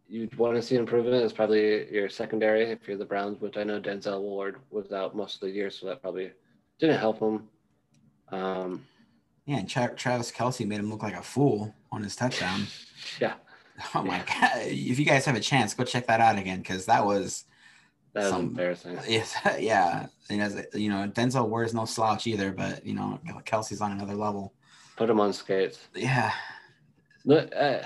you'd 0.08 0.36
want 0.38 0.54
to 0.54 0.62
see 0.62 0.76
improvement 0.76 1.22
is 1.24 1.32
probably 1.32 1.92
your 1.92 2.08
secondary 2.08 2.70
if 2.70 2.86
you're 2.86 2.96
the 2.96 3.04
Browns, 3.04 3.40
which 3.40 3.56
I 3.56 3.64
know 3.64 3.80
Denzel 3.80 4.20
Ward 4.20 4.56
was 4.70 4.92
out 4.92 5.16
most 5.16 5.34
of 5.34 5.40
the 5.42 5.50
year, 5.50 5.68
so 5.68 5.86
that 5.86 6.00
probably 6.00 6.30
didn't 6.78 6.98
help 6.98 7.18
him. 7.20 7.48
Um, 8.30 8.86
Yeah, 9.46 9.58
and 9.58 9.68
Tra- 9.68 9.94
Travis 9.94 10.30
Kelce 10.32 10.66
made 10.66 10.80
him 10.80 10.90
look 10.90 11.02
like 11.02 11.14
a 11.14 11.22
fool 11.22 11.74
on 11.92 12.02
his 12.02 12.16
touchdown. 12.16 12.66
yeah, 13.20 13.34
Oh 13.94 14.02
my 14.02 14.18
god! 14.18 14.50
If 14.66 14.98
you 14.98 15.04
guys 15.04 15.24
have 15.24 15.36
a 15.36 15.40
chance, 15.40 15.72
go 15.74 15.84
check 15.84 16.06
that 16.08 16.20
out 16.20 16.36
again 16.38 16.58
because 16.58 16.86
that 16.86 17.04
was 17.04 17.44
that 18.12 18.22
was 18.22 18.30
Some- 18.30 18.40
embarrassing. 18.48 18.98
yes, 19.08 19.36
yeah. 19.58 20.06
And 20.30 20.42
as 20.42 20.66
you 20.74 20.90
know, 20.90 21.08
Denzel 21.08 21.48
Ward 21.48 21.66
is 21.66 21.74
no 21.74 21.84
slouch 21.84 22.26
either, 22.26 22.50
but 22.52 22.84
you 22.84 22.94
know 22.94 23.20
Kelce's 23.44 23.80
on 23.80 23.92
another 23.92 24.14
level. 24.14 24.52
Put 24.96 25.10
him 25.10 25.20
on 25.20 25.32
skates. 25.32 25.88
Yeah, 25.94 26.32
Look, 27.24 27.54
uh, 27.54 27.82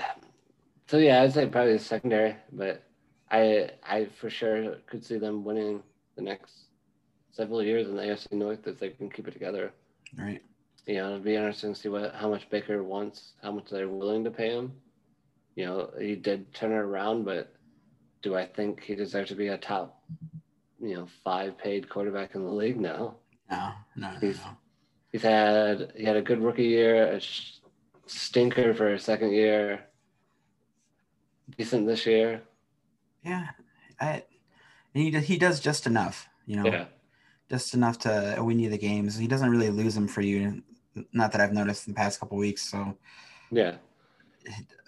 so 0.87 0.97
yeah, 0.97 1.21
I'd 1.21 1.33
say 1.33 1.45
probably 1.47 1.77
secondary, 1.77 2.35
but 2.51 2.83
I 3.29 3.71
I 3.83 4.05
for 4.05 4.29
sure 4.29 4.77
could 4.87 5.05
see 5.05 5.17
them 5.17 5.43
winning 5.43 5.83
the 6.15 6.21
next 6.21 6.53
several 7.31 7.61
years 7.61 7.87
in 7.87 7.95
the 7.95 8.01
AFC 8.03 8.31
North 8.33 8.65
if 8.67 8.79
they 8.79 8.89
can 8.89 9.09
keep 9.09 9.27
it 9.27 9.31
together. 9.31 9.73
right. 10.17 10.41
You 10.87 10.95
know, 10.95 11.11
it'd 11.11 11.23
be 11.23 11.35
interesting 11.35 11.73
to 11.73 11.79
see 11.79 11.89
what 11.89 12.13
how 12.15 12.29
much 12.29 12.49
Baker 12.49 12.83
wants, 12.83 13.33
how 13.43 13.51
much 13.51 13.69
they're 13.69 13.87
willing 13.87 14.23
to 14.23 14.31
pay 14.31 14.49
him. 14.49 14.73
You 15.55 15.65
know, 15.65 15.89
he 15.99 16.15
did 16.15 16.53
turn 16.53 16.71
it 16.71 16.75
around, 16.75 17.23
but 17.25 17.53
do 18.21 18.35
I 18.35 18.45
think 18.45 18.81
he 18.83 18.95
deserves 18.95 19.29
to 19.29 19.35
be 19.35 19.47
a 19.47 19.57
top, 19.57 20.01
you 20.81 20.95
know, 20.95 21.07
five 21.23 21.57
paid 21.57 21.89
quarterback 21.89 22.35
in 22.35 22.43
the 22.43 22.49
league? 22.51 22.79
No. 22.79 23.15
No, 23.49 23.71
no, 23.95 24.11
no, 24.13 24.19
He's- 24.19 24.37
no. 24.43 24.57
He's 25.11 25.23
had 25.23 25.91
he 25.97 26.05
had 26.05 26.15
a 26.15 26.21
good 26.21 26.39
rookie 26.39 26.63
year, 26.63 27.11
a 27.11 27.19
sh- 27.19 27.57
stinker 28.05 28.73
for 28.73 28.93
a 28.93 28.99
second 28.99 29.33
year, 29.33 29.85
decent 31.57 31.85
this 31.85 32.05
year. 32.05 32.41
Yeah, 33.23 33.49
I. 33.99 34.23
And 34.95 35.03
he 35.03 35.11
he 35.19 35.37
does 35.37 35.59
just 35.59 35.85
enough, 35.85 36.29
you 36.45 36.55
know, 36.55 36.65
Yeah, 36.65 36.85
just 37.51 37.73
enough 37.73 37.99
to 37.99 38.37
win 38.39 38.59
you 38.59 38.69
the 38.69 38.77
games. 38.77 39.17
He 39.17 39.27
doesn't 39.27 39.49
really 39.49 39.69
lose 39.69 39.93
them 39.93 40.07
for 40.07 40.21
you. 40.21 40.63
Not 41.11 41.33
that 41.33 41.41
I've 41.41 41.51
noticed 41.51 41.85
in 41.85 41.93
the 41.93 41.97
past 41.97 42.19
couple 42.19 42.37
weeks. 42.37 42.71
So 42.71 42.97
yeah. 43.51 43.75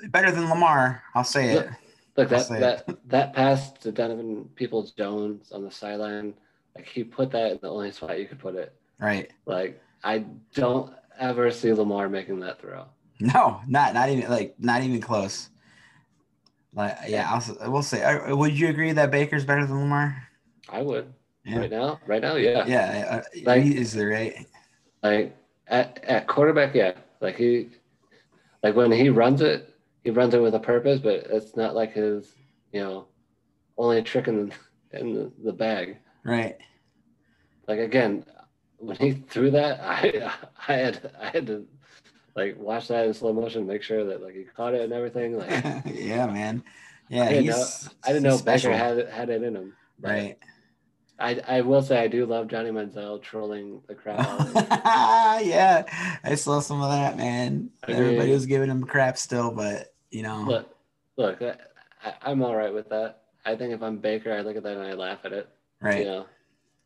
better 0.09 0.31
than 0.31 0.49
Lamar, 0.49 1.03
I'll 1.13 1.25
say 1.25 1.51
it. 1.51 1.69
Look 2.15 2.31
I'll 2.31 2.39
that 2.39 2.47
say 2.47 2.59
that 2.59 3.09
that 3.09 3.33
pass 3.33 3.73
to 3.73 3.91
Donovan 3.91 4.49
Peoples 4.55 4.91
Jones 4.91 5.51
on 5.51 5.63
the 5.63 5.71
sideline, 5.71 6.33
like 6.75 6.87
he 6.87 7.03
put 7.03 7.31
that 7.31 7.51
in 7.51 7.59
the 7.61 7.69
only 7.69 7.91
spot 7.91 8.17
you 8.17 8.27
could 8.27 8.39
put 8.39 8.55
it. 8.55 8.73
Right. 8.99 9.29
Like 9.45 9.81
I 10.03 10.25
don't 10.53 10.93
ever 11.19 11.51
see 11.51 11.73
Lamar 11.73 12.07
making 12.07 12.39
that 12.39 12.61
throw. 12.61 12.85
No, 13.19 13.61
not 13.67 13.93
not 13.93 14.09
even 14.09 14.29
like 14.29 14.55
not 14.57 14.83
even 14.83 15.01
close. 15.01 15.49
Like 16.73 16.97
yeah, 17.07 17.29
I'll, 17.29 17.71
we'll 17.71 17.83
say. 17.83 18.03
uh, 18.03 18.35
Would 18.35 18.57
you 18.57 18.69
agree 18.69 18.93
that 18.93 19.11
Baker's 19.11 19.45
better 19.45 19.65
than 19.65 19.79
Lamar? 19.79 20.15
I 20.69 20.81
would 20.81 21.13
Yeah. 21.45 21.59
right 21.59 21.71
now. 21.71 21.99
Right 22.05 22.21
now, 22.21 22.35
yeah. 22.35 22.65
Yeah, 22.65 23.21
Like- 23.43 23.63
he 23.63 23.77
is 23.77 23.93
the 23.93 24.05
right? 24.05 24.45
Like 25.01 25.35
at, 25.67 26.03
at 26.03 26.27
quarterback, 26.27 26.73
yeah. 26.75 26.93
Like 27.19 27.35
he, 27.35 27.69
like 28.61 28.75
when 28.75 28.91
he 28.91 29.09
runs 29.09 29.41
it, 29.41 29.73
he 30.03 30.09
runs 30.11 30.33
it 30.33 30.41
with 30.41 30.55
a 30.55 30.59
purpose, 30.59 30.99
but 30.99 31.27
it's 31.29 31.55
not 31.55 31.75
like 31.75 31.93
his, 31.93 32.33
you 32.71 32.81
know, 32.81 33.07
only 33.77 34.01
trick 34.01 34.27
in 34.27 34.49
the 34.49 34.99
in 34.99 35.13
the, 35.13 35.31
the 35.43 35.51
bag. 35.53 35.97
Right. 36.23 36.57
Like 37.67 37.79
again, 37.79 38.25
when 38.77 38.95
he 38.97 39.11
threw 39.11 39.51
that, 39.51 39.79
I 39.83 40.31
I 40.67 40.73
had 40.73 41.11
I 41.21 41.29
had 41.29 41.47
to 41.47 41.65
like 42.35 42.57
watch 42.57 42.87
that 42.87 43.05
in 43.05 43.13
slow 43.13 43.33
motion, 43.33 43.67
make 43.67 43.83
sure 43.83 44.05
that 44.05 44.21
like 44.21 44.35
he 44.35 44.43
caught 44.43 44.73
it 44.73 44.81
and 44.81 44.93
everything. 44.93 45.37
Like 45.37 45.49
yeah, 45.85 46.25
man. 46.27 46.63
Yeah, 47.09 47.25
I 47.25 47.29
didn't 47.29 47.45
know. 47.47 47.65
I 48.03 48.07
didn't 48.07 48.23
know 48.23 48.37
special. 48.37 48.73
had 48.73 48.97
it 48.97 49.09
had 49.09 49.29
it 49.29 49.43
in 49.43 49.55
him. 49.55 49.73
Right. 49.99 50.37
I 51.23 51.41
I 51.47 51.61
will 51.61 51.81
say 51.81 51.97
I 51.99 52.07
do 52.07 52.25
love 52.25 52.47
Johnny 52.49 52.69
Manziel 52.69 53.21
trolling 53.21 53.81
the 53.87 53.95
crowd. 53.95 54.19
yeah, 55.43 55.83
I 56.23 56.35
saw 56.35 56.59
some 56.59 56.81
of 56.81 56.91
that, 56.91 57.15
man. 57.17 57.69
I 57.87 57.93
Everybody 57.93 58.31
was 58.31 58.45
giving 58.45 58.69
him 58.69 58.83
crap 58.83 59.17
still, 59.17 59.51
but 59.51 59.93
you 60.11 60.21
know, 60.23 60.43
look, 60.45 60.75
look, 61.17 61.41
I, 61.41 61.55
I- 62.03 62.31
I'm 62.31 62.43
all 62.43 62.55
right 62.55 62.73
with 62.73 62.89
that. 62.89 63.21
I 63.45 63.55
think 63.55 63.73
if 63.73 63.81
I'm 63.81 63.97
Baker, 63.97 64.33
I 64.33 64.41
look 64.41 64.55
at 64.57 64.63
that 64.63 64.77
and 64.77 64.85
I 64.85 64.93
laugh 64.93 65.19
at 65.23 65.31
it. 65.33 65.49
right? 65.81 65.99
You 65.99 66.05
know, 66.05 66.25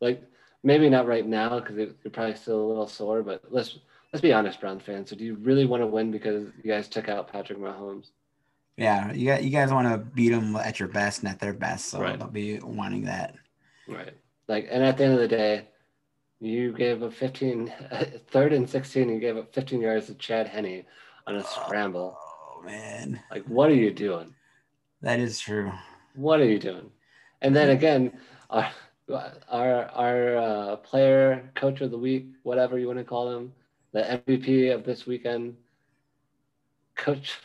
like 0.01 0.21
maybe 0.63 0.87
not 0.89 1.07
right 1.07 1.25
now 1.25 1.59
because 1.59 1.75
you're 1.75 2.11
probably 2.11 2.35
still 2.35 2.61
a 2.61 2.67
little 2.67 2.87
sore. 2.87 3.23
But 3.23 3.43
let's 3.49 3.79
let's 4.13 4.21
be 4.21 4.33
honest, 4.33 4.61
Browns 4.61 4.83
fans. 4.83 5.09
So 5.09 5.15
do 5.15 5.23
you 5.23 5.35
really 5.35 5.65
want 5.65 5.81
to 5.81 5.87
win 5.87 6.11
because 6.11 6.47
you 6.63 6.71
guys 6.71 6.87
took 6.87 7.09
out 7.09 7.31
Patrick 7.31 7.57
Mahomes? 7.59 8.11
Yeah, 8.75 9.11
you 9.13 9.25
got 9.25 9.43
you 9.43 9.49
guys 9.49 9.71
want 9.71 9.87
to 9.87 9.97
beat 9.97 10.29
them 10.29 10.55
at 10.55 10.79
your 10.79 10.89
best, 10.89 11.23
not 11.23 11.39
their 11.39 11.53
best, 11.53 11.85
so 11.87 11.99
Right. 11.99 12.19
they'll 12.19 12.27
be 12.27 12.59
wanting 12.59 13.05
that. 13.05 13.33
Right. 13.87 14.13
Like, 14.47 14.67
and 14.69 14.83
at 14.83 14.97
the 14.97 15.03
end 15.05 15.13
of 15.13 15.19
the 15.19 15.27
day, 15.27 15.67
you 16.39 16.71
gave 16.73 17.01
a 17.01 17.11
15, 17.11 17.73
third 18.29 18.53
and 18.53 18.69
16, 18.69 19.09
you 19.09 19.19
gave 19.19 19.37
up 19.37 19.53
15 19.53 19.81
yards 19.81 20.07
to 20.07 20.15
Chad 20.15 20.47
Henne 20.47 20.85
on 21.25 21.35
a 21.35 21.43
scramble. 21.43 22.17
Oh 22.19 22.61
man, 22.63 23.19
Like, 23.31 23.43
what 23.45 23.69
are 23.69 23.75
you 23.75 23.91
doing? 23.91 24.33
that 25.01 25.19
is 25.19 25.39
true. 25.39 25.71
What 26.15 26.39
are 26.39 26.45
you 26.45 26.59
doing? 26.59 26.89
And 27.41 27.55
then 27.55 27.69
again, 27.69 28.13
our 28.49 28.69
our, 29.49 29.85
our 29.85 30.37
uh, 30.37 30.75
player, 30.77 31.49
coach 31.55 31.79
of 31.81 31.91
the 31.91 31.97
week, 31.97 32.27
whatever 32.43 32.77
you 32.77 32.87
want 32.87 32.99
to 32.99 33.05
call 33.05 33.33
him, 33.37 33.53
the 33.93 34.21
MVP 34.27 34.73
of 34.73 34.83
this 34.83 35.05
weekend, 35.05 35.55
Coach 36.95 37.35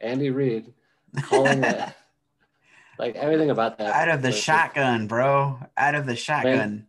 Andy 0.00 0.30
Reid, 0.30 0.74
calling 1.22 1.62
it 1.64 1.94
like 2.98 3.16
everything 3.16 3.50
about 3.50 3.78
that. 3.78 3.94
Out 3.94 4.08
of 4.08 4.22
the 4.22 4.30
just- 4.30 4.42
shotgun, 4.42 5.06
bro. 5.06 5.58
Out 5.76 5.94
of 5.94 6.06
the 6.06 6.16
shotgun. 6.16 6.86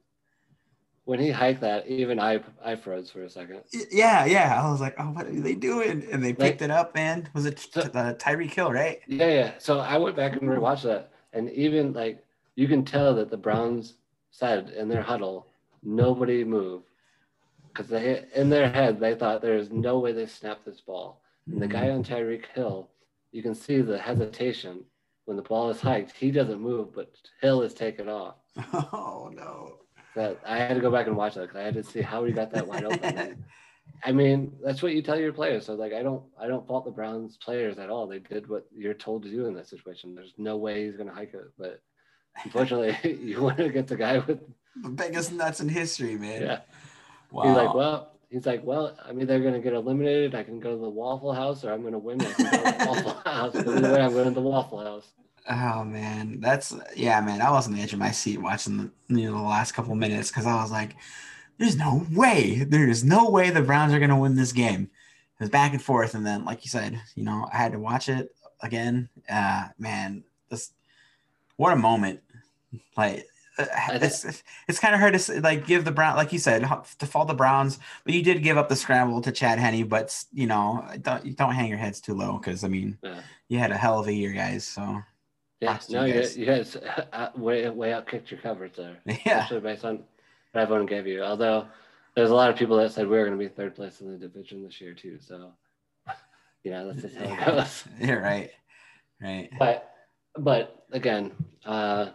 When 1.06 1.20
he 1.20 1.32
hiked 1.32 1.62
that, 1.62 1.88
even 1.88 2.20
I 2.20 2.40
I 2.64 2.76
froze 2.76 3.10
for 3.10 3.24
a 3.24 3.30
second. 3.30 3.62
Yeah, 3.92 4.26
yeah. 4.26 4.62
I 4.64 4.70
was 4.70 4.80
like, 4.80 4.94
oh, 5.00 5.06
what 5.06 5.26
are 5.26 5.32
they 5.42 5.56
doing? 5.56 6.06
And 6.12 6.24
they 6.24 6.34
picked 6.34 6.62
it 6.62 6.70
up, 6.70 6.94
man. 6.94 7.28
Was 7.34 7.48
it 7.48 7.58
So- 7.60 7.82
uh, 7.82 8.14
Tyreek 8.14 8.52
Hill, 8.54 8.72
right? 8.72 9.00
Yeah, 9.08 9.28
yeah. 9.28 9.52
So 9.58 9.80
I 9.80 9.98
went 9.98 10.16
back 10.16 10.34
and 10.34 10.44
rewatched 10.44 10.84
that, 10.84 11.12
and 11.34 11.50
even 11.52 11.94
like 11.94 12.24
you 12.56 12.68
can 12.68 12.86
tell 12.86 13.16
that 13.16 13.32
the 13.32 13.38
Browns 13.38 13.96
said 14.30 14.70
in 14.70 14.88
their 14.88 15.02
huddle, 15.02 15.48
nobody 15.82 16.44
move, 16.44 16.84
because 17.70 17.88
they 17.88 18.26
in 18.36 18.50
their 18.52 18.70
head 18.70 19.00
they 19.00 19.16
thought 19.16 19.42
there's 19.42 19.72
no 19.72 19.98
way 19.98 20.12
they 20.12 20.28
snap 20.28 20.64
this 20.64 20.82
ball. 20.82 21.22
And 21.48 21.60
the 21.60 21.68
guy 21.68 21.90
on 21.90 22.04
Tyreek 22.04 22.46
Hill, 22.54 22.88
you 23.32 23.42
can 23.42 23.56
see 23.56 23.82
the 23.82 23.98
hesitation 23.98 24.84
when 25.30 25.38
the 25.38 25.44
ball 25.44 25.70
is 25.70 25.80
hiked. 25.80 26.12
He 26.12 26.32
doesn't 26.32 26.60
move, 26.60 26.92
but 26.94 27.14
Hill 27.40 27.62
is 27.62 27.74
taken 27.74 28.10
off. 28.10 28.36
Oh 28.74 29.32
no. 29.32 29.76
That 30.16 30.40
I 30.46 30.58
had 30.58 30.74
to 30.74 30.82
go 30.82 30.90
back 30.90 31.06
and 31.06 31.16
watch 31.16 31.36
that 31.36 31.42
because 31.42 31.58
I 31.58 31.62
had 31.62 31.76
to 31.76 31.84
see 31.84 32.02
how 32.02 32.26
he 32.26 32.34
got 32.34 32.52
that 32.52 32.68
wide 32.68 32.84
open. 32.84 33.46
I 34.04 34.12
mean, 34.12 34.54
that's 34.64 34.82
what 34.82 34.94
you 34.94 35.04
tell 35.04 35.20
your 35.20 35.32
players. 35.32 35.68
So 35.68 35.76
like, 35.76 35.94
I 35.94 36.02
don't, 36.02 36.24
I 36.42 36.48
don't 36.48 36.66
fault 36.68 36.86
the 36.86 36.92
Browns 36.92 37.38
players 37.38 37.78
at 37.78 37.92
all. 37.92 38.08
They 38.08 38.20
did 38.20 38.50
what 38.50 38.66
you're 38.76 38.96
told 38.96 39.24
to 39.24 39.30
do 39.30 39.46
in 39.46 39.54
that 39.54 39.68
situation. 39.68 40.16
There's 40.16 40.34
no 40.38 40.58
way 40.58 40.86
he's 40.86 40.98
gonna 40.98 41.14
hike 41.14 41.36
it, 41.36 41.52
but 41.60 41.80
unfortunately, 42.44 43.20
you 43.22 43.42
want 43.44 43.58
to 43.58 43.70
get 43.70 43.88
the 43.88 43.96
guy 43.96 44.18
with 44.18 44.40
the 44.82 44.90
biggest 44.90 45.32
nuts 45.32 45.60
in 45.60 45.70
history, 45.70 46.18
man. 46.18 46.42
yeah. 46.42 46.60
Wow. 47.32 47.44
He's 47.44 47.56
like, 47.56 47.74
well, 47.76 48.12
he's 48.30 48.46
like, 48.46 48.64
well, 48.64 48.98
I'm 49.06 49.22
either 49.22 49.40
gonna 49.40 49.60
get 49.60 49.74
eliminated. 49.74 50.34
I 50.34 50.44
can 50.44 50.60
go 50.60 50.72
to 50.72 50.82
the 50.82 50.90
Waffle 50.90 51.34
House, 51.34 51.64
or 51.64 51.72
I'm 51.72 51.84
gonna 51.84 52.00
win. 52.00 52.20
I 52.22 52.32
can 52.34 52.46
go 52.46 52.52
to 52.52 52.78
the 52.78 52.86
Waffle 52.88 53.32
House. 53.32 53.54
But 53.54 53.68
either 53.68 53.94
way, 53.94 54.02
I'm 54.02 54.14
going 54.14 54.26
to 54.26 54.32
the 54.32 54.42
Waffle 54.42 54.80
House. 54.80 55.08
Oh 55.52 55.84
man, 55.84 56.40
that's 56.40 56.76
yeah, 56.96 57.20
man. 57.22 57.42
I 57.42 57.50
was 57.52 57.68
on 57.68 57.74
the 57.74 57.82
edge 57.82 57.94
of 57.94 58.00
my 58.00 58.12
seat 58.12 58.40
watching 58.40 58.78
the 58.78 58.92
you 59.16 59.32
know 59.32 59.38
the 59.38 59.44
last 59.44 59.72
couple 59.72 59.96
minutes 59.96 60.30
because 60.30 60.46
I 60.46 60.62
was 60.62 60.72
like, 60.72 60.96
"There's 61.58 61.76
no 61.76 62.06
way, 62.12 62.64
there 62.66 62.88
is 62.88 63.04
no 63.04 63.30
way 63.30 63.50
the 63.50 63.62
Browns 63.64 63.94
are 63.94 64.00
gonna 64.00 64.20
win 64.20 64.36
this 64.36 64.52
game." 64.52 64.84
It 64.84 65.44
was 65.44 65.50
back 65.50 65.74
and 65.74 65.82
forth, 65.82 66.14
and 66.16 66.26
then 66.26 66.46
like 66.46 66.64
you 66.66 66.70
said, 66.70 67.02
you 67.16 67.24
know, 67.24 67.50
I 67.52 67.58
had 67.58 67.72
to 67.72 67.80
watch 67.80 68.10
it 68.10 68.36
again. 68.62 69.10
Uh, 69.30 69.70
man, 69.80 70.24
this 70.50 70.72
what 71.58 71.74
a 71.74 71.76
moment! 71.78 72.22
Like 72.98 73.28
uh, 73.58 73.66
it's 73.94 74.44
it's 74.68 74.80
kind 74.80 74.94
of 74.96 75.02
hard 75.02 75.18
to 75.18 75.42
like 75.42 75.66
give 75.66 75.86
the 75.86 75.92
Brown 75.92 76.16
like 76.16 76.32
you 76.34 76.40
said 76.40 76.62
to 77.00 77.06
fall 77.08 77.26
the 77.26 77.34
Browns, 77.34 77.80
but 78.06 78.14
you 78.14 78.24
did 78.24 78.44
give 78.44 78.58
up 78.58 78.70
the 78.70 78.76
scramble 78.76 79.22
to 79.22 79.32
Chad 79.32 79.60
Henne. 79.60 79.88
But 79.88 80.24
you 80.32 80.48
know, 80.48 80.88
don't 81.02 81.26
you 81.26 81.34
don't 81.34 81.54
hang 81.56 81.70
your 81.70 81.78
heads 81.80 82.02
too 82.02 82.14
low 82.14 82.38
because 82.38 82.64
I 82.64 82.68
mean, 82.68 83.00
Yeah, 83.04 83.22
you 83.48 83.60
had 83.60 83.72
a 83.72 83.78
hell 83.78 84.00
of 84.00 84.08
a 84.08 84.14
year, 84.14 84.32
guys. 84.32 84.66
So 84.66 85.02
yeah. 85.60 85.80
No, 85.90 86.06
you 86.06 86.14
you 86.14 86.20
guys. 86.22 86.28
guys, 86.28 86.38
you 86.38 86.46
guys 86.46 86.78
uh, 87.14 87.30
way 87.36 87.70
way 87.70 87.94
out 87.94 88.08
kicked 88.08 88.32
your 88.32 88.40
coverage 88.40 88.76
there. 88.76 88.98
yeah. 89.06 89.44
especially 89.44 89.60
based 89.60 89.86
on 89.86 90.04
what 90.52 90.62
everyone 90.62 90.86
gave 90.86 91.08
you. 91.08 91.24
Although 91.24 91.68
there's 92.16 92.32
a 92.32 92.36
lot 92.36 92.50
of 92.50 92.56
people 92.58 92.78
that 92.78 92.92
said 92.92 93.08
we 93.08 93.18
were 93.18 93.26
going 93.26 93.38
to 93.38 93.44
be 93.44 93.50
third 93.50 93.76
place 93.76 94.02
in 94.02 94.12
the 94.12 94.18
division 94.18 94.64
this 94.64 94.82
year 94.82 94.94
too. 94.94 95.20
So, 95.20 95.54
you 96.64 96.72
know, 96.72 96.88
that's 96.88 97.02
just 97.02 97.16
how 97.16 97.34
it 97.34 97.46
goes. 97.46 97.84
You're 98.02 98.22
right. 98.22 98.52
Right. 99.22 99.50
But, 99.58 99.92
but 100.38 100.86
again, 100.92 101.32
uh, 101.66 102.10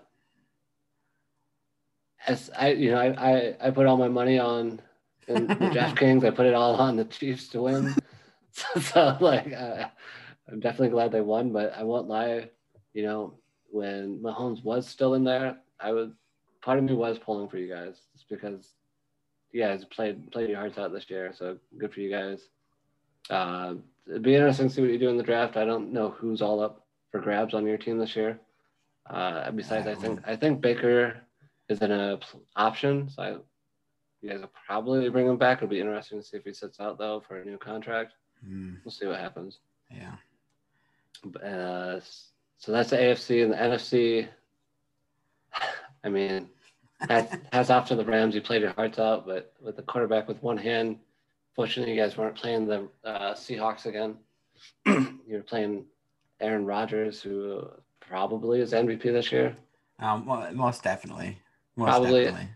as 2.26 2.50
I, 2.58 2.72
you 2.72 2.90
know, 2.90 2.98
I, 2.98 3.32
I, 3.32 3.56
I 3.60 3.70
put 3.70 3.86
all 3.86 3.96
my 3.96 4.08
money 4.08 4.38
on 4.38 4.80
in 5.28 5.46
the 5.46 5.54
DraftKings. 5.54 6.24
I 6.24 6.30
put 6.30 6.46
it 6.46 6.54
all 6.54 6.74
on 6.76 6.96
the 6.96 7.04
Chiefs 7.04 7.48
to 7.48 7.62
win. 7.62 7.94
so, 8.52 8.80
so 8.80 9.16
like, 9.20 9.52
uh, 9.52 9.86
I'm 10.50 10.60
definitely 10.60 10.90
glad 10.90 11.12
they 11.12 11.20
won, 11.20 11.52
but 11.52 11.74
I 11.76 11.82
won't 11.82 12.08
lie. 12.08 12.50
You 12.94 13.02
know, 13.02 13.34
when 13.70 14.20
Mahomes 14.20 14.62
was 14.64 14.86
still 14.88 15.14
in 15.14 15.24
there, 15.24 15.58
I 15.80 15.92
was 15.92 16.10
part 16.62 16.78
of 16.78 16.84
me 16.84 16.94
was 16.94 17.18
pulling 17.18 17.48
for 17.48 17.58
you 17.58 17.68
guys 17.68 17.96
just 18.14 18.28
because 18.28 18.72
you 19.52 19.60
guys 19.62 19.84
played 19.84 20.30
played 20.32 20.48
your 20.48 20.58
hearts 20.58 20.78
out 20.78 20.92
this 20.92 21.10
year. 21.10 21.32
So 21.36 21.58
good 21.78 21.92
for 21.92 22.00
you 22.00 22.10
guys. 22.10 22.40
Uh, 23.30 23.74
it'd 24.08 24.22
be 24.22 24.34
interesting 24.34 24.68
to 24.68 24.74
see 24.74 24.80
what 24.80 24.90
you 24.90 24.98
do 24.98 25.08
in 25.08 25.16
the 25.16 25.22
draft. 25.22 25.56
I 25.56 25.64
don't 25.64 25.92
know 25.92 26.10
who's 26.10 26.40
all 26.42 26.60
up 26.60 26.86
for 27.10 27.20
grabs 27.20 27.54
on 27.54 27.66
your 27.66 27.78
team 27.78 27.98
this 27.98 28.16
year. 28.16 28.38
Uh, 29.08 29.50
besides, 29.50 29.86
I 29.86 29.94
think 29.94 30.20
I 30.26 30.36
think 30.36 30.60
Baker 30.60 31.16
is 31.68 31.80
an 31.82 32.18
option, 32.56 33.08
so 33.08 33.22
I, 33.22 33.30
you 34.22 34.30
guys 34.30 34.40
will 34.40 34.50
probably 34.66 35.08
bring 35.10 35.26
him 35.26 35.36
back. 35.36 35.58
It'll 35.58 35.68
be 35.68 35.80
interesting 35.80 36.20
to 36.20 36.24
see 36.26 36.36
if 36.38 36.44
he 36.44 36.52
sits 36.54 36.80
out 36.80 36.96
though 36.98 37.22
for 37.26 37.38
a 37.40 37.44
new 37.44 37.58
contract. 37.58 38.12
Mm, 38.46 38.76
We'll 38.84 38.92
see 38.92 39.06
what 39.06 39.18
happens. 39.20 39.58
yeah. 39.90 40.14
Uh, 41.42 42.00
so 42.58 42.72
that's 42.72 42.90
the 42.90 42.96
AFC 42.96 43.42
and 43.42 43.52
the 43.52 43.56
NFC. 43.56 44.28
I 46.04 46.08
mean, 46.08 46.48
hats, 47.00 47.36
hats 47.52 47.70
off 47.70 47.88
to 47.88 47.96
the 47.96 48.04
Rams. 48.04 48.34
You 48.34 48.40
played 48.40 48.62
your 48.62 48.72
hearts 48.72 48.98
out, 48.98 49.26
but 49.26 49.52
with 49.60 49.76
the 49.76 49.82
quarterback 49.82 50.28
with 50.28 50.42
one 50.42 50.56
hand, 50.56 50.98
fortunately, 51.54 51.94
you 51.94 52.00
guys 52.00 52.16
weren't 52.16 52.36
playing 52.36 52.66
the 52.66 52.88
uh, 53.04 53.34
Seahawks 53.34 53.86
again. 53.86 54.16
you 54.86 55.18
were 55.28 55.42
playing 55.42 55.84
Aaron 56.40 56.66
Rodgers, 56.66 57.22
who 57.22 57.68
probably 58.00 58.60
is 58.60 58.72
MVP 58.72 59.02
this 59.02 59.32
year. 59.32 59.56
Um, 59.98 60.26
most 60.54 60.82
definitely. 60.82 61.38
Most 61.76 61.88
Probably- 61.88 62.24
definitely. 62.24 62.50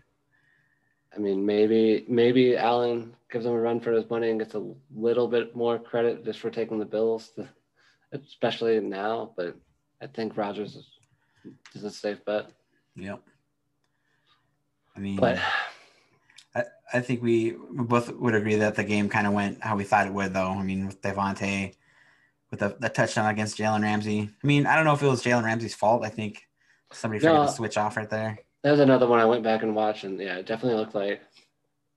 I 1.15 1.17
mean, 1.17 1.43
maybe 1.43 2.05
maybe 2.07 2.55
Allen 2.55 3.15
gives 3.31 3.45
him 3.45 3.53
a 3.53 3.59
run 3.59 3.79
for 3.79 3.91
his 3.91 4.07
money 4.11 4.29
and 4.29 4.39
gets 4.39 4.53
a 4.53 4.63
little 4.95 5.27
bit 5.27 5.55
more 5.55 5.79
credit 5.79 6.23
just 6.23 6.39
for 6.39 6.51
taking 6.51 6.77
the 6.77 6.85
Bills, 6.85 7.31
especially 8.11 8.79
now. 8.79 9.31
But 9.35 9.57
I 10.01 10.07
think 10.07 10.37
Rodgers 10.37 10.75
is, 10.75 10.85
is 11.73 11.83
a 11.83 11.91
safe 11.91 12.23
bet. 12.25 12.47
Yep. 12.95 13.21
I 14.95 14.99
mean, 14.99 15.17
But 15.17 15.39
I 16.55 16.63
I 16.93 16.99
think 17.01 17.21
we 17.21 17.55
both 17.71 18.11
would 18.13 18.33
agree 18.35 18.55
that 18.55 18.75
the 18.75 18.83
game 18.83 19.09
kind 19.09 19.27
of 19.27 19.33
went 19.33 19.61
how 19.63 19.75
we 19.75 19.83
thought 19.83 20.07
it 20.07 20.13
would, 20.13 20.33
though. 20.33 20.51
I 20.51 20.63
mean, 20.63 20.87
with 20.87 21.01
Davante, 21.01 21.75
with 22.49 22.59
the, 22.61 22.75
the 22.79 22.89
touchdown 22.89 23.29
against 23.29 23.57
Jalen 23.57 23.83
Ramsey. 23.83 24.29
I 24.43 24.47
mean, 24.47 24.65
I 24.65 24.75
don't 24.75 24.85
know 24.85 24.93
if 24.93 25.03
it 25.03 25.07
was 25.07 25.23
Jalen 25.23 25.43
Ramsey's 25.43 25.75
fault. 25.75 26.03
I 26.03 26.09
think 26.09 26.47
somebody 26.91 27.19
forgot 27.19 27.33
No. 27.41 27.45
to 27.45 27.51
switch 27.51 27.77
off 27.77 27.95
right 27.97 28.09
there. 28.09 28.39
That 28.63 28.71
was 28.71 28.79
another 28.79 29.07
one 29.07 29.19
I 29.19 29.25
went 29.25 29.43
back 29.43 29.61
and 29.63 29.75
watched, 29.75 30.03
and 30.03 30.19
yeah, 30.19 30.37
it 30.37 30.45
definitely 30.45 30.77
looked 30.79 30.95
like 30.95 31.21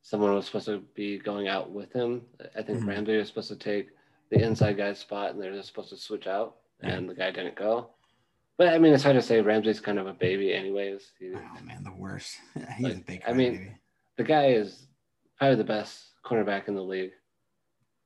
someone 0.03 0.35
was 0.35 0.47
supposed 0.47 0.67
to 0.67 0.79
be 0.95 1.19
going 1.19 1.49
out 1.49 1.71
with 1.71 1.93
him. 1.93 2.23
I 2.57 2.63
think 2.63 2.81
Mhm. 2.81 2.89
Ramsey 2.89 3.17
was 3.17 3.29
supposed 3.29 3.49
to 3.49 3.57
take 3.57 3.89
the 4.31 4.43
inside 4.43 4.77
guy's 4.77 4.99
spot, 4.99 5.31
and 5.31 5.43
they're 5.43 5.53
just 5.55 5.69
supposed 5.69 5.89
to 5.91 5.97
switch 5.97 6.27
out, 6.27 6.57
and 6.83 7.09
the 7.09 7.15
guy 7.15 7.31
didn't 7.31 7.57
go. 7.57 7.91
But 8.59 8.69
I 8.69 8.79
mean, 8.79 8.93
it's 8.93 9.03
hard 9.03 9.17
to 9.17 9.23
say. 9.23 9.41
Ramsey's 9.41 9.81
kind 9.81 9.99
of 9.99 10.07
a 10.07 10.13
baby, 10.13 10.53
anyways. 10.53 11.13
He, 11.19 11.33
Oh 11.35 11.65
man, 11.65 11.83
the 11.85 11.93
worst. 11.93 12.37
He's 12.77 12.87
a 12.87 12.89
Like, 12.91 13.07
big. 13.07 13.23
I 13.27 13.33
mean- 13.33 13.55
crybaby, 13.55 13.75
the 14.19 14.25
guy 14.25 14.47
is 14.49 14.87
probably 15.39 15.57
the 15.57 15.65
best 15.65 16.05
cornerback 16.25 16.69
in 16.69 16.75
the 16.75 16.83
league, 16.83 17.13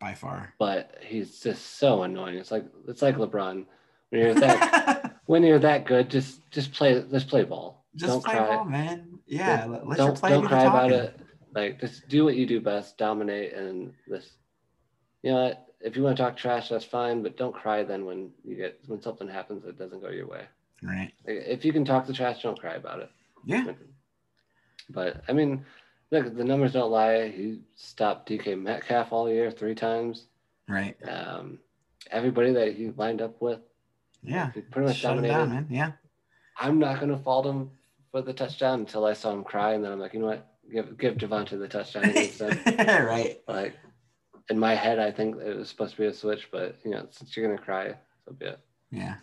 by 0.00 0.14
far. 0.14 0.54
but 0.58 0.96
he's 1.02 1.40
just 1.40 1.78
so 1.78 2.02
annoying. 2.04 2.36
It's 2.36 2.50
like 2.50 2.64
it's 2.88 3.02
like 3.02 3.16
LeBron. 3.16 3.66
When 4.10 4.20
you're 4.22 4.34
that 4.34 5.16
when 5.26 5.42
you're 5.42 5.58
that 5.58 5.84
good, 5.84 6.08
just 6.10 6.48
just 6.50 6.72
play 6.72 7.04
just 7.10 7.28
play 7.28 7.42
ball. 7.44 7.84
Just 7.96 8.12
don't 8.12 8.24
play 8.24 8.34
cry. 8.36 8.46
ball, 8.56 8.64
man. 8.66 9.18
Yeah, 9.26 9.64
let, 9.68 9.86
let 9.88 9.98
your 9.98 10.06
don't 10.08 10.18
play 10.18 10.30
don't 10.30 10.46
cry 10.46 10.64
about 10.64 10.92
it. 10.92 11.18
Like 11.54 11.80
just 11.80 12.08
do 12.08 12.24
what 12.24 12.36
you 12.36 12.46
do 12.46 12.60
best, 12.60 12.96
dominate, 12.96 13.52
and 13.54 13.92
this. 14.06 14.30
You 15.22 15.32
know, 15.32 15.42
what? 15.44 15.65
If 15.86 15.96
you 15.96 16.02
want 16.02 16.16
to 16.16 16.22
talk 16.22 16.36
trash, 16.36 16.68
that's 16.68 16.84
fine, 16.84 17.22
but 17.22 17.36
don't 17.36 17.54
cry 17.54 17.82
then 17.84 18.04
when 18.04 18.30
you 18.44 18.56
get 18.56 18.78
when 18.86 19.00
something 19.00 19.28
happens 19.28 19.64
that 19.64 19.78
doesn't 19.78 20.00
go 20.02 20.08
your 20.10 20.26
way. 20.26 20.42
Right. 20.82 21.12
If 21.24 21.64
you 21.64 21.72
can 21.72 21.84
talk 21.84 22.06
the 22.06 22.12
trash, 22.12 22.42
don't 22.42 22.58
cry 22.58 22.74
about 22.74 23.00
it. 23.00 23.10
Yeah. 23.44 23.72
But 24.90 25.22
I 25.28 25.32
mean, 25.32 25.64
look, 26.10 26.36
the 26.36 26.44
numbers 26.44 26.72
don't 26.72 26.90
lie. 26.90 27.28
He 27.28 27.60
stopped 27.76 28.28
DK 28.28 28.60
Metcalf 28.60 29.12
all 29.12 29.30
year 29.30 29.50
three 29.50 29.74
times. 29.74 30.26
Right. 30.68 30.96
Um, 31.08 31.58
everybody 32.10 32.52
that 32.52 32.74
he 32.74 32.90
lined 32.90 33.22
up 33.22 33.40
with, 33.40 33.60
Yeah. 34.22 34.52
he 34.52 34.60
pretty 34.60 34.88
much 34.88 34.96
Shut 34.98 35.10
dominated. 35.16 35.34
down, 35.34 35.48
man. 35.50 35.66
Yeah. 35.70 35.92
I'm 36.58 36.78
not 36.78 36.96
going 37.00 37.10
to 37.10 37.18
fault 37.18 37.46
him 37.46 37.70
for 38.10 38.22
the 38.22 38.32
touchdown 38.32 38.80
until 38.80 39.04
I 39.04 39.12
saw 39.12 39.32
him 39.32 39.44
cry, 39.44 39.74
and 39.74 39.84
then 39.84 39.92
I'm 39.92 40.00
like, 40.00 40.14
you 40.14 40.20
know 40.20 40.26
what? 40.26 40.46
Give 40.72 40.98
give 40.98 41.14
Javante 41.14 41.56
the 41.58 41.68
touchdown 41.68 42.02
right. 43.06 43.40
like 43.46 43.74
in 44.50 44.58
my 44.58 44.74
head, 44.74 44.98
I 44.98 45.10
think 45.10 45.36
it 45.40 45.56
was 45.56 45.68
supposed 45.68 45.94
to 45.96 46.00
be 46.02 46.06
a 46.06 46.12
switch, 46.12 46.48
but 46.50 46.76
you 46.84 46.90
know, 46.92 47.06
since 47.10 47.36
you're 47.36 47.46
gonna 47.46 47.60
cry, 47.60 47.94
so 48.24 48.32
be 48.32 48.46
it. 48.46 48.60
Yeah. 48.90 49.16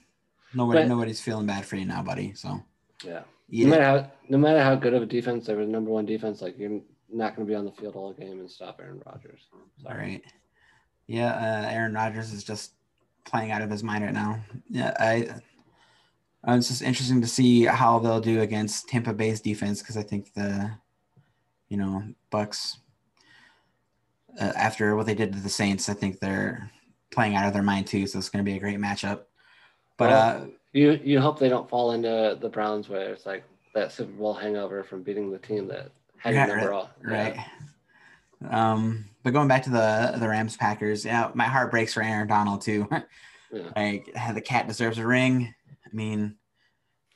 Nobody, 0.54 0.82
But- 0.82 0.88
nobody's 0.90 1.22
feeling 1.22 1.46
bad 1.48 1.66
for 1.66 1.76
you 1.78 1.86
now, 1.86 2.04
buddy. 2.04 2.34
So 2.34 2.62
Yeah. 3.06 3.24
eat 3.50 3.66
no 3.66 3.70
matter 3.72 3.84
how 3.84 4.12
no 4.30 4.38
matter 4.38 4.62
how 4.64 4.76
good 4.76 4.94
of 4.94 5.02
a 5.04 5.06
defense, 5.06 5.46
they 5.48 5.56
were 5.56 5.66
the 5.66 5.72
number 5.72 5.92
one 5.92 6.06
defense. 6.06 6.42
Like 6.42 6.58
you're 6.58 6.82
not 7.10 7.36
gonna 7.36 7.48
be 7.48 7.56
on 7.56 7.66
the 7.66 7.72
field 7.72 7.96
all 7.96 8.14
game 8.14 8.40
and 8.40 8.50
stop 8.52 8.80
Aaron 8.82 9.02
Rodgers. 9.06 9.48
All 9.54 9.60
Sorry. 9.82 9.98
right. 9.98 10.24
Yeah, 11.08 11.32
uh, 11.34 11.70
Aaron 11.70 11.94
Rodgers 11.94 12.32
is 12.32 12.44
just 12.44 12.74
playing 13.26 13.52
out 13.52 13.62
of 13.62 13.70
his 13.70 13.84
mind 13.84 14.04
right 14.04 14.14
now. 14.14 14.42
Yeah, 14.70 14.94
I. 15.00 15.28
uh, 16.46 16.56
It's 16.56 16.68
just 16.68 16.82
interesting 16.82 17.22
to 17.22 17.28
see 17.28 17.64
how 17.64 18.00
they'll 18.00 18.20
do 18.22 18.42
against 18.42 18.90
Tampa 18.90 19.14
Bay's 19.14 19.40
defense 19.42 19.82
because 19.82 19.96
I 19.96 20.04
think 20.04 20.34
the, 20.34 20.72
you 21.70 21.78
know, 21.78 22.04
Bucks. 22.32 22.80
Uh, 24.40 24.52
after 24.56 24.96
what 24.96 25.06
they 25.06 25.16
did 25.16 25.32
to 25.34 25.40
the 25.40 25.50
Saints, 25.50 25.90
I 25.90 25.94
think 25.94 26.20
they're 26.20 26.70
playing 27.12 27.36
out 27.36 27.48
of 27.48 27.54
their 27.54 27.64
mind 27.64 27.88
too. 27.88 28.08
So 28.08 28.18
it's 28.18 28.30
going 28.30 28.44
to 28.44 28.50
be 28.50 28.58
a 28.58 28.60
great 28.60 28.80
matchup. 28.80 29.22
But 29.98 30.10
Well, 30.10 30.44
uh, 30.44 30.46
You 30.74 31.00
you 31.04 31.20
hope 31.20 31.40
they 31.40 31.50
don't 31.50 31.70
fall 31.70 31.92
into 31.92 32.38
the 32.42 32.50
Browns 32.50 32.90
where 32.90 33.14
it's 33.14 33.26
like 33.26 33.44
that 33.76 33.92
Super 33.92 34.12
Bowl 34.14 34.34
hangover 34.34 34.84
from 34.84 35.04
beating 35.04 35.32
the 35.32 35.38
team 35.38 35.68
that 35.68 35.92
had 36.18 36.34
Yeah, 36.34 36.46
number 36.46 36.74
all. 36.74 36.90
Right. 37.04 37.38
Um, 38.50 39.06
but 39.24 39.34
going 39.34 39.48
back 39.48 39.64
to 39.64 39.70
the 39.70 40.16
the 40.18 40.28
Rams 40.28 40.58
Packers, 40.58 41.06
yeah, 41.06 41.32
my 41.34 41.46
heart 41.46 41.72
breaks 41.72 41.94
for 41.94 42.04
Aaron 42.04 42.28
Donald 42.28 42.62
too. 42.62 42.88
Yeah. 43.54 43.70
like 43.76 44.10
the 44.34 44.42
cat 44.42 44.68
deserves 44.68 44.98
a 44.98 45.06
ring. 45.06 45.54
I 45.86 45.96
mean, 45.96 46.38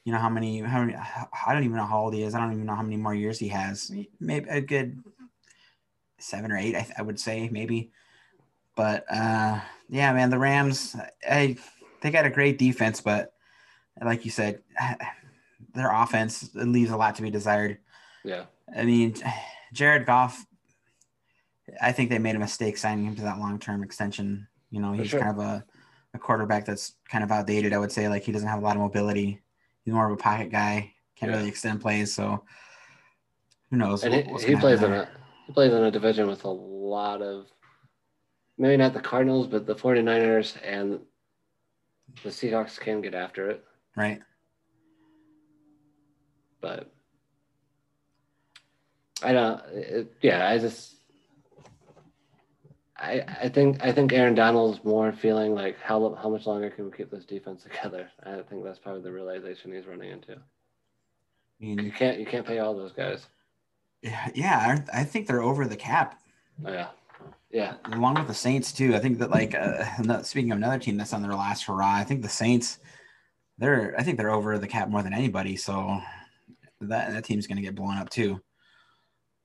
you 0.05 0.11
know 0.11 0.19
how 0.19 0.29
many 0.29 0.59
how 0.61 0.81
many 0.81 0.95
I 0.95 1.51
don't 1.51 1.63
even 1.63 1.77
know 1.77 1.85
how 1.87 1.99
old 1.99 2.13
he 2.13 2.21
is. 2.21 2.35
I 2.35 2.39
don't 2.39 2.53
even 2.53 2.67
know 2.67 2.75
how 2.75 2.83
many 2.83 2.95
more 2.95 3.15
years 3.15 3.39
he 3.39 3.47
has. 3.47 3.91
Maybe 4.19 4.47
a 4.47 4.61
good 4.61 5.03
seven 6.19 6.51
or 6.51 6.57
eight, 6.57 6.75
I, 6.75 6.87
I 6.97 7.01
would 7.01 7.19
say 7.19 7.49
maybe. 7.49 7.91
But 8.75 9.05
uh, 9.11 9.59
yeah, 9.89 10.13
man, 10.13 10.29
the 10.29 10.39
Rams, 10.39 10.95
I 11.29 11.57
they 12.01 12.11
got 12.11 12.25
a 12.25 12.29
great 12.29 12.57
defense, 12.57 13.01
but 13.01 13.33
like 14.03 14.25
you 14.25 14.31
said, 14.31 14.61
their 15.73 15.91
offense 15.91 16.49
leaves 16.53 16.91
a 16.91 16.97
lot 16.97 17.15
to 17.15 17.21
be 17.21 17.29
desired. 17.29 17.79
Yeah. 18.23 18.45
I 18.75 18.83
mean, 18.83 19.15
Jared 19.73 20.05
Goff, 20.05 20.45
I 21.81 21.91
think 21.91 22.09
they 22.09 22.19
made 22.19 22.35
a 22.35 22.39
mistake 22.39 22.77
signing 22.77 23.05
him 23.05 23.15
to 23.15 23.21
that 23.23 23.39
long 23.39 23.59
term 23.59 23.83
extension. 23.83 24.47
You 24.69 24.81
know, 24.81 24.93
he's 24.93 25.09
sure. 25.09 25.19
kind 25.19 25.31
of 25.31 25.43
a, 25.43 25.65
a 26.13 26.19
quarterback 26.19 26.65
that's 26.65 26.93
kind 27.09 27.23
of 27.23 27.31
outdated, 27.31 27.73
I 27.73 27.77
would 27.77 27.91
say. 27.91 28.09
Like, 28.09 28.23
he 28.23 28.31
doesn't 28.31 28.47
have 28.47 28.59
a 28.59 28.63
lot 28.63 28.75
of 28.75 28.81
mobility. 28.81 29.41
He's 29.83 29.93
more 29.93 30.05
of 30.05 30.11
a 30.11 30.21
pocket 30.21 30.51
guy, 30.51 30.93
can't 31.15 31.31
Yeah. 31.31 31.37
really 31.37 31.49
extend 31.49 31.81
plays. 31.81 32.13
So, 32.13 32.43
who 33.69 33.77
knows? 33.77 34.03
And 34.03 34.29
what- 34.29 34.41
he, 34.41 34.53
he 34.53 34.55
plays 34.59 34.83
in 34.83 34.91
a 34.91 35.09
he 35.47 35.53
plays 35.53 35.73
in 35.73 35.83
a 35.83 35.91
division 35.91 36.27
with 36.27 36.43
a 36.43 36.49
lot 36.49 37.21
of 37.21 37.47
maybe 38.57 38.77
not 38.77 38.93
the 38.93 38.99
Cardinals, 38.99 39.47
but 39.47 39.65
the 39.65 39.75
49ers 39.75 40.57
and 40.63 40.99
the 42.23 42.29
Seahawks 42.29 42.79
can 42.79 43.01
get 43.01 43.15
after 43.15 43.49
it. 43.49 43.63
right? 43.95 44.21
But 46.59 46.91
I 49.23 49.31
don't 49.31 49.61
it, 49.71 50.13
yeah, 50.21 50.49
I 50.49 50.57
just 50.57 50.95
I 52.97 53.23
I 53.41 53.49
think 53.49 53.83
I 53.83 53.91
think 53.91 54.11
Aaron 54.11 54.35
Donald's 54.35 54.83
more 54.83 55.13
feeling 55.13 55.53
like 55.53 55.79
how 55.79 56.13
how 56.15 56.29
much 56.29 56.45
longer 56.45 56.69
can 56.69 56.85
we 56.85 56.91
keep 56.91 57.09
this 57.09 57.25
defense 57.25 57.63
together? 57.71 58.09
I 58.23 58.41
think 58.49 58.63
that's 58.63 58.79
probably 58.79 59.01
the 59.01 59.11
realization 59.11 59.71
he's 59.71 59.87
running 59.87 60.11
into. 60.11 60.33
I 60.33 60.37
You 61.59 61.91
can't 61.91 62.19
you 62.19 62.25
can't 62.25 62.45
pay 62.45 62.59
all 62.59 62.75
those 62.75 62.91
guys. 62.91 63.25
Yeah, 64.01 64.79
I 64.93 65.03
think 65.03 65.27
they're 65.27 65.41
over 65.41 65.65
the 65.65 65.75
cap, 65.75 66.19
Oh, 66.65 66.71
yeah. 66.71 66.87
Yeah. 67.51 67.75
along 67.85 68.15
with 68.15 68.27
the 68.27 68.33
Saints, 68.33 68.71
too. 68.71 68.95
I 68.95 68.99
think 68.99 69.19
that, 69.19 69.29
like, 69.31 69.55
uh, 69.55 70.21
speaking 70.23 70.51
of 70.51 70.57
another 70.57 70.79
team 70.79 70.97
that's 70.97 71.13
on 71.13 71.21
their 71.21 71.33
last 71.35 71.63
hurrah, 71.65 71.95
I 71.95 72.03
think 72.03 72.21
the 72.21 72.29
Saints, 72.29 72.79
they're, 73.57 73.95
I 73.97 74.03
think 74.03 74.17
they're 74.17 74.31
over 74.31 74.57
the 74.57 74.67
cap 74.67 74.89
more 74.89 75.01
than 75.03 75.13
anybody. 75.13 75.55
So, 75.55 75.99
that 76.81 77.11
that 77.11 77.23
team's 77.23 77.47
going 77.47 77.55
to 77.55 77.63
get 77.63 77.73
blown 77.75 77.97
up 77.97 78.09
too. 78.09 78.39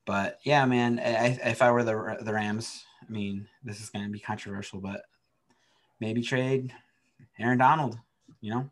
But 0.04 0.38
yeah, 0.44 0.66
man, 0.66 0.98
I, 0.98 1.38
if 1.48 1.62
I 1.62 1.70
were 1.70 1.82
the 1.82 2.18
the 2.20 2.32
Rams, 2.34 2.84
I 3.08 3.10
mean, 3.10 3.48
this 3.64 3.80
is 3.80 3.88
going 3.88 4.04
to 4.04 4.10
be 4.10 4.18
controversial, 4.18 4.80
but 4.80 5.00
maybe 5.98 6.20
trade 6.20 6.74
Aaron 7.38 7.56
Donald. 7.56 7.98
You 8.42 8.50
know, 8.50 8.70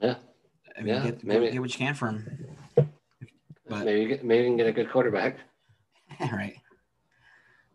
Yeah. 0.00 0.14
I 0.76 0.80
mean, 0.80 0.94
Yeah, 0.94 1.04
get, 1.04 1.22
maybe. 1.24 1.50
get 1.52 1.60
what 1.60 1.72
you 1.72 1.78
can 1.86 1.94
for 1.94 2.08
him. 2.08 2.46
But- 3.68 3.84
maybe 3.84 4.00
you 4.00 4.20
maybe 4.22 4.44
you 4.44 4.48
can 4.50 4.56
get 4.56 4.66
a 4.66 4.72
good 4.72 4.90
quarterback. 4.90 5.36
right? 6.32 6.56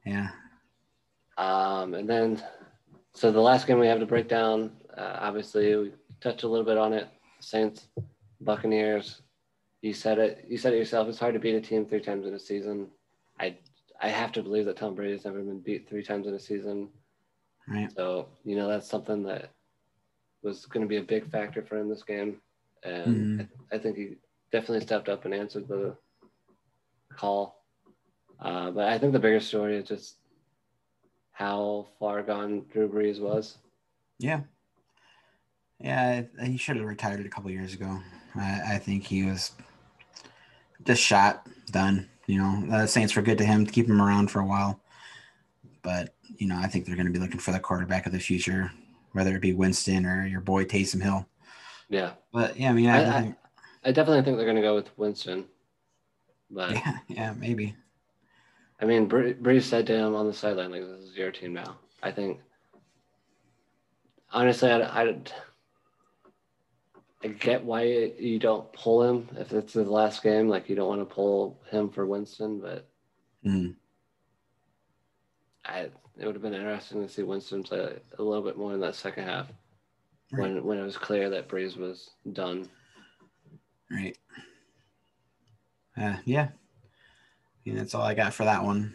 Yeah, 0.06 0.30
Um, 1.38 1.94
and 1.94 2.10
then 2.10 2.41
so 3.14 3.32
the 3.32 3.39
last 3.39 3.68
game 3.68 3.80
we 3.80 3.88
have 3.88 4.00
to 4.00 4.06
break 4.06 4.28
down, 4.28 4.72
uh, 4.98 5.18
obviously 5.22 5.76
we 5.76 5.91
touched 6.20 6.44
a 6.44 6.48
little 6.48 6.66
bit 6.66 6.78
on 6.78 6.91
it. 6.94 7.08
Saints, 7.39 7.88
Buccaneers. 8.41 9.22
You 9.82 9.94
said 9.94 10.18
it. 10.20 10.46
You 10.50 10.58
said 10.58 10.74
it 10.74 10.78
yourself. 10.78 11.08
It's 11.08 11.20
hard 11.20 11.34
to 11.36 11.39
beat 11.39 11.56
a 11.56 11.62
team 11.62 11.86
three 11.86 12.02
times 12.02 12.26
in 12.26 12.34
a 12.34 12.39
season. 12.39 12.88
I 13.39 13.58
I 14.02 14.10
have 14.10 14.32
to 14.34 14.44
believe 14.44 14.66
that 14.66 14.78
Tom 14.78 14.96
Brady 14.96 15.14
has 15.14 15.26
never 15.26 15.41
been 15.41 15.60
beat 15.60 15.88
three 15.88 16.04
times 16.04 16.28
in 16.28 16.34
a 16.34 16.39
season. 16.39 16.89
Right. 17.68 17.89
So 17.96 18.28
you 18.44 18.56
know 18.58 18.68
that's 18.68 18.89
something 18.89 19.24
that 19.24 19.52
was 20.41 20.66
going 20.66 20.82
to 20.82 20.88
be 20.89 20.98
a 20.98 21.04
big 21.04 21.30
factor 21.32 21.62
for 21.62 21.78
him 21.78 21.88
this 21.88 22.04
game, 22.04 22.41
and 22.84 23.39
Mhm. 23.39 23.50
I, 23.72 23.76
I 23.76 23.80
think 23.80 23.96
he 23.98 24.18
definitely 24.54 24.86
stepped 24.86 25.10
up 25.10 25.26
and 25.26 25.34
answered 25.34 25.68
the 25.68 25.95
call. 27.18 27.64
Uh, 28.39 28.70
but 28.72 28.88
I 28.88 28.97
think 28.99 29.12
the 29.12 29.20
bigger 29.20 29.39
story 29.39 29.76
is 29.78 29.88
just 29.88 30.18
how 31.32 31.88
far 31.99 32.22
gone 32.22 32.64
Drew 32.72 32.88
Brees 32.88 33.20
was. 33.20 33.58
Yeah. 34.20 34.41
Yeah, 35.80 36.22
he 36.43 36.56
should 36.56 36.78
have 36.78 36.86
retired 36.86 37.26
a 37.26 37.30
couple 37.30 37.49
years 37.49 37.74
ago. 37.74 37.99
I, 38.36 38.76
I 38.76 38.78
think 38.78 39.04
he 39.06 39.24
was 39.24 39.51
just 40.86 41.01
shot, 41.01 41.47
done. 41.72 42.08
You 42.28 42.38
know, 42.38 42.64
the 42.70 42.88
Saints 42.88 43.16
were 43.16 43.22
good 43.24 43.39
to 43.39 43.45
him 43.45 43.66
to 43.66 43.72
keep 43.72 43.88
him 43.88 44.01
around 44.01 44.30
for 44.30 44.39
a 44.39 44.45
while. 44.45 44.80
But, 45.82 46.14
you 46.38 46.47
know, 46.47 46.58
I 46.58 46.68
think 46.68 46.86
they're 46.86 46.95
going 46.95 47.08
to 47.08 47.12
be 47.12 47.20
looking 47.20 47.39
for 47.39 47.51
the 47.51 47.60
quarterback 47.60 48.06
of 48.06 48.12
the 48.14 48.20
future, 48.20 48.72
whether 49.14 49.36
it 49.36 49.41
be 49.41 49.51
Winston 49.54 50.06
or 50.06 50.26
your 50.28 50.39
boy 50.41 50.64
Taysom 50.64 51.01
Hill. 51.01 51.28
Yeah, 51.89 52.12
But, 52.32 52.58
yeah, 52.58 52.70
I 52.70 52.74
mean, 52.74 52.89
I, 52.89 53.04
I- 53.04 53.18
I- 53.18 53.22
think, 53.22 53.36
I 53.86 53.92
definitely 53.92 54.24
think 54.24 54.38
they're 54.38 54.46
going 54.46 54.56
to 54.56 54.62
go 54.62 54.76
with 54.76 54.98
Winston. 54.98 55.46
But 56.50 56.74
yeah, 56.74 56.98
yeah, 57.08 57.34
maybe. 57.38 57.76
I 58.82 58.86
mean, 58.86 59.08
Bree 59.08 59.62
said 59.62 59.88
to 59.88 59.96
him 59.96 60.16
on 60.16 60.28
the 60.28 60.34
sideline, 60.34 60.72
like, 60.72 60.82
this 60.82 61.10
is 61.10 61.16
your 61.16 61.32
team 61.32 61.54
now. 61.54 61.78
I 62.02 62.12
think, 62.12 62.40
honestly, 64.32 64.70
I, 64.70 64.82
I, 64.82 65.16
I 67.24 67.28
get 67.28 67.64
why 67.64 67.84
you 67.84 68.40
don't 68.40 68.72
pull 68.74 69.04
him 69.04 69.30
if 69.38 69.54
it's 69.54 69.74
his 69.74 69.88
last 69.88 70.22
game. 70.22 70.50
Like, 70.50 70.68
you 70.70 70.76
don't 70.76 70.90
want 70.90 71.02
to 71.08 71.16
pull 71.16 71.62
him 71.72 71.90
for 71.90 72.06
Winston, 72.06 72.60
but 72.60 72.90
Mm, 73.46 73.76
I, 75.66 75.90
it 76.18 76.26
would 76.26 76.36
have 76.36 76.42
been 76.42 76.54
interesting 76.54 77.02
to 77.02 77.10
see 77.12 77.24
Winston 77.24 77.62
play 77.64 78.00
a 78.18 78.24
little 78.24 78.44
bit 78.44 78.58
more 78.58 78.74
in 78.74 78.80
that 78.82 78.96
second 78.96 79.26
half 79.26 79.48
Right. 80.32 80.54
when, 80.54 80.64
when 80.64 80.78
it 80.80 80.84
was 80.84 80.98
clear 80.98 81.30
that 81.30 81.50
Brees 81.50 81.78
was 81.78 82.12
done. 82.32 82.70
Right. 83.94 84.18
Uh, 85.98 86.18
yeah. 86.26 86.48
I 86.50 86.50
mean, 87.70 87.76
that's 87.78 87.94
all 87.96 88.02
I 88.02 88.14
got 88.14 88.34
for 88.34 88.46
that 88.46 88.64
one. 88.64 88.94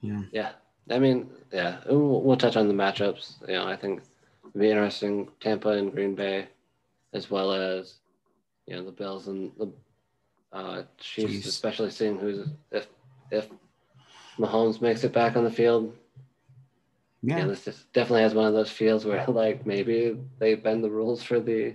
You 0.00 0.12
know, 0.14 0.24
Yeah. 0.32 0.50
I 0.90 0.98
mean, 0.98 1.28
yeah, 1.52 1.78
we'll, 1.86 2.22
we'll 2.22 2.36
touch 2.36 2.56
on 2.56 2.68
the 2.68 2.74
matchups. 2.74 3.46
You 3.46 3.54
know, 3.54 3.66
I 3.66 3.76
think 3.76 4.00
it'd 4.44 4.58
be 4.60 4.70
interesting 4.70 5.28
Tampa 5.40 5.70
and 5.70 5.92
Green 5.92 6.14
Bay, 6.14 6.48
as 7.12 7.30
well 7.30 7.52
as, 7.52 7.96
you 8.66 8.74
know, 8.74 8.84
the 8.84 8.92
Bills 8.92 9.28
and 9.28 9.52
the 9.58 9.70
uh, 10.52 10.82
Chiefs, 10.96 11.32
Chiefs. 11.32 11.46
especially 11.46 11.90
seeing 11.90 12.18
who's 12.18 12.48
if 12.70 12.86
if 13.30 13.48
Mahomes 14.38 14.80
makes 14.80 15.04
it 15.04 15.12
back 15.12 15.36
on 15.36 15.44
the 15.44 15.50
field. 15.50 15.94
Yeah, 17.22 17.38
yeah. 17.38 17.46
this 17.46 17.64
just 17.66 17.92
definitely 17.92 18.22
has 18.22 18.34
one 18.34 18.46
of 18.46 18.54
those 18.54 18.70
fields 18.70 19.04
where 19.04 19.24
like 19.28 19.66
maybe 19.66 20.16
they 20.38 20.54
bend 20.54 20.82
the 20.82 20.90
rules 20.90 21.22
for 21.22 21.38
the 21.40 21.74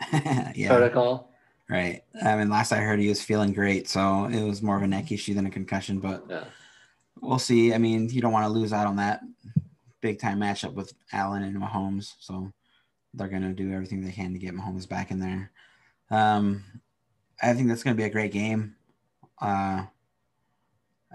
yeah. 0.54 0.68
protocol. 0.68 1.30
Right. 1.68 2.02
I 2.22 2.36
mean, 2.36 2.50
last 2.50 2.72
I 2.72 2.76
heard, 2.78 3.00
he 3.00 3.08
was 3.08 3.22
feeling 3.22 3.52
great, 3.52 3.88
so 3.88 4.26
it 4.26 4.42
was 4.42 4.60
more 4.62 4.76
of 4.76 4.82
a 4.82 4.86
neck 4.86 5.10
issue 5.10 5.32
than 5.34 5.46
a 5.46 5.50
concussion. 5.50 5.98
But 5.98 6.24
Yeah. 6.28 6.44
we'll 7.20 7.38
see. 7.38 7.72
I 7.72 7.78
mean, 7.78 8.08
you 8.10 8.20
don't 8.20 8.32
want 8.32 8.44
to 8.44 8.52
lose 8.52 8.72
out 8.72 8.86
on 8.86 8.96
that 8.96 9.22
big 10.02 10.18
time 10.18 10.40
matchup 10.40 10.74
with 10.74 10.92
Allen 11.12 11.42
and 11.42 11.56
Mahomes, 11.56 12.14
so 12.20 12.52
they're 13.14 13.28
gonna 13.28 13.54
do 13.54 13.72
everything 13.72 14.02
they 14.04 14.12
can 14.12 14.32
to 14.34 14.38
get 14.38 14.54
Mahomes 14.54 14.86
back 14.88 15.10
in 15.10 15.18
there. 15.20 15.50
Um, 16.10 16.64
I 17.42 17.54
think 17.54 17.68
that's 17.68 17.82
gonna 17.82 17.96
be 17.96 18.04
a 18.04 18.10
great 18.10 18.32
game. 18.32 18.76
Uh, 19.40 19.86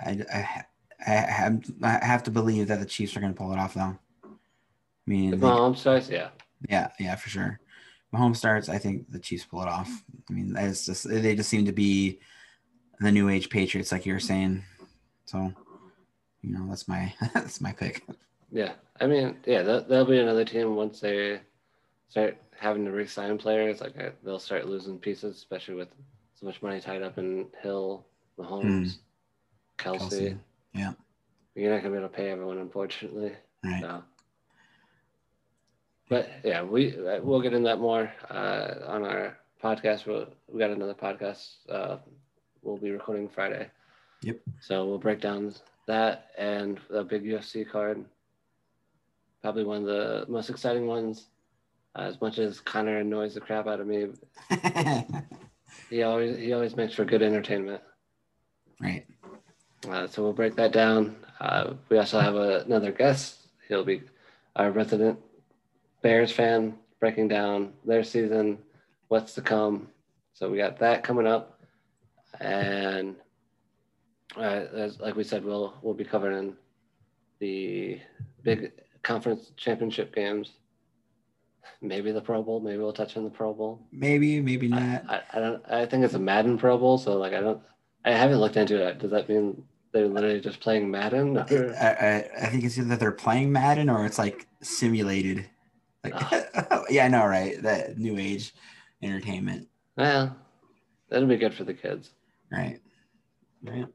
I, 0.03 0.25
I, 0.33 0.63
I, 1.05 1.11
have, 1.11 1.63
I 1.83 2.03
have 2.05 2.23
to 2.23 2.31
believe 2.31 2.67
that 2.69 2.79
the 2.79 2.85
Chiefs 2.85 3.15
are 3.15 3.19
gonna 3.19 3.33
pull 3.33 3.51
it 3.53 3.59
off, 3.59 3.75
though. 3.75 3.97
I 4.23 4.29
mean, 5.05 5.33
If 5.35 5.39
they- 5.41 5.45
Mahomes 5.47 6.09
yeah. 6.09 6.29
yeah, 6.67 6.89
yeah, 6.99 7.15
for 7.15 7.29
sure. 7.29 7.59
Mahomes 8.13 8.37
starts. 8.37 8.69
I 8.69 8.77
think 8.77 9.09
the 9.11 9.19
Chiefs 9.19 9.45
pull 9.45 9.61
it 9.61 9.67
off. 9.67 9.89
I 10.29 10.33
mean, 10.33 10.55
it's 10.57 10.85
just 10.85 11.07
they 11.07 11.35
just 11.35 11.49
seem 11.49 11.65
to 11.65 11.71
be 11.71 12.19
the 12.99 13.11
new 13.11 13.29
age 13.29 13.49
Patriots, 13.49 13.91
like 13.91 14.05
you 14.05 14.13
were 14.13 14.19
saying. 14.19 14.63
So, 15.25 15.53
you 16.41 16.51
know, 16.51 16.65
that's 16.67 16.87
my 16.87 17.13
that's 17.33 17.61
my 17.61 17.71
pick. 17.71 18.03
Yeah, 18.51 18.73
I 18.99 19.05
mean, 19.05 19.37
yeah, 19.45 19.61
that, 19.61 19.87
that'll 19.87 20.05
be 20.05 20.17
another 20.17 20.45
team 20.45 20.75
once 20.75 20.99
they 20.99 21.39
start 22.09 22.37
having 22.57 22.85
to 22.85 22.91
re-sign 22.91 23.37
players. 23.37 23.79
Like 23.79 23.99
uh, 23.99 24.09
they'll 24.23 24.39
start 24.39 24.67
losing 24.67 24.97
pieces, 24.97 25.35
especially 25.37 25.75
with 25.75 25.89
so 26.33 26.47
much 26.47 26.61
money 26.61 26.79
tied 26.81 27.03
up 27.03 27.19
in 27.19 27.47
Hill, 27.61 28.07
Mahomes, 28.39 28.97
Kelce. 29.77 29.99
Kelce, 29.99 30.37
yeah. 30.73 30.93
You're 31.53 31.71
not 31.71 31.83
gonna 31.83 31.91
be 31.91 31.97
able 31.99 32.09
to 32.09 32.15
pay 32.15 32.29
everyone, 32.29 32.57
unfortunately. 32.57 33.33
Right. 33.63 33.81
So. 33.81 34.03
But 36.09 36.27
yeah, 36.43 36.63
we 36.63 36.97
uh, 36.97 37.21
we'll 37.21 37.41
get 37.41 37.53
into 37.53 37.69
that 37.69 37.79
more 37.79 38.11
uh, 38.31 38.73
on 38.87 39.05
our 39.05 39.37
podcast. 39.63 40.07
We'll, 40.07 40.27
we 40.47 40.59
got 40.59 40.71
another 40.71 40.95
podcast. 40.95 41.49
Uh, 41.69 41.97
we'll 42.63 42.77
be 42.77 42.89
recording 42.89 43.29
Friday. 43.29 43.69
Yep. 44.23 44.39
So 44.59 44.85
we'll 44.85 44.97
break 44.97 45.21
down 45.21 45.53
that 45.85 46.31
and 46.37 46.79
the 46.89 47.03
big 47.03 47.23
UFC 47.23 47.69
card. 47.69 48.03
Probably 49.43 49.63
one 49.63 49.77
of 49.77 49.85
the 49.85 50.25
most 50.27 50.49
exciting 50.49 50.87
ones. 50.87 51.27
Uh, 51.95 52.01
as 52.01 52.19
much 52.21 52.39
as 52.39 52.59
Conor 52.59 52.97
annoys 52.97 53.35
the 53.35 53.39
crap 53.39 53.67
out 53.67 53.79
of 53.79 53.87
me, 53.87 54.07
he 55.89 56.01
always 56.03 56.37
he 56.37 56.53
always 56.53 56.75
makes 56.75 56.93
for 56.95 57.05
good 57.05 57.21
entertainment. 57.21 57.81
right. 58.81 59.05
Uh, 59.87 60.07
so 60.07 60.23
we'll 60.23 60.33
break 60.33 60.55
that 60.55 60.73
down. 60.73 61.15
Uh, 61.39 61.73
we 61.87 61.97
also 61.97 62.19
have 62.19 62.35
a, 62.35 62.61
another 62.61 62.91
guest. 62.91 63.37
He'll 63.67 63.85
be 63.85 64.01
our 64.55 64.71
resident 64.71 65.19
Bears 66.01 66.31
fan, 66.31 66.75
breaking 66.99 67.27
down 67.27 67.73
their 67.85 68.03
season, 68.03 68.57
what's 69.07 69.33
to 69.33 69.41
come. 69.41 69.89
So 70.33 70.49
we 70.49 70.57
got 70.57 70.79
that 70.79 71.03
coming 71.03 71.27
up, 71.27 71.59
and 72.39 73.15
uh, 74.37 74.41
as, 74.41 74.99
like 74.99 75.15
we 75.15 75.23
said, 75.23 75.43
we'll 75.43 75.73
we'll 75.81 75.93
be 75.93 76.05
covering 76.05 76.55
the 77.39 77.99
big 78.43 78.71
conference 79.03 79.51
championship 79.57 80.13
games. 80.15 80.51
Maybe 81.81 82.11
the 82.11 82.21
Pro 82.21 82.41
Bowl. 82.41 82.59
Maybe 82.59 82.77
we'll 82.77 82.93
touch 82.93 83.15
on 83.17 83.23
the 83.23 83.29
Pro 83.29 83.53
Bowl. 83.53 83.81
Maybe, 83.91 84.41
maybe 84.41 84.67
not. 84.67 85.03
I, 85.09 85.21
I 85.33 85.39
don't. 85.39 85.63
I 85.69 85.85
think 85.85 86.03
it's 86.03 86.13
a 86.13 86.19
Madden 86.19 86.57
Pro 86.57 86.77
Bowl. 86.77 86.97
So 86.97 87.17
like, 87.17 87.33
I 87.33 87.41
don't. 87.41 87.61
I 88.05 88.11
haven't 88.11 88.39
looked 88.39 88.57
into 88.57 88.85
it. 88.85 88.99
Does 88.99 89.11
that 89.11 89.27
mean 89.27 89.63
they're 89.91 90.07
literally 90.07 90.39
just 90.39 90.59
playing 90.61 90.89
Madden? 90.89 91.37
I, 91.37 91.43
I, 91.43 92.29
I 92.41 92.45
think 92.47 92.63
it's 92.63 92.77
either 92.77 92.95
they're 92.95 93.11
playing 93.11 93.51
Madden 93.51 93.89
or 93.89 94.05
it's 94.05 94.17
like 94.17 94.47
simulated. 94.61 95.49
Like, 96.03 96.13
Oh. 96.71 96.85
yeah, 96.89 97.05
I 97.05 97.07
know, 97.09 97.25
right? 97.25 97.61
That 97.61 97.97
new 97.97 98.17
age 98.17 98.53
entertainment, 99.01 99.67
Well, 99.97 100.35
that'll 101.09 101.27
be 101.27 101.37
good 101.37 101.53
for 101.53 101.63
the 101.63 101.73
kids. 101.73 102.11
right? 102.51 102.79
Right. 103.63 103.85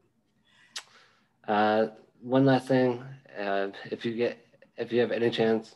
Uh, 1.47 1.87
one 2.21 2.45
last 2.45 2.67
thing, 2.67 3.03
uh, 3.39 3.67
if 3.91 4.05
you 4.05 4.15
get 4.15 4.39
if 4.77 4.91
you 4.91 4.99
have 4.99 5.11
any 5.11 5.29
chance, 5.29 5.75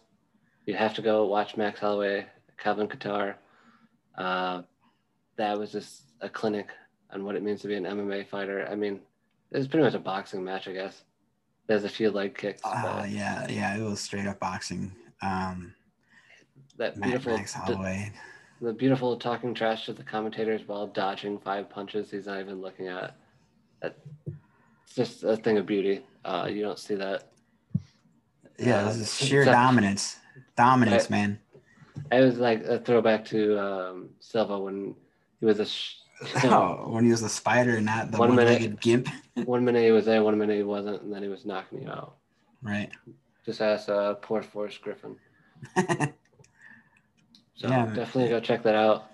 you 0.65 0.73
have 0.75 0.93
to 0.95 1.01
go 1.01 1.25
watch 1.25 1.55
Max 1.57 1.79
Holloway, 1.79 2.25
Calvin 2.57 2.87
Kattar. 2.87 3.35
Uh, 4.17 4.63
that 5.37 5.57
was 5.57 5.71
just 5.71 6.03
a 6.21 6.27
clinic 6.29 6.67
on 7.11 7.23
what 7.23 7.35
it 7.35 7.43
means 7.43 7.61
to 7.61 7.67
be 7.67 7.75
an 7.75 7.85
MMA 7.85 8.27
fighter. 8.27 8.67
I 8.69 8.75
mean, 8.75 8.99
it 9.51 9.57
was 9.57 9.67
pretty 9.67 9.83
much 9.85 9.93
a 9.93 9.99
boxing 9.99 10.43
match, 10.43 10.67
I 10.67 10.73
guess. 10.73 11.03
There's 11.67 11.83
a 11.85 11.89
few 11.89 12.11
leg 12.11 12.35
kicks, 12.37 12.61
Uh, 12.65 12.99
but 13.01 13.09
yeah, 13.09 13.47
yeah, 13.49 13.77
it 13.77 13.81
was 13.83 14.01
straight 14.01 14.25
up 14.27 14.39
boxing. 14.39 14.91
Um, 15.21 15.73
that 16.77 16.99
beautiful, 17.01 17.37
Max 17.37 17.53
Holloway. 17.53 18.11
the 18.61 18.73
beautiful 18.73 19.17
talking 19.17 19.53
trash 19.53 19.85
to 19.85 19.93
the 19.93 20.03
commentators 20.03 20.61
while 20.67 20.87
dodging 20.87 21.39
five 21.39 21.69
punches 21.69 22.11
he's 22.11 22.25
not 22.27 22.39
even 22.39 22.61
looking 22.61 22.87
at. 22.87 23.15
That, 23.81 23.97
it's 24.85 24.95
just 24.95 25.23
a 25.23 25.35
thing 25.37 25.57
of 25.57 25.65
beauty. 25.65 26.01
Uh, 26.25 26.47
you 26.51 26.61
don't 26.61 26.79
see 26.79 26.95
that 26.95 27.31
Yeah, 28.57 28.79
Uh, 28.79 28.85
this 28.93 28.97
is 28.97 29.13
sheer 29.27 29.45
dominance. 29.45 30.17
Dominance, 30.57 31.03
Right. 31.03 31.09
man. 31.11 31.39
It 32.11 32.21
was 32.21 32.37
like 32.37 32.63
a 32.63 32.79
throwback 32.79 33.25
to 33.25 33.57
um, 33.59 34.09
Silva 34.19 34.59
when 34.59 34.95
he 35.39 35.45
was 35.45 35.59
a 35.59 35.65
sh- 35.65 35.95
you 36.43 36.49
know, 36.49 36.83
Oh, 36.85 36.89
when 36.91 37.05
he 37.05 37.11
was 37.11 37.21
a 37.23 37.29
spider 37.29 37.77
and 37.77 37.85
not 37.85 38.11
the 38.11 38.17
One 38.17 38.35
minute. 38.35 38.79
gimp. 38.81 39.07
one 39.45 39.63
minute 39.63 39.83
he 39.83 39.91
was 39.91 40.05
there, 40.05 40.21
one 40.23 40.37
minute 40.37 40.57
he 40.57 40.63
wasn't, 40.63 41.01
and 41.03 41.13
then 41.13 41.23
he 41.23 41.29
was 41.29 41.45
knocking 41.45 41.81
you 41.83 41.89
out. 41.89 42.15
Right. 42.61 42.89
Just 43.45 43.61
ask 43.61 43.87
uh, 43.87 44.15
poor 44.15 44.41
Forrest 44.43 44.81
Griffin. 44.81 45.15
So 47.59 47.67
Yeah. 47.67 47.85
definitely 47.87 48.29
go 48.29 48.39
check 48.39 48.63
that 48.63 48.75
out. 48.75 49.11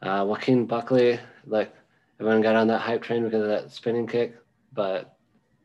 Uh, 0.00 0.24
Joaquin 0.26 0.64
Buckley, 0.64 1.20
like 1.46 1.74
everyone 2.18 2.40
got 2.40 2.56
on 2.56 2.66
that 2.68 2.80
hype 2.80 3.02
train 3.02 3.24
because 3.24 3.42
of 3.42 3.48
that 3.48 3.70
spinning 3.70 4.06
kick, 4.06 4.34
but 4.72 5.14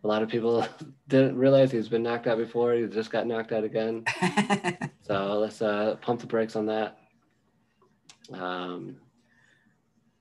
A 0.03 0.07
lot 0.07 0.21
of 0.21 0.27
people 0.27 0.67
didn't 1.07 1.37
realize 1.37 1.71
he's 1.71 1.87
been 1.87 2.03
knocked 2.03 2.27
out 2.27 2.37
before. 2.37 2.73
He 2.73 2.85
just 2.87 3.09
got 3.09 3.25
knocked 3.25 3.53
out 3.53 3.63
again. 3.63 4.03
so 5.01 5.39
let's 5.39 5.61
uh, 5.61 5.95
pump 6.01 6.19
the 6.19 6.27
brakes 6.27 6.57
on 6.57 6.65
that. 6.65 6.97
Um, 8.33 8.97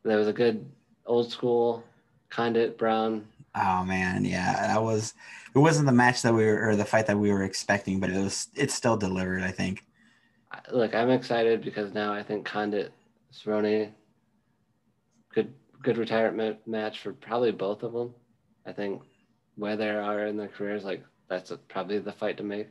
there 0.04 0.18
was 0.18 0.28
a 0.28 0.32
good 0.32 0.70
old 1.04 1.32
school 1.32 1.82
Condit 2.30 2.78
Brown. 2.78 3.26
Oh 3.56 3.84
man, 3.84 4.24
yeah, 4.24 4.68
that 4.68 4.80
was. 4.82 5.14
It 5.52 5.58
wasn't 5.58 5.86
the 5.86 5.92
match 5.92 6.22
that 6.22 6.32
we 6.32 6.44
were 6.44 6.68
or 6.68 6.76
the 6.76 6.84
fight 6.84 7.06
that 7.08 7.18
we 7.18 7.32
were 7.32 7.42
expecting, 7.42 7.98
but 7.98 8.10
it 8.10 8.22
was. 8.22 8.48
It's 8.54 8.74
still 8.74 8.96
delivered. 8.96 9.42
I 9.42 9.50
think. 9.50 9.84
Look, 10.72 10.94
I'm 10.94 11.10
excited 11.10 11.62
because 11.62 11.92
now 11.92 12.12
I 12.12 12.22
think 12.22 12.46
Condit 12.46 12.92
Cerrone. 13.32 13.90
Good, 15.34 15.52
good 15.82 15.98
retirement 15.98 16.58
match 16.66 17.00
for 17.00 17.12
probably 17.12 17.52
both 17.52 17.82
of 17.82 17.92
them. 17.92 18.14
I 18.66 18.72
think 18.72 19.02
where 19.56 19.76
they 19.76 19.90
are 19.90 20.26
in 20.26 20.36
their 20.36 20.48
careers, 20.48 20.84
like 20.84 21.04
that's 21.28 21.50
a, 21.50 21.56
probably 21.56 21.98
the 21.98 22.12
fight 22.12 22.36
to 22.38 22.42
make. 22.42 22.68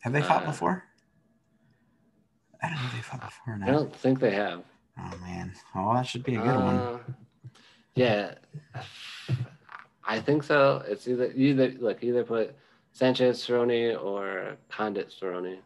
Have 0.00 0.12
they 0.12 0.22
fought 0.22 0.44
uh, 0.44 0.46
before? 0.46 0.84
I 2.62 2.68
don't 2.68 2.76
know 2.76 2.86
if 2.86 2.92
they 2.92 3.02
fought 3.02 3.20
before. 3.20 3.58
Now. 3.58 3.66
I 3.66 3.70
don't 3.70 3.94
think 3.96 4.20
they 4.20 4.34
have. 4.34 4.62
Oh 4.98 5.18
man, 5.22 5.52
oh 5.74 5.94
that 5.94 6.06
should 6.06 6.24
be 6.24 6.36
a 6.36 6.38
good 6.38 6.48
uh, 6.48 6.60
one. 6.60 7.14
Yeah, 7.94 8.34
I 10.04 10.20
think 10.20 10.42
so. 10.42 10.82
It's 10.86 11.08
either 11.08 11.32
either 11.32 11.74
look 11.80 12.02
either 12.02 12.24
put 12.24 12.54
Sanchez 12.92 13.38
Cerrone 13.40 14.02
or 14.02 14.56
Condit 14.70 15.12
Cerrone. 15.20 15.58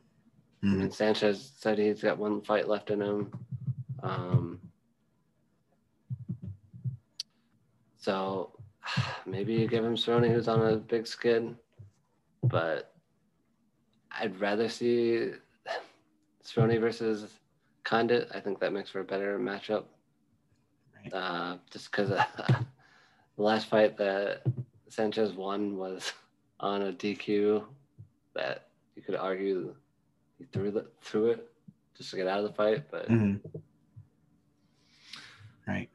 Mm-hmm. 0.65 0.79
Mean, 0.81 0.91
Sanchez 0.91 1.53
said 1.57 1.79
he's 1.79 2.03
got 2.03 2.19
one 2.19 2.41
fight 2.41 2.69
left 2.69 2.91
in 2.91 3.01
him. 3.01 3.33
Um, 4.03 4.61
so 7.97 8.53
maybe 9.27 9.55
you 9.55 9.69
give 9.69 9.85
him 9.85 9.95
Cerrone, 9.95 10.33
who's 10.33 10.49
on 10.49 10.61
a 10.61 10.77
big 10.77 11.07
skid, 11.07 11.55
but 12.43 12.93
I'd 14.11 14.41
rather 14.41 14.69
see 14.69 15.31
Cerrone 16.45 16.81
versus 16.81 17.39
Condit. 17.85 18.29
I 18.35 18.41
think 18.41 18.59
that 18.61 18.73
makes 18.73 18.91
for 18.91 19.01
a 19.01 19.05
better 19.05 19.39
matchup. 19.39 19.85
Right. 20.97 21.13
Uh, 21.13 21.57
just 21.71 21.91
because 21.91 22.11
uh, 22.11 22.25
the 23.37 23.43
last 23.43 23.69
fight 23.69 23.97
that 23.99 24.43
Sanchez 24.89 25.33
won 25.33 25.77
was 25.77 26.13
on 26.59 26.83
a 26.83 26.93
DQ 26.93 27.65
that 28.35 28.69
you 28.97 29.03
could 29.03 29.15
argue 29.15 29.75
he 30.39 30.45
threw 30.53 30.71
the, 30.71 30.87
threw 31.03 31.31
it 31.31 31.51
just 31.97 32.11
to 32.11 32.17
get 32.17 32.29
out 32.29 32.39
of 32.39 32.45
the 32.45 32.53
fight, 32.53 32.85
but 32.91 33.09
mm-hmm. 33.09 33.37
right. 35.67 35.89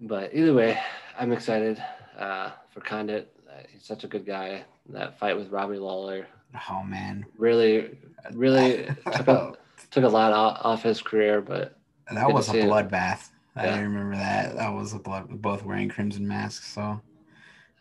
But 0.00 0.34
either 0.34 0.54
way, 0.54 0.78
I'm 1.18 1.32
excited 1.32 1.82
uh, 2.18 2.50
for 2.70 2.80
Condit. 2.80 3.34
Uh, 3.48 3.62
he's 3.70 3.84
such 3.84 4.04
a 4.04 4.08
good 4.08 4.26
guy. 4.26 4.64
That 4.90 5.18
fight 5.18 5.36
with 5.36 5.50
Robbie 5.50 5.78
Lawler. 5.78 6.26
Oh 6.70 6.82
man, 6.82 7.24
really, 7.38 7.98
really 8.32 8.88
took 9.16 9.28
a, 9.28 9.54
took 9.90 10.04
a 10.04 10.08
lot 10.08 10.32
off 10.32 10.82
his 10.82 11.00
career, 11.00 11.40
but 11.40 11.78
that 12.12 12.32
was 12.32 12.48
a 12.48 12.52
bloodbath. 12.54 13.30
I 13.56 13.66
yeah. 13.66 13.80
remember 13.80 14.16
that. 14.16 14.56
That 14.56 14.72
was 14.72 14.94
a 14.94 14.98
blood. 14.98 15.28
Both 15.40 15.64
wearing 15.64 15.88
crimson 15.88 16.26
masks. 16.26 16.72
So 16.72 17.00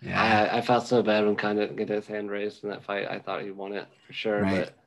yeah, 0.01 0.49
I, 0.51 0.57
I 0.57 0.61
felt 0.61 0.87
so 0.87 1.01
bad 1.01 1.25
when 1.25 1.35
Condit 1.35 1.75
get 1.75 1.89
his 1.89 2.07
hand 2.07 2.29
raised 2.29 2.63
in 2.63 2.69
that 2.69 2.83
fight. 2.83 3.07
I 3.09 3.19
thought 3.19 3.43
he 3.43 3.51
won 3.51 3.73
it 3.73 3.87
for 4.05 4.13
sure, 4.13 4.41
right. 4.41 4.65
but 4.65 4.77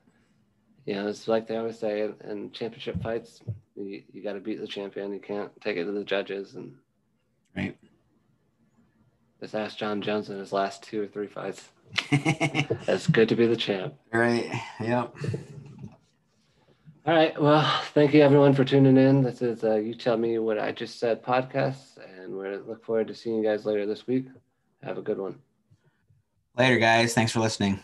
you 0.87 0.95
know, 0.95 1.09
it's 1.09 1.27
like 1.27 1.49
they 1.49 1.57
always 1.57 1.79
say 1.79 2.09
in 2.25 2.53
championship 2.53 3.03
fights, 3.03 3.43
you, 3.75 4.03
you 4.13 4.23
got 4.23 4.35
to 4.35 4.41
beat 4.41 4.61
the 4.61 4.69
champion. 4.69 5.13
You 5.13 5.21
can't 5.21 5.51
take 5.61 5.77
it 5.77 5.85
to 5.85 5.93
the 5.93 6.05
judges. 6.05 6.55
And 6.55 6.77
right. 7.57 7.77
Just 9.41 9.55
ask 9.55 9.77
Jon 9.77 10.01
Jones 10.01 10.31
in 10.31 10.39
his 10.39 10.53
last 10.53 10.85
two 10.85 11.03
or 11.03 11.07
three 11.09 11.27
fights. 11.27 11.69
it's 12.11 13.09
good 13.09 13.29
to 13.29 13.37
be 13.37 13.47
the 13.47 13.57
champ. 13.57 13.95
Right. 14.13 14.49
Yep. 14.81 15.15
All 17.05 17.15
right. 17.15 17.41
Well, 17.41 17.69
thank 17.93 18.15
you 18.15 18.23
everyone 18.23 18.55
for 18.55 18.65
tuning 18.65 18.97
in. 18.97 19.23
This 19.23 19.43
is 19.43 19.65
uh, 19.65 19.75
You 19.75 19.95
Tell 19.95 20.17
Me 20.17 20.39
What 20.39 20.59
I 20.59 20.71
Just 20.71 21.01
Said 21.01 21.23
podcast, 21.23 21.99
and 21.99 22.37
we 22.37 22.49
look 22.59 22.85
forward 22.85 23.09
to 23.09 23.15
seeing 23.15 23.37
you 23.37 23.45
guys 23.45 23.67
later 23.67 23.87
this 23.87 24.07
week. 24.07 24.27
Have 24.85 24.99
a 24.99 25.03
good 25.03 25.19
one. 25.19 25.41
Later, 26.57 26.79
guys. 26.79 27.13
Thanks 27.13 27.33
for 27.33 27.41
listening. 27.41 27.81